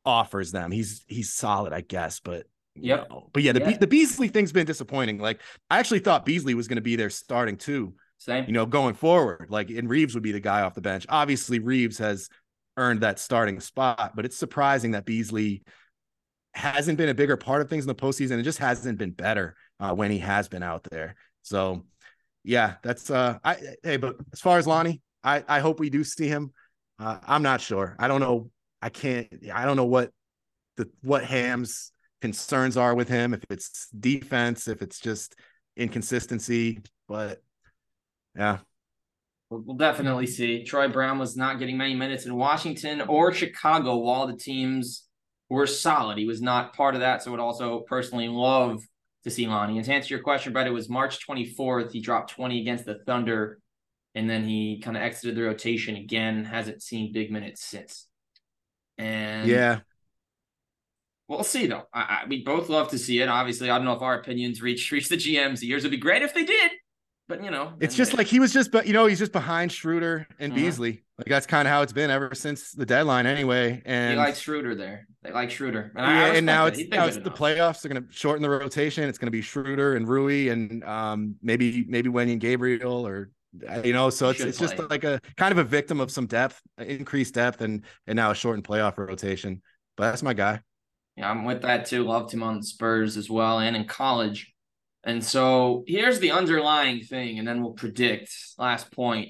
offers 0.05 0.51
them. 0.51 0.71
He's 0.71 1.03
he's 1.07 1.33
solid, 1.33 1.73
I 1.73 1.81
guess, 1.81 2.19
but 2.21 2.45
yeah. 2.75 3.03
But 3.33 3.43
yeah, 3.43 3.51
the 3.51 3.59
yeah. 3.59 3.77
the 3.77 3.87
Beasley 3.87 4.29
thing's 4.29 4.51
been 4.51 4.65
disappointing. 4.65 5.19
Like 5.19 5.41
I 5.69 5.79
actually 5.79 5.99
thought 5.99 6.25
Beasley 6.25 6.53
was 6.53 6.67
going 6.67 6.77
to 6.77 6.81
be 6.81 6.95
there 6.95 7.09
starting 7.09 7.57
too. 7.57 7.93
Same. 8.17 8.45
You 8.45 8.53
know, 8.53 8.65
going 8.65 8.95
forward, 8.95 9.47
like 9.49 9.69
and 9.69 9.89
Reaves 9.89 10.13
would 10.13 10.23
be 10.23 10.31
the 10.31 10.39
guy 10.39 10.61
off 10.61 10.73
the 10.73 10.81
bench. 10.81 11.05
Obviously, 11.09 11.59
Reaves 11.59 11.97
has 11.99 12.29
earned 12.75 13.01
that 13.01 13.19
starting 13.19 13.59
spot, 13.59 14.13
but 14.15 14.25
it's 14.25 14.37
surprising 14.37 14.91
that 14.91 15.05
Beasley 15.05 15.63
hasn't 16.53 16.97
been 16.97 17.09
a 17.09 17.13
bigger 17.13 17.37
part 17.37 17.61
of 17.61 17.69
things 17.69 17.83
in 17.83 17.87
the 17.87 17.95
postseason. 17.95 18.39
It 18.39 18.43
just 18.43 18.59
hasn't 18.59 18.97
been 18.97 19.11
better 19.11 19.55
uh, 19.79 19.93
when 19.93 20.11
he 20.11 20.19
has 20.19 20.47
been 20.47 20.63
out 20.63 20.83
there. 20.89 21.15
So, 21.43 21.85
yeah, 22.43 22.75
that's 22.81 23.09
uh, 23.11 23.37
I 23.43 23.57
hey, 23.83 23.97
but 23.97 24.15
as 24.33 24.39
far 24.39 24.57
as 24.57 24.65
Lonnie, 24.65 25.01
I 25.23 25.43
I 25.47 25.59
hope 25.59 25.79
we 25.79 25.89
do 25.89 26.03
see 26.03 26.27
him. 26.27 26.51
Uh, 26.99 27.19
I'm 27.25 27.43
not 27.43 27.61
sure. 27.61 27.95
I 27.99 28.07
don't 28.07 28.21
know. 28.21 28.49
I 28.81 28.89
can't. 28.89 29.27
I 29.53 29.65
don't 29.65 29.77
know 29.77 29.85
what 29.85 30.11
the 30.77 30.89
what 31.01 31.23
Ham's 31.23 31.91
concerns 32.21 32.77
are 32.77 32.95
with 32.95 33.07
him. 33.07 33.33
If 33.33 33.43
it's 33.49 33.89
defense, 33.89 34.67
if 34.67 34.81
it's 34.81 34.99
just 34.99 35.35
inconsistency, 35.75 36.79
but 37.07 37.43
yeah. 38.37 38.59
We'll 39.49 39.77
definitely 39.77 40.27
see. 40.27 40.63
Troy 40.63 40.89
Brown 40.89 41.19
was 41.19 41.37
not 41.37 41.57
getting 41.57 41.77
many 41.77 41.95
minutes 41.95 42.25
in 42.25 42.35
Washington 42.35 43.01
or 43.01 43.33
Chicago 43.33 43.95
while 43.95 44.27
the 44.27 44.35
teams 44.35 45.05
were 45.49 45.65
solid. 45.65 46.17
He 46.17 46.25
was 46.25 46.41
not 46.41 46.75
part 46.75 46.95
of 46.95 47.01
that. 47.01 47.23
So 47.23 47.31
would 47.31 47.39
also 47.39 47.79
personally 47.79 48.27
love 48.27 48.83
to 49.23 49.29
see 49.29 49.47
Lonnie. 49.47 49.77
And 49.77 49.85
to 49.85 49.93
answer 49.93 50.13
your 50.13 50.23
question, 50.23 50.51
Brett, 50.51 50.67
it 50.67 50.71
was 50.71 50.89
March 50.89 51.25
24th. 51.25 51.91
He 51.93 52.01
dropped 52.01 52.31
20 52.31 52.59
against 52.59 52.85
the 52.85 52.99
Thunder 53.05 53.59
and 54.17 54.27
then 54.27 54.43
he 54.43 54.79
kind 54.79 54.97
of 54.97 55.03
exited 55.03 55.35
the 55.35 55.43
rotation 55.43 55.95
again. 55.95 56.43
Hasn't 56.43 56.81
seen 56.81 57.13
big 57.13 57.31
minutes 57.31 57.63
since. 57.63 58.07
And 58.97 59.47
yeah, 59.47 59.79
we'll 61.27 61.43
see 61.43 61.67
though. 61.67 61.83
I, 61.93 62.01
I, 62.01 62.23
we 62.27 62.43
both 62.43 62.67
love 62.67 62.89
to 62.89 62.97
see 62.97 63.21
it. 63.21 63.29
Obviously, 63.29 63.69
I 63.69 63.77
don't 63.77 63.85
know 63.85 63.93
if 63.93 64.01
our 64.01 64.19
opinions 64.19 64.59
reach 64.59 64.91
reach 64.91 65.07
the 65.07 65.17
GMs. 65.17 65.59
The 65.59 65.67
years 65.67 65.83
would 65.83 65.91
be 65.91 65.97
great 65.97 66.23
if 66.23 66.33
they 66.33 66.45
did, 66.45 66.71
but 67.27 67.43
you 67.43 67.51
know, 67.51 67.73
it's 67.79 67.95
just 67.95 68.11
they, 68.11 68.17
like 68.17 68.27
he 68.27 68.39
was 68.39 68.53
just, 68.53 68.71
but 68.71 68.87
you 68.87 68.93
know, 68.93 69.05
he's 69.05 69.19
just 69.19 69.31
behind 69.31 69.71
Schroeder 69.71 70.27
and 70.39 70.53
uh-huh. 70.53 70.61
Beasley. 70.61 71.03
Like 71.17 71.27
that's 71.27 71.45
kind 71.45 71.67
of 71.67 71.71
how 71.71 71.81
it's 71.81 71.93
been 71.93 72.09
ever 72.09 72.33
since 72.33 72.71
the 72.71 72.85
deadline, 72.85 73.25
anyway. 73.25 73.81
And 73.85 74.11
he 74.11 74.17
likes 74.17 74.39
Schroeder 74.39 74.75
there. 74.75 75.07
They 75.23 75.31
like 75.31 75.51
Schroeder, 75.51 75.91
and, 75.95 76.05
yeah, 76.05 76.33
and 76.33 76.45
now 76.45 76.67
it's 76.67 76.79
now 76.89 77.05
it's 77.05 77.17
the 77.17 77.31
playoffs. 77.31 77.81
They're 77.81 77.91
going 77.91 78.05
to 78.05 78.11
shorten 78.13 78.41
the 78.41 78.49
rotation. 78.49 79.03
It's 79.09 79.17
going 79.17 79.27
to 79.27 79.31
be 79.31 79.41
Schroeder 79.41 79.95
and 79.95 80.07
Rui, 80.07 80.49
and 80.49 80.83
um, 80.83 81.35
maybe 81.41 81.85
maybe 81.87 82.09
and 82.09 82.39
Gabriel 82.39 83.05
or 83.05 83.31
You 83.83 83.93
know, 83.93 84.09
so 84.09 84.29
it's 84.29 84.41
it's 84.41 84.59
just 84.59 84.77
like 84.89 85.03
a 85.03 85.19
kind 85.35 85.51
of 85.51 85.57
a 85.57 85.63
victim 85.63 85.99
of 85.99 86.11
some 86.11 86.27
depth, 86.27 86.61
increased 86.77 87.33
depth, 87.33 87.61
and 87.61 87.83
and 88.05 88.15
now 88.15 88.31
a 88.31 88.35
shortened 88.35 88.65
playoff 88.65 88.97
rotation. 88.97 89.61
But 89.95 90.11
that's 90.11 90.23
my 90.23 90.33
guy. 90.33 90.61
Yeah, 91.15 91.31
I'm 91.31 91.45
with 91.45 91.63
that 91.63 91.87
too. 91.87 92.03
Loved 92.03 92.31
him 92.31 92.43
on 92.43 92.57
the 92.57 92.63
Spurs 92.63 93.17
as 93.17 93.29
well 93.29 93.59
and 93.59 93.75
in 93.75 93.85
college. 93.85 94.53
And 95.07 95.23
so 95.23 95.85
here's 95.87 96.19
the 96.19 96.31
underlying 96.31 96.99
thing, 96.99 97.39
and 97.39 97.47
then 97.47 97.63
we'll 97.63 97.71
predict. 97.71 98.29
Last 98.57 98.91
point. 98.91 99.29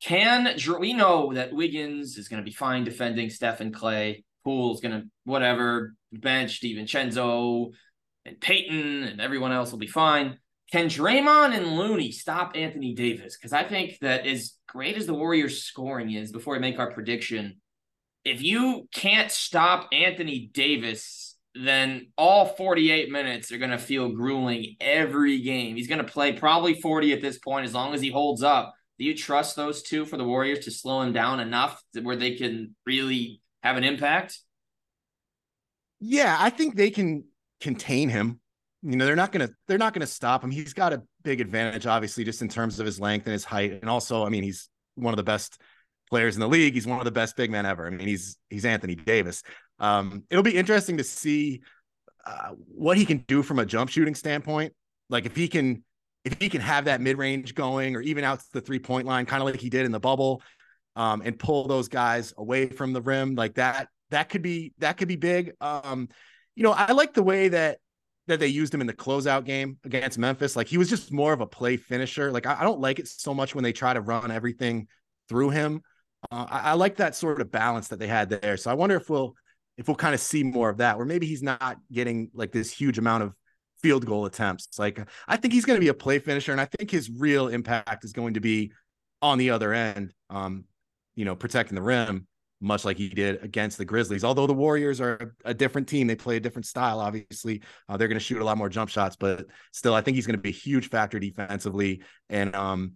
Can 0.00 0.56
we 0.80 0.94
know 0.94 1.34
that 1.34 1.52
Wiggins 1.52 2.16
is 2.16 2.28
going 2.28 2.42
to 2.42 2.48
be 2.48 2.54
fine 2.54 2.84
defending 2.84 3.28
Stephen 3.28 3.70
Klay? 3.70 4.24
Poole's 4.42 4.80
going 4.80 4.98
to 4.98 5.06
whatever 5.24 5.94
bench 6.12 6.62
DiVincenzo 6.62 7.72
and 8.24 8.40
Payton 8.40 9.02
and 9.04 9.20
everyone 9.20 9.52
else 9.52 9.70
will 9.70 9.78
be 9.78 9.86
fine. 9.86 10.38
Can 10.72 10.86
Draymond 10.86 11.54
and 11.54 11.76
Looney 11.76 12.10
stop 12.10 12.52
Anthony 12.54 12.94
Davis? 12.94 13.36
Because 13.36 13.52
I 13.52 13.64
think 13.64 13.98
that 14.00 14.26
as 14.26 14.54
great 14.66 14.96
as 14.96 15.06
the 15.06 15.14
Warriors 15.14 15.62
scoring 15.62 16.12
is, 16.12 16.32
before 16.32 16.54
we 16.54 16.60
make 16.60 16.78
our 16.78 16.90
prediction, 16.90 17.60
if 18.24 18.40
you 18.40 18.88
can't 18.94 19.30
stop 19.30 19.88
Anthony 19.92 20.48
Davis, 20.54 21.27
then 21.54 22.08
all 22.16 22.46
48 22.46 23.10
minutes 23.10 23.50
are 23.52 23.58
going 23.58 23.70
to 23.70 23.78
feel 23.78 24.10
grueling 24.10 24.76
every 24.80 25.40
game. 25.40 25.76
He's 25.76 25.88
going 25.88 26.04
to 26.04 26.10
play 26.10 26.32
probably 26.32 26.80
40 26.80 27.12
at 27.12 27.22
this 27.22 27.38
point 27.38 27.66
as 27.66 27.74
long 27.74 27.94
as 27.94 28.00
he 28.00 28.10
holds 28.10 28.42
up. 28.42 28.74
Do 28.98 29.04
you 29.04 29.16
trust 29.16 29.56
those 29.56 29.82
two 29.82 30.04
for 30.04 30.16
the 30.16 30.24
Warriors 30.24 30.64
to 30.64 30.70
slow 30.70 31.02
him 31.02 31.12
down 31.12 31.40
enough 31.40 31.80
to 31.94 32.00
where 32.00 32.16
they 32.16 32.34
can 32.34 32.74
really 32.84 33.40
have 33.62 33.76
an 33.76 33.84
impact? 33.84 34.38
Yeah, 36.00 36.36
I 36.38 36.50
think 36.50 36.76
they 36.76 36.90
can 36.90 37.24
contain 37.60 38.08
him. 38.08 38.40
You 38.82 38.96
know, 38.96 39.06
they're 39.06 39.16
not 39.16 39.32
gonna 39.32 39.50
they're 39.66 39.78
not 39.78 39.92
gonna 39.92 40.06
stop 40.06 40.44
him. 40.44 40.50
He's 40.50 40.72
got 40.72 40.92
a 40.92 41.02
big 41.24 41.40
advantage, 41.40 41.86
obviously, 41.86 42.22
just 42.22 42.42
in 42.42 42.48
terms 42.48 42.78
of 42.78 42.86
his 42.86 43.00
length 43.00 43.26
and 43.26 43.32
his 43.32 43.44
height, 43.44 43.72
and 43.72 43.90
also, 43.90 44.24
I 44.24 44.28
mean, 44.28 44.44
he's 44.44 44.68
one 44.94 45.12
of 45.12 45.16
the 45.16 45.24
best 45.24 45.60
players 46.08 46.36
in 46.36 46.40
the 46.40 46.48
league. 46.48 46.74
He's 46.74 46.86
one 46.86 46.98
of 46.98 47.04
the 47.04 47.10
best 47.10 47.36
big 47.36 47.50
men 47.50 47.66
ever. 47.66 47.86
I 47.86 47.90
mean, 47.90 48.06
he's 48.06 48.36
he's 48.50 48.64
Anthony 48.64 48.94
Davis. 48.94 49.42
Um, 49.78 50.24
it'll 50.30 50.42
be 50.42 50.56
interesting 50.56 50.96
to 50.98 51.04
see 51.04 51.62
uh, 52.26 52.50
what 52.74 52.96
he 52.96 53.04
can 53.04 53.18
do 53.28 53.42
from 53.42 53.58
a 53.58 53.66
jump 53.66 53.90
shooting 53.90 54.14
standpoint. 54.14 54.72
Like 55.08 55.26
if 55.26 55.36
he 55.36 55.48
can 55.48 55.84
if 56.24 56.38
he 56.40 56.48
can 56.48 56.60
have 56.60 56.86
that 56.86 57.00
mid 57.00 57.16
range 57.16 57.54
going, 57.54 57.96
or 57.96 58.00
even 58.02 58.24
out 58.24 58.40
to 58.40 58.46
the 58.52 58.60
three 58.60 58.78
point 58.78 59.06
line, 59.06 59.26
kind 59.26 59.42
of 59.42 59.48
like 59.48 59.60
he 59.60 59.70
did 59.70 59.86
in 59.86 59.92
the 59.92 60.00
bubble, 60.00 60.42
um, 60.96 61.22
and 61.24 61.38
pull 61.38 61.66
those 61.66 61.88
guys 61.88 62.34
away 62.36 62.68
from 62.68 62.92
the 62.92 63.00
rim, 63.00 63.34
like 63.34 63.54
that. 63.54 63.88
That 64.10 64.28
could 64.30 64.42
be 64.42 64.72
that 64.78 64.96
could 64.96 65.08
be 65.08 65.16
big. 65.16 65.52
Um, 65.60 66.08
you 66.54 66.62
know, 66.62 66.72
I 66.72 66.92
like 66.92 67.14
the 67.14 67.22
way 67.22 67.48
that 67.48 67.78
that 68.26 68.40
they 68.40 68.46
used 68.46 68.74
him 68.74 68.80
in 68.80 68.86
the 68.86 68.92
closeout 68.92 69.44
game 69.44 69.78
against 69.84 70.18
Memphis. 70.18 70.54
Like 70.54 70.68
he 70.68 70.78
was 70.78 70.88
just 70.88 71.12
more 71.12 71.32
of 71.32 71.40
a 71.40 71.46
play 71.46 71.76
finisher. 71.76 72.30
Like 72.30 72.46
I, 72.46 72.60
I 72.60 72.62
don't 72.62 72.80
like 72.80 72.98
it 72.98 73.08
so 73.08 73.34
much 73.34 73.54
when 73.54 73.64
they 73.64 73.72
try 73.72 73.94
to 73.94 74.00
run 74.00 74.30
everything 74.30 74.86
through 75.28 75.50
him. 75.50 75.82
Uh, 76.30 76.46
I, 76.48 76.58
I, 76.58 76.72
like 76.72 76.96
that 76.96 77.14
sort 77.14 77.40
of 77.40 77.50
balance 77.50 77.88
that 77.88 77.98
they 77.98 78.06
had 78.06 78.28
there. 78.28 78.56
So 78.56 78.70
I 78.70 78.74
wonder 78.74 78.96
if 78.96 79.08
we'll 79.08 79.34
if 79.78 79.88
we'll 79.88 79.94
kind 79.94 80.14
of 80.14 80.20
see 80.20 80.42
more 80.42 80.68
of 80.68 80.78
that, 80.78 80.98
where 80.98 81.06
maybe 81.06 81.26
he's 81.26 81.42
not 81.42 81.78
getting 81.90 82.30
like 82.34 82.52
this 82.52 82.70
huge 82.70 82.98
amount 82.98 83.22
of 83.22 83.32
field 83.80 84.04
goal 84.04 84.26
attempts. 84.26 84.78
Like 84.78 85.00
I 85.26 85.36
think 85.36 85.54
he's 85.54 85.64
going 85.64 85.78
to 85.78 85.80
be 85.80 85.88
a 85.88 85.94
play 85.94 86.18
finisher, 86.18 86.52
and 86.52 86.60
I 86.60 86.66
think 86.66 86.90
his 86.90 87.08
real 87.08 87.48
impact 87.48 88.04
is 88.04 88.12
going 88.12 88.34
to 88.34 88.40
be 88.40 88.72
on 89.22 89.38
the 89.38 89.50
other 89.50 89.72
end. 89.72 90.12
Um, 90.28 90.64
you 91.14 91.24
know, 91.24 91.34
protecting 91.34 91.74
the 91.74 91.82
rim, 91.82 92.26
much 92.60 92.84
like 92.84 92.96
he 92.96 93.08
did 93.08 93.42
against 93.42 93.78
the 93.78 93.84
Grizzlies. 93.84 94.24
Although 94.24 94.46
the 94.46 94.54
Warriors 94.54 95.00
are 95.00 95.34
a 95.44 95.54
different 95.54 95.88
team, 95.88 96.06
they 96.06 96.16
play 96.16 96.36
a 96.36 96.40
different 96.40 96.66
style. 96.66 97.00
Obviously, 97.00 97.62
uh, 97.88 97.96
they're 97.96 98.08
going 98.08 98.18
to 98.18 98.24
shoot 98.24 98.40
a 98.40 98.44
lot 98.44 98.58
more 98.58 98.68
jump 98.68 98.90
shots, 98.90 99.16
but 99.16 99.46
still, 99.72 99.94
I 99.94 100.00
think 100.00 100.16
he's 100.16 100.26
going 100.26 100.36
to 100.36 100.42
be 100.42 100.50
a 100.50 100.52
huge 100.52 100.90
factor 100.90 101.18
defensively. 101.18 102.02
And 102.28 102.54
um, 102.54 102.94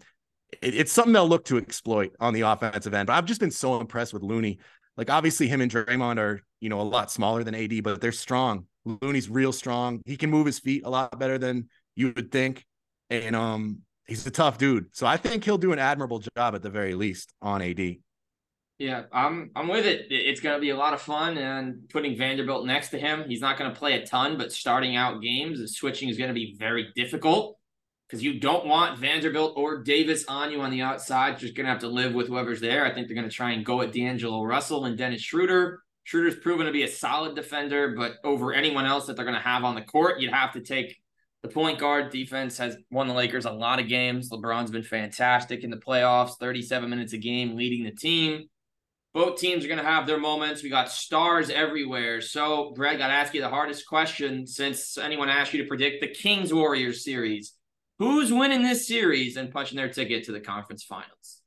it, 0.61 0.74
it's 0.74 0.93
something 0.93 1.12
they'll 1.12 1.28
look 1.28 1.45
to 1.47 1.59
exploit 1.59 2.12
on 2.20 2.35
the 2.35 2.43
offensive 2.43 2.95
end. 2.95 3.07
But 3.07 3.14
I've 3.14 3.24
just 3.24 3.41
been 3.41 3.51
so 3.51 3.80
impressed 3.80 4.12
with 4.12 4.22
Looney. 4.22 4.59
Like 4.97 5.11
obviously 5.11 5.49
him 5.49 5.61
and 5.61 5.70
Draymond 5.70 6.18
are, 6.18 6.43
you 6.61 6.68
know, 6.68 6.80
a 6.80 6.82
lot 6.82 7.11
smaller 7.11 7.45
than 7.45 7.55
AD, 7.55 7.82
but 7.82 8.01
they're 8.01 8.12
strong. 8.12 8.66
Looney's 8.84 9.28
real 9.28 9.53
strong. 9.53 10.03
He 10.05 10.16
can 10.16 10.30
move 10.30 10.47
his 10.47 10.59
feet 10.59 10.84
a 10.84 10.90
lot 10.90 11.18
better 11.18 11.38
than 11.38 11.68
you 11.95 12.12
would 12.14 12.30
think. 12.30 12.64
And 13.11 13.36
um 13.36 13.78
he's 14.07 14.26
a 14.26 14.30
tough 14.30 14.59
dude. 14.59 14.95
So 14.95 15.07
I 15.07 15.16
think 15.16 15.45
he'll 15.45 15.59
do 15.59 15.72
an 15.72 15.78
admirable 15.78 16.22
job 16.36 16.55
at 16.55 16.62
the 16.62 16.70
very 16.70 16.95
least 16.95 17.32
on 17.40 17.62
AD. 17.62 17.97
Yeah, 18.78 19.05
I'm 19.12 19.51
I'm 19.55 19.68
with 19.68 19.86
it. 19.86 20.07
It's 20.11 20.40
going 20.40 20.57
to 20.57 20.61
be 20.61 20.70
a 20.70 20.76
lot 20.76 20.93
of 20.93 21.01
fun 21.01 21.38
and 21.38 21.88
putting 21.88 22.16
Vanderbilt 22.16 22.66
next 22.66 22.88
to 22.88 22.99
him. 22.99 23.24
He's 23.28 23.40
not 23.40 23.57
going 23.57 23.72
to 23.72 23.78
play 23.78 23.93
a 23.95 24.05
ton, 24.05 24.36
but 24.36 24.51
starting 24.51 24.97
out 24.97 25.22
games, 25.22 25.61
and 25.61 25.70
switching 25.70 26.09
is 26.09 26.18
going 26.18 26.28
to 26.28 26.34
be 26.34 26.57
very 26.59 26.88
difficult 26.97 27.59
because 28.12 28.22
you 28.22 28.38
don't 28.38 28.66
want 28.66 28.98
Vanderbilt 28.98 29.54
or 29.56 29.82
Davis 29.82 30.26
on 30.28 30.52
you 30.52 30.60
on 30.60 30.70
the 30.70 30.82
outside. 30.82 31.30
You're 31.30 31.38
just 31.38 31.54
going 31.54 31.64
to 31.64 31.72
have 31.72 31.80
to 31.80 31.88
live 31.88 32.12
with 32.12 32.28
whoever's 32.28 32.60
there. 32.60 32.84
I 32.84 32.92
think 32.92 33.08
they're 33.08 33.16
going 33.16 33.28
to 33.28 33.34
try 33.34 33.52
and 33.52 33.64
go 33.64 33.80
at 33.80 33.90
D'Angelo 33.90 34.44
Russell 34.44 34.84
and 34.84 34.98
Dennis 34.98 35.22
Schroeder. 35.22 35.82
Schroeder's 36.04 36.36
proven 36.36 36.66
to 36.66 36.72
be 36.72 36.82
a 36.82 36.88
solid 36.88 37.34
defender, 37.34 37.94
but 37.96 38.16
over 38.22 38.52
anyone 38.52 38.84
else 38.84 39.06
that 39.06 39.16
they're 39.16 39.24
going 39.24 39.38
to 39.38 39.40
have 39.40 39.64
on 39.64 39.74
the 39.74 39.80
court, 39.80 40.20
you'd 40.20 40.30
have 40.30 40.52
to 40.52 40.60
take 40.60 41.00
the 41.42 41.48
point 41.48 41.78
guard. 41.78 42.12
Defense 42.12 42.58
has 42.58 42.76
won 42.90 43.08
the 43.08 43.14
Lakers 43.14 43.46
a 43.46 43.50
lot 43.50 43.80
of 43.80 43.88
games. 43.88 44.30
LeBron's 44.30 44.70
been 44.70 44.82
fantastic 44.82 45.64
in 45.64 45.70
the 45.70 45.78
playoffs, 45.78 46.36
37 46.38 46.90
minutes 46.90 47.14
a 47.14 47.18
game 47.18 47.56
leading 47.56 47.82
the 47.82 47.92
team. 47.92 48.44
Both 49.14 49.40
teams 49.40 49.64
are 49.64 49.68
going 49.68 49.80
to 49.80 49.86
have 49.86 50.06
their 50.06 50.20
moments. 50.20 50.62
We 50.62 50.68
got 50.68 50.90
stars 50.90 51.48
everywhere. 51.48 52.20
So, 52.20 52.72
Greg, 52.76 53.00
I'd 53.00 53.10
ask 53.10 53.32
you 53.32 53.40
the 53.40 53.48
hardest 53.48 53.86
question 53.86 54.46
since 54.46 54.98
anyone 54.98 55.30
asked 55.30 55.54
you 55.54 55.62
to 55.62 55.68
predict 55.68 56.02
the 56.02 56.08
Kings 56.08 56.52
Warriors 56.52 57.02
series. 57.02 57.54
Who's 58.03 58.32
winning 58.32 58.64
this 58.64 58.88
series 58.88 59.36
and 59.36 59.53
punching 59.53 59.76
their 59.76 59.88
ticket 59.88 60.24
to 60.24 60.32
the 60.32 60.40
conference 60.40 60.82
finals? 60.82 61.40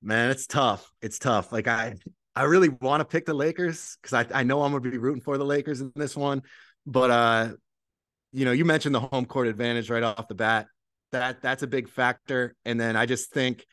Man, 0.00 0.30
it's 0.30 0.46
tough. 0.46 0.90
It's 1.02 1.18
tough. 1.18 1.52
Like 1.52 1.68
I 1.68 1.96
I 2.34 2.44
really 2.44 2.70
want 2.70 3.02
to 3.02 3.04
pick 3.04 3.26
the 3.26 3.34
Lakers 3.34 3.98
because 4.00 4.14
I, 4.32 4.40
I 4.40 4.44
know 4.44 4.62
I'm 4.62 4.72
gonna 4.72 4.80
be 4.90 4.96
rooting 4.96 5.20
for 5.20 5.36
the 5.36 5.44
Lakers 5.44 5.82
in 5.82 5.92
this 5.94 6.16
one. 6.16 6.40
But 6.86 7.10
uh, 7.10 7.48
you 8.32 8.46
know, 8.46 8.52
you 8.52 8.64
mentioned 8.64 8.94
the 8.94 9.00
home 9.00 9.26
court 9.26 9.46
advantage 9.46 9.90
right 9.90 10.02
off 10.02 10.26
the 10.26 10.34
bat. 10.34 10.68
That 11.12 11.42
that's 11.42 11.62
a 11.62 11.66
big 11.66 11.90
factor. 11.90 12.56
And 12.64 12.80
then 12.80 12.96
I 12.96 13.04
just 13.04 13.30
think 13.30 13.66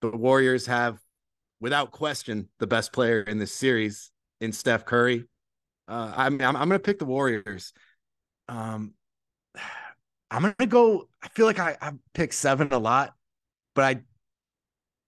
the 0.00 0.08
Warriors 0.08 0.64
have, 0.64 0.98
without 1.60 1.90
question, 1.90 2.48
the 2.58 2.66
best 2.66 2.94
player 2.94 3.20
in 3.20 3.38
this 3.38 3.52
series 3.52 4.10
in 4.40 4.50
Steph 4.50 4.86
Curry. 4.86 5.28
Uh, 5.88 6.14
I'm, 6.16 6.40
I'm 6.40 6.56
I'm 6.56 6.68
gonna 6.70 6.78
pick 6.78 6.98
the 6.98 7.04
Warriors. 7.04 7.74
Um, 8.48 8.94
I'm 10.30 10.42
gonna 10.42 10.66
go. 10.66 11.08
I 11.22 11.28
feel 11.28 11.46
like 11.46 11.58
I, 11.58 11.76
I 11.80 11.92
pick 12.14 12.32
seven 12.32 12.68
a 12.72 12.78
lot, 12.78 13.14
but 13.74 13.84
I 13.84 14.00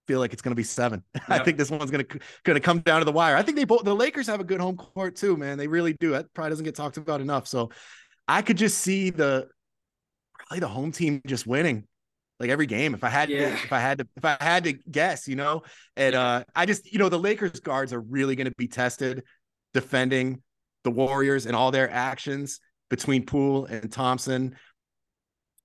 feel 0.07 0.21
like 0.21 0.33
it's 0.33 0.43
gonna 0.43 0.57
be 0.57 0.63
seven. 0.63 1.03
Yep. 1.15 1.25
I 1.29 1.39
think 1.45 1.59
this 1.59 1.71
one's 1.71 1.91
gonna 1.91 2.07
gonna 2.45 2.61
come 2.61 2.81
down 2.81 3.01
to 3.01 3.05
the 3.05 3.13
wire. 3.13 3.37
I 3.37 3.43
think 3.43 3.57
they 3.57 3.65
both 3.65 3.85
the 3.85 3.95
Lakers 3.95 4.27
have 4.27 4.41
a 4.41 4.45
good 4.45 4.61
home 4.61 4.77
court 4.77 5.17
too, 5.17 5.37
man. 5.37 5.59
They 5.59 5.69
really 5.69 5.95
do. 5.95 6.11
That 6.11 6.33
probably 6.35 6.51
doesn't 6.51 6.65
get 6.65 6.75
talked 6.75 6.97
about 6.97 7.21
enough. 7.21 7.47
So 7.47 7.71
I 8.27 8.43
could 8.43 8.57
just 8.57 8.79
see 8.79 9.11
the 9.11 9.49
probably 10.39 10.61
the 10.61 10.69
home 10.69 10.93
team 10.93 11.21
just 11.27 11.47
winning 11.47 11.85
like 12.41 12.51
every 12.51 12.67
game 12.67 12.95
if 12.95 13.03
I 13.03 13.09
had 13.09 13.29
yeah. 13.31 13.49
to, 13.49 13.55
if 13.55 13.73
I 13.73 13.81
had 13.81 13.99
to 13.99 14.09
if 14.17 14.25
I 14.25 14.37
had 14.41 14.65
to 14.65 14.73
guess, 14.73 15.29
you 15.29 15.37
know. 15.37 15.63
And 15.97 16.15
uh 16.15 16.45
I 16.55 16.67
just 16.67 16.91
you 16.93 16.99
know 16.99 17.09
the 17.09 17.19
Lakers 17.19 17.61
guards 17.61 17.93
are 17.93 18.01
really 18.01 18.37
going 18.37 18.47
to 18.47 18.55
be 18.57 18.69
tested 18.69 19.25
defending 19.75 20.43
the 20.85 20.91
Warriors 20.91 21.47
and 21.47 21.57
all 21.57 21.71
their 21.71 21.91
actions 21.91 22.61
between 22.89 23.27
Poole 23.27 23.67
and 23.67 23.91
Thompson 23.93 24.57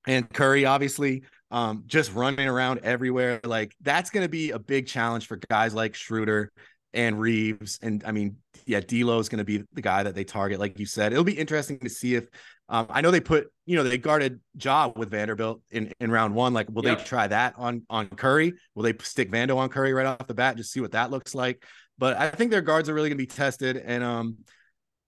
and 0.08 0.32
Curry, 0.32 0.66
obviously, 0.66 1.24
um, 1.52 1.84
just 1.86 2.14
running 2.14 2.48
around 2.48 2.80
everywhere. 2.84 3.40
Like 3.44 3.76
that's 3.82 4.10
going 4.10 4.26
to 4.26 4.30
be 4.30 4.52
a 4.52 4.60
big 4.60 4.88
challenge 4.88 5.28
for 5.28 5.40
guys 5.50 5.74
like 5.74 5.96
Schroeder 5.96 6.52
and 6.94 7.20
Reaves. 7.20 7.80
And 7.82 8.04
I 8.06 8.12
mean, 8.12 8.38
yeah, 8.66 8.80
D'Lo 8.80 9.20
is 9.20 9.30
going 9.30 9.40
to 9.40 9.46
be 9.46 9.64
the 9.74 9.82
guy 9.82 10.04
that 10.04 10.16
they 10.16 10.24
target, 10.24 10.60
like 10.60 10.80
you 10.80 10.86
said. 10.86 11.12
It'll 11.12 11.24
be 11.24 11.38
interesting 11.38 11.80
to 11.80 11.90
see 11.90 12.16
if 12.16 12.28
um, 12.70 12.88
I 12.90 13.02
know 13.02 13.12
they 13.12 13.20
put, 13.20 13.52
you 13.66 13.76
know, 13.76 13.84
they 13.84 13.98
guarded 13.98 14.40
Ja 14.60 14.92
with 14.96 15.12
Vanderbilt 15.12 15.62
in, 15.70 15.92
in 16.00 16.10
round 16.10 16.34
one. 16.34 16.54
Like, 16.54 16.70
will 16.72 16.82
they 16.82 16.96
try 16.96 17.28
that 17.28 17.54
on 17.58 17.84
on 17.90 18.08
Curry? 18.08 18.54
Will 18.74 18.84
they 18.84 18.94
stick 19.02 19.32
Vando 19.32 19.58
on 19.58 19.70
Curry 19.70 19.94
right 19.94 20.06
off 20.06 20.28
the 20.28 20.34
bat? 20.34 20.58
Just 20.58 20.72
see 20.72 20.80
what 20.80 20.94
that 20.94 21.12
looks 21.12 21.36
like. 21.36 21.64
But 21.98 22.18
I 22.18 22.30
think 22.30 22.52
their 22.52 22.62
guards 22.62 22.90
are 22.90 22.94
really 22.94 23.10
going 23.10 23.18
to 23.18 23.24
be 23.24 23.28
tested, 23.28 23.78
and 23.78 24.04
um, 24.04 24.38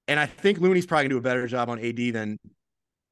and 0.08 0.20
I 0.20 0.26
think 0.26 0.60
Looney's 0.60 0.86
probably 0.86 1.04
going 1.04 1.10
to 1.10 1.14
do 1.16 1.18
a 1.18 1.22
better 1.22 1.48
job 1.48 1.70
on 1.70 1.80
AD 1.80 2.14
than 2.14 2.38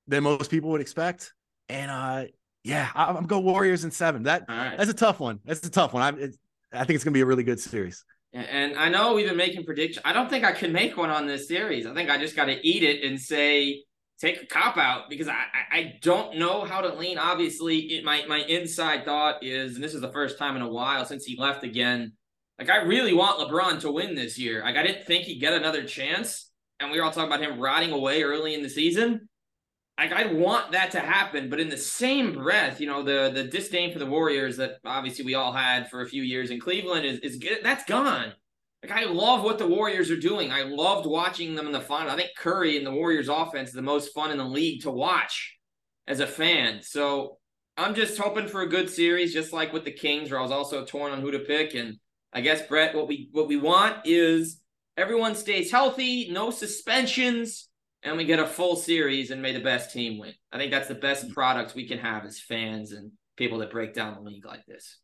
than 0.07 0.23
most 0.23 0.51
people 0.51 0.69
would 0.71 0.81
expect. 0.81 1.33
And 1.69 1.91
uh, 1.91 2.25
yeah, 2.63 2.89
I'm 2.95 3.15
gonna 3.15 3.27
go 3.27 3.39
Warriors 3.39 3.83
in 3.83 3.91
seven. 3.91 4.23
That 4.23 4.45
right. 4.47 4.77
that's 4.77 4.89
a 4.89 4.93
tough 4.93 5.19
one. 5.19 5.39
That's 5.45 5.65
a 5.65 5.71
tough 5.71 5.93
one. 5.93 6.01
I 6.01 6.79
I 6.79 6.85
think 6.85 6.95
it's 6.95 7.03
gonna 7.03 7.13
be 7.13 7.21
a 7.21 7.25
really 7.25 7.43
good 7.43 7.59
series. 7.59 8.03
And 8.33 8.75
I 8.75 8.89
know 8.89 9.13
we've 9.13 9.27
been 9.27 9.37
making 9.37 9.63
predictions. 9.63 10.01
I 10.03 10.11
don't 10.11 10.27
think 10.27 10.43
I 10.43 10.53
can 10.53 10.71
make 10.71 10.97
one 10.97 11.11
on 11.11 11.27
this 11.27 11.47
series. 11.47 11.85
I 11.85 11.93
think 11.93 12.09
I 12.09 12.17
just 12.17 12.35
got 12.35 12.45
to 12.45 12.67
eat 12.67 12.81
it 12.81 13.03
and 13.03 13.19
say 13.19 13.83
take 14.19 14.41
a 14.41 14.45
cop 14.47 14.77
out 14.77 15.07
because 15.07 15.27
I, 15.27 15.43
I 15.71 15.93
don't 16.01 16.37
know 16.37 16.63
how 16.63 16.81
to 16.81 16.95
lean. 16.95 17.19
Obviously, 17.19 17.79
it, 17.79 18.03
my 18.03 18.25
my 18.27 18.39
inside 18.39 19.05
thought 19.05 19.43
is, 19.43 19.75
and 19.75 19.83
this 19.83 19.93
is 19.93 20.01
the 20.01 20.11
first 20.11 20.39
time 20.39 20.55
in 20.55 20.63
a 20.63 20.67
while 20.67 21.05
since 21.05 21.25
he 21.25 21.37
left 21.37 21.63
again. 21.63 22.13
Like 22.57 22.69
I 22.69 22.77
really 22.77 23.13
want 23.13 23.39
LeBron 23.39 23.81
to 23.81 23.91
win 23.91 24.15
this 24.15 24.39
year. 24.39 24.61
Like 24.63 24.77
I 24.77 24.83
didn't 24.83 25.05
think 25.05 25.25
he'd 25.25 25.39
get 25.39 25.53
another 25.53 25.83
chance, 25.83 26.49
and 26.79 26.89
we 26.89 26.97
were 26.97 27.03
all 27.03 27.11
talking 27.11 27.31
about 27.31 27.41
him 27.41 27.59
riding 27.59 27.91
away 27.91 28.23
early 28.23 28.55
in 28.55 28.63
the 28.63 28.69
season. 28.69 29.29
Like 30.03 30.11
I 30.11 30.33
want 30.33 30.73
that 30.73 30.91
to 30.91 30.99
happen, 30.99 31.49
but 31.49 31.61
in 31.61 31.69
the 31.69 31.77
same 31.77 32.33
breath, 32.33 32.81
you 32.81 32.87
know, 32.87 33.03
the 33.03 33.31
the 33.33 33.45
disdain 33.45 33.93
for 33.93 33.99
the 33.99 34.05
Warriors 34.05 34.57
that 34.57 34.79
obviously 34.83 35.23
we 35.23 35.35
all 35.35 35.53
had 35.53 35.89
for 35.89 36.01
a 36.01 36.09
few 36.09 36.23
years 36.23 36.51
in 36.51 36.59
Cleveland 36.59 37.05
is 37.05 37.19
is. 37.19 37.41
That's 37.63 37.85
gone. 37.85 38.33
Like 38.81 38.91
I 38.91 39.05
love 39.05 39.43
what 39.43 39.59
the 39.59 39.67
Warriors 39.67 40.11
are 40.11 40.19
doing. 40.19 40.51
I 40.51 40.63
loved 40.63 41.05
watching 41.05 41.55
them 41.55 41.67
in 41.67 41.71
the 41.71 41.79
final. 41.79 42.11
I 42.11 42.17
think 42.17 42.31
Curry 42.37 42.77
and 42.77 42.85
the 42.85 42.91
Warriors 42.91 43.29
offense 43.29 43.69
is 43.69 43.75
the 43.75 43.81
most 43.81 44.13
fun 44.13 44.31
in 44.31 44.37
the 44.37 44.43
league 44.43 44.81
to 44.81 44.91
watch 44.91 45.57
as 46.05 46.19
a 46.19 46.27
fan. 46.27 46.81
So 46.81 47.37
I'm 47.77 47.95
just 47.95 48.17
hoping 48.17 48.49
for 48.49 48.61
a 48.61 48.69
good 48.69 48.89
series, 48.89 49.33
just 49.33 49.53
like 49.53 49.71
with 49.71 49.85
the 49.85 49.91
Kings, 49.91 50.29
where 50.29 50.39
I 50.39 50.43
was 50.43 50.51
also 50.51 50.83
torn 50.83 51.13
on 51.13 51.21
who 51.21 51.31
to 51.31 51.39
pick. 51.39 51.75
And 51.75 51.97
I 52.33 52.41
guess 52.41 52.67
Brett, 52.67 52.93
what 52.93 53.07
we 53.07 53.29
what 53.31 53.47
we 53.47 53.55
want 53.55 54.05
is 54.05 54.59
everyone 54.97 55.35
stays 55.35 55.71
healthy, 55.71 56.29
no 56.29 56.51
suspensions, 56.51 57.69
and 58.03 58.17
we 58.17 58.25
get 58.25 58.39
a 58.39 58.45
full 58.45 58.75
series 58.75 59.31
and 59.31 59.41
may 59.41 59.53
the 59.53 59.59
best 59.59 59.91
team 59.91 60.19
win. 60.19 60.33
I 60.51 60.57
think 60.57 60.71
that's 60.71 60.87
the 60.87 60.95
best 60.95 61.29
product 61.33 61.75
we 61.75 61.87
can 61.87 61.99
have 61.99 62.25
as 62.25 62.39
fans 62.39 62.91
and 62.91 63.11
people 63.37 63.59
that 63.59 63.71
break 63.71 63.93
down 63.93 64.15
the 64.15 64.21
league 64.21 64.45
like 64.45 64.65
this. 64.65 64.99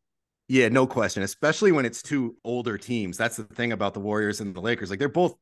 Yeah, 0.48 0.70
no 0.70 0.88
question, 0.88 1.24
especially 1.24 1.72
when 1.72 1.86
it's 1.86 2.02
two 2.02 2.36
older 2.44 2.78
teams. 2.78 3.18
That's 3.18 3.38
the 3.38 3.44
thing 3.44 3.72
about 3.72 3.94
the 3.94 4.00
Warriors 4.00 4.42
and 4.42 4.56
the 4.56 4.62
Lakers. 4.62 4.90
Like 4.90 5.00
they're 5.00 5.08
both 5.08 5.36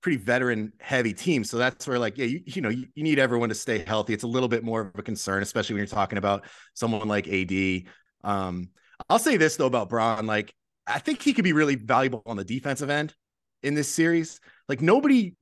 pretty 0.00 0.16
veteran 0.16 0.72
heavy 0.80 1.12
teams. 1.12 1.50
So 1.50 1.58
that's 1.58 1.86
where 1.86 1.98
like, 1.98 2.16
yeah, 2.16 2.26
you, 2.26 2.40
you 2.46 2.62
know, 2.62 2.68
you, 2.68 2.86
you, 2.94 3.02
need 3.02 3.18
everyone 3.18 3.48
to 3.50 3.54
stay 3.54 3.78
healthy. 3.78 4.14
It's 4.14 4.24
a 4.24 4.28
little 4.28 4.48
bit 4.48 4.64
more 4.64 4.80
of 4.80 4.98
a 4.98 5.02
concern, 5.02 5.42
especially 5.42 5.74
when 5.74 5.80
you're 5.80 5.86
talking 5.86 6.18
about 6.18 6.44
someone 6.74 7.08
like 7.08 7.28
AD. 7.28 7.82
Um, 8.24 8.70
I'll 9.08 9.18
say 9.18 9.36
this 9.36 9.56
though 9.56 9.66
about 9.66 9.88
Bron, 9.88 10.26
like 10.26 10.54
I 10.86 10.98
think 10.98 11.22
he 11.22 11.32
could 11.32 11.44
be 11.44 11.52
really 11.52 11.74
valuable 11.74 12.22
on 12.26 12.36
the 12.36 12.44
defensive 12.44 12.90
end 12.90 13.14
in 13.62 13.74
this 13.74 13.88
series. 13.88 14.40
Like 14.68 14.80
nobody 14.80 15.34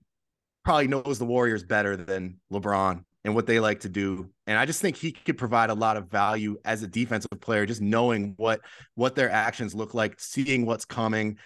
probably 0.64 0.88
knows 0.88 1.18
the 1.18 1.24
Warriors 1.24 1.62
better 1.62 1.96
than 1.96 2.40
LeBron 2.52 3.04
and 3.24 3.34
what 3.34 3.46
they 3.46 3.60
like 3.60 3.80
to 3.80 3.88
do. 3.88 4.30
And 4.46 4.58
I 4.58 4.66
just 4.66 4.80
think 4.80 4.96
he 4.96 5.12
could 5.12 5.38
provide 5.38 5.70
a 5.70 5.74
lot 5.74 5.96
of 5.96 6.10
value 6.10 6.58
as 6.64 6.82
a 6.82 6.88
defensive 6.88 7.40
player, 7.40 7.66
just 7.66 7.80
knowing 7.80 8.34
what 8.36 8.60
what 8.94 9.14
their 9.14 9.30
actions 9.30 9.74
look 9.74 9.94
like, 9.94 10.18
seeing 10.18 10.66
what's 10.66 10.84
coming. 10.84 11.38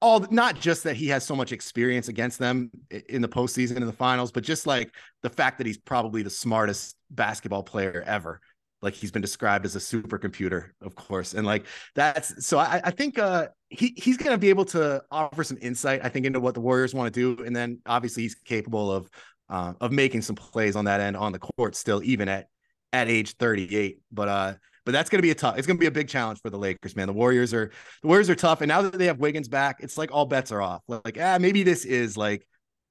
All 0.00 0.20
not 0.30 0.60
just 0.60 0.84
that 0.84 0.94
he 0.94 1.08
has 1.08 1.24
so 1.24 1.34
much 1.34 1.50
experience 1.50 2.08
against 2.08 2.38
them 2.38 2.70
in 3.08 3.20
the 3.20 3.28
postseason 3.28 3.78
in 3.78 3.86
the 3.86 3.92
finals, 3.92 4.30
but 4.30 4.44
just 4.44 4.66
like 4.66 4.94
the 5.22 5.30
fact 5.30 5.58
that 5.58 5.66
he's 5.66 5.78
probably 5.78 6.22
the 6.22 6.30
smartest 6.30 6.96
basketball 7.10 7.64
player 7.64 8.04
ever 8.06 8.40
like 8.80 8.94
he's 8.94 9.10
been 9.10 9.22
described 9.22 9.64
as 9.64 9.76
a 9.76 9.78
supercomputer, 9.78 10.70
of 10.80 10.94
course. 10.94 11.34
And 11.34 11.46
like 11.46 11.66
that's 11.94 12.46
so 12.46 12.58
I, 12.58 12.80
I 12.84 12.90
think 12.90 13.18
uh 13.18 13.48
he 13.68 13.94
he's 13.96 14.16
gonna 14.16 14.38
be 14.38 14.50
able 14.50 14.64
to 14.66 15.02
offer 15.10 15.44
some 15.44 15.58
insight, 15.60 16.00
I 16.04 16.08
think, 16.08 16.26
into 16.26 16.40
what 16.40 16.54
the 16.54 16.60
Warriors 16.60 16.94
want 16.94 17.12
to 17.12 17.36
do. 17.36 17.44
And 17.44 17.54
then 17.54 17.80
obviously 17.86 18.22
he's 18.22 18.34
capable 18.34 18.92
of 18.92 19.10
uh, 19.50 19.72
of 19.80 19.92
making 19.92 20.22
some 20.22 20.36
plays 20.36 20.76
on 20.76 20.84
that 20.84 21.00
end 21.00 21.16
on 21.16 21.32
the 21.32 21.38
court 21.38 21.74
still, 21.74 22.02
even 22.04 22.28
at 22.28 22.46
at 22.92 23.08
age 23.08 23.34
38. 23.36 23.98
But 24.12 24.28
uh 24.28 24.54
but 24.84 24.92
that's 24.92 25.10
gonna 25.10 25.22
be 25.22 25.32
a 25.32 25.34
tough, 25.34 25.58
it's 25.58 25.66
gonna 25.66 25.78
be 25.78 25.86
a 25.86 25.90
big 25.90 26.08
challenge 26.08 26.40
for 26.40 26.50
the 26.50 26.58
Lakers, 26.58 26.96
man. 26.96 27.08
The 27.08 27.12
Warriors 27.12 27.52
are 27.52 27.70
the 28.02 28.08
Warriors 28.08 28.30
are 28.30 28.34
tough. 28.34 28.60
And 28.60 28.68
now 28.68 28.82
that 28.82 28.92
they 28.92 29.06
have 29.06 29.18
Wiggins 29.18 29.48
back, 29.48 29.78
it's 29.80 29.98
like 29.98 30.12
all 30.12 30.24
bets 30.24 30.52
are 30.52 30.62
off. 30.62 30.82
Like, 30.88 31.18
ah, 31.20 31.38
maybe 31.40 31.62
this 31.62 31.84
is 31.84 32.16
like 32.16 32.46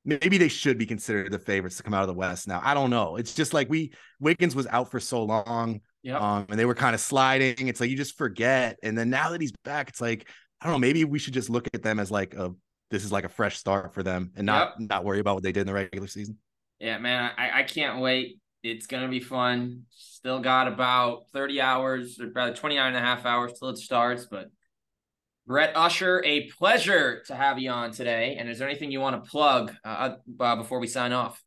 maybe 0.07 0.37
they 0.37 0.47
should 0.47 0.77
be 0.77 0.85
considered 0.85 1.31
the 1.31 1.37
favorites 1.37 1.77
to 1.77 1.83
come 1.83 1.93
out 1.93 2.01
of 2.01 2.07
the 2.07 2.13
West 2.13 2.47
now. 2.47 2.61
I 2.63 2.73
don't 2.73 2.89
know. 2.89 3.17
It's 3.17 3.35
just 3.35 3.53
like 3.53 3.69
we 3.69 3.91
Wiggins 4.19 4.55
was 4.55 4.65
out 4.67 4.89
for 4.89 4.99
so 4.99 5.23
long. 5.23 5.81
Yeah. 6.01 6.17
Um, 6.17 6.45
and 6.49 6.57
they 6.57 6.65
were 6.65 6.75
kind 6.75 6.95
of 6.95 7.01
sliding. 7.01 7.67
It's 7.67 7.81
like 7.81 7.89
you 7.89 7.97
just 7.97 8.17
forget. 8.17 8.77
And 8.81 8.97
then 8.97 9.09
now 9.09 9.31
that 9.31 9.41
he's 9.41 9.51
back, 9.65 9.89
it's 9.89 9.99
like, 9.99 10.29
I 10.61 10.65
don't 10.65 10.75
know, 10.75 10.79
maybe 10.79 11.03
we 11.03 11.19
should 11.19 11.33
just 11.33 11.49
look 11.49 11.67
at 11.73 11.83
them 11.83 11.99
as 11.99 12.09
like 12.09 12.33
a 12.33 12.53
this 12.89 13.03
is 13.03 13.11
like 13.11 13.25
a 13.25 13.29
fresh 13.29 13.57
start 13.57 13.93
for 13.93 14.01
them 14.01 14.31
and 14.37 14.45
not 14.45 14.75
yep. 14.79 14.89
not 14.89 15.03
worry 15.03 15.19
about 15.19 15.35
what 15.35 15.43
they 15.43 15.51
did 15.51 15.61
in 15.61 15.67
the 15.67 15.73
regular 15.73 16.07
season. 16.07 16.37
Yeah, 16.79 16.97
man, 16.99 17.31
I, 17.37 17.59
I 17.59 17.63
can't 17.63 17.99
wait. 17.99 18.39
It's 18.63 18.87
gonna 18.87 19.09
be 19.09 19.19
fun. 19.19 19.83
Still 19.89 20.39
got 20.39 20.69
about 20.69 21.23
30 21.33 21.59
hours, 21.59 22.19
or 22.19 22.27
about 22.27 22.55
29 22.55 22.87
and 22.87 22.95
a 22.95 23.01
half 23.01 23.25
hours 23.25 23.53
till 23.59 23.69
it 23.69 23.77
starts, 23.77 24.25
but 24.25 24.49
Brett 25.47 25.71
Usher, 25.77 26.21
a 26.25 26.49
pleasure 26.49 27.23
to 27.27 27.35
have 27.35 27.57
you 27.57 27.71
on 27.71 27.91
today. 27.91 28.35
And 28.37 28.49
is 28.49 28.59
there 28.59 28.67
anything 28.67 28.91
you 28.91 28.99
want 28.99 29.23
to 29.23 29.29
plug 29.29 29.73
uh, 29.85 30.15
uh, 30.39 30.55
before 30.57 30.79
we 30.79 30.87
sign 30.87 31.13
off? 31.13 31.41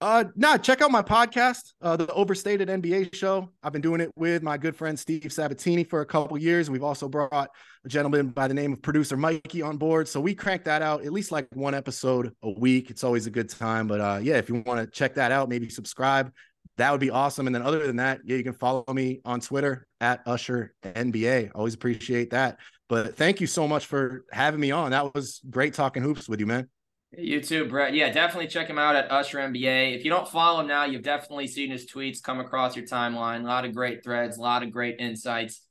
Uh, 0.00 0.24
nah, 0.34 0.56
check 0.58 0.82
out 0.82 0.90
my 0.90 1.00
podcast, 1.00 1.72
uh, 1.80 1.96
the 1.96 2.12
Overstated 2.12 2.68
NBA 2.68 3.14
Show. 3.14 3.48
I've 3.62 3.72
been 3.72 3.80
doing 3.80 4.00
it 4.00 4.10
with 4.16 4.42
my 4.42 4.58
good 4.58 4.74
friend 4.74 4.98
Steve 4.98 5.32
Sabatini 5.32 5.84
for 5.84 6.00
a 6.00 6.04
couple 6.04 6.36
years. 6.36 6.68
We've 6.68 6.82
also 6.82 7.08
brought 7.08 7.32
a 7.32 7.88
gentleman 7.88 8.28
by 8.28 8.48
the 8.48 8.54
name 8.54 8.72
of 8.72 8.82
producer 8.82 9.16
Mikey 9.16 9.62
on 9.62 9.78
board. 9.78 10.08
So 10.08 10.20
we 10.20 10.34
crank 10.34 10.64
that 10.64 10.82
out 10.82 11.04
at 11.04 11.12
least 11.12 11.30
like 11.30 11.46
one 11.54 11.74
episode 11.74 12.32
a 12.42 12.50
week. 12.50 12.90
It's 12.90 13.04
always 13.04 13.26
a 13.26 13.30
good 13.30 13.48
time. 13.48 13.86
But 13.86 14.00
uh, 14.00 14.18
yeah, 14.20 14.34
if 14.36 14.48
you 14.48 14.62
want 14.66 14.80
to 14.80 14.86
check 14.88 15.14
that 15.14 15.30
out, 15.30 15.48
maybe 15.48 15.70
subscribe. 15.70 16.32
That 16.76 16.90
would 16.90 17.00
be 17.00 17.10
awesome. 17.10 17.46
And 17.46 17.54
then 17.54 17.62
other 17.62 17.86
than 17.86 17.96
that, 17.96 18.20
yeah, 18.24 18.36
you 18.36 18.42
can 18.42 18.52
follow 18.52 18.84
me 18.92 19.20
on 19.24 19.40
Twitter 19.40 19.86
at 20.00 20.22
Usher 20.26 20.74
NBA. 20.82 21.52
Always 21.54 21.74
appreciate 21.74 22.30
that. 22.30 22.58
But 22.88 23.16
thank 23.16 23.40
you 23.40 23.46
so 23.46 23.66
much 23.66 23.86
for 23.86 24.24
having 24.32 24.60
me 24.60 24.70
on. 24.70 24.90
That 24.90 25.14
was 25.14 25.40
great 25.48 25.74
talking 25.74 26.02
hoops 26.02 26.28
with 26.28 26.40
you, 26.40 26.46
man. 26.46 26.68
You 27.16 27.40
too, 27.40 27.66
Brett. 27.66 27.94
Yeah, 27.94 28.10
definitely 28.10 28.48
check 28.48 28.68
him 28.68 28.78
out 28.78 28.96
at 28.96 29.10
Usher 29.10 29.38
NBA. 29.38 29.94
If 29.94 30.04
you 30.04 30.10
don't 30.10 30.28
follow 30.28 30.60
him 30.60 30.66
now, 30.66 30.84
you've 30.84 31.02
definitely 31.02 31.46
seen 31.46 31.70
his 31.70 31.86
tweets 31.86 32.22
come 32.22 32.40
across 32.40 32.74
your 32.74 32.86
timeline. 32.86 33.42
A 33.42 33.46
lot 33.46 33.64
of 33.64 33.74
great 33.74 34.02
threads, 34.02 34.36
a 34.36 34.40
lot 34.40 34.64
of 34.64 34.72
great 34.72 34.96
insights. 34.98 35.62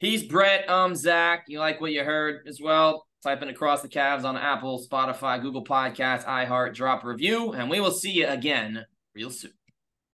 He's 0.00 0.24
Brett. 0.24 0.68
Um, 0.68 0.94
Zach. 0.94 1.44
You 1.48 1.60
like 1.60 1.80
what 1.80 1.92
you 1.92 2.04
heard 2.04 2.46
as 2.46 2.60
well? 2.60 3.06
Typing 3.22 3.48
across 3.48 3.82
the 3.82 3.88
Cavs 3.88 4.24
on 4.24 4.36
Apple, 4.36 4.84
Spotify, 4.88 5.40
Google 5.40 5.64
Podcasts, 5.64 6.24
iHeart. 6.24 6.74
Drop 6.74 7.04
a 7.04 7.08
review, 7.08 7.52
and 7.52 7.70
we 7.70 7.80
will 7.80 7.90
see 7.90 8.12
you 8.12 8.26
again 8.26 8.84
real 9.14 9.30
soon. 9.30 9.52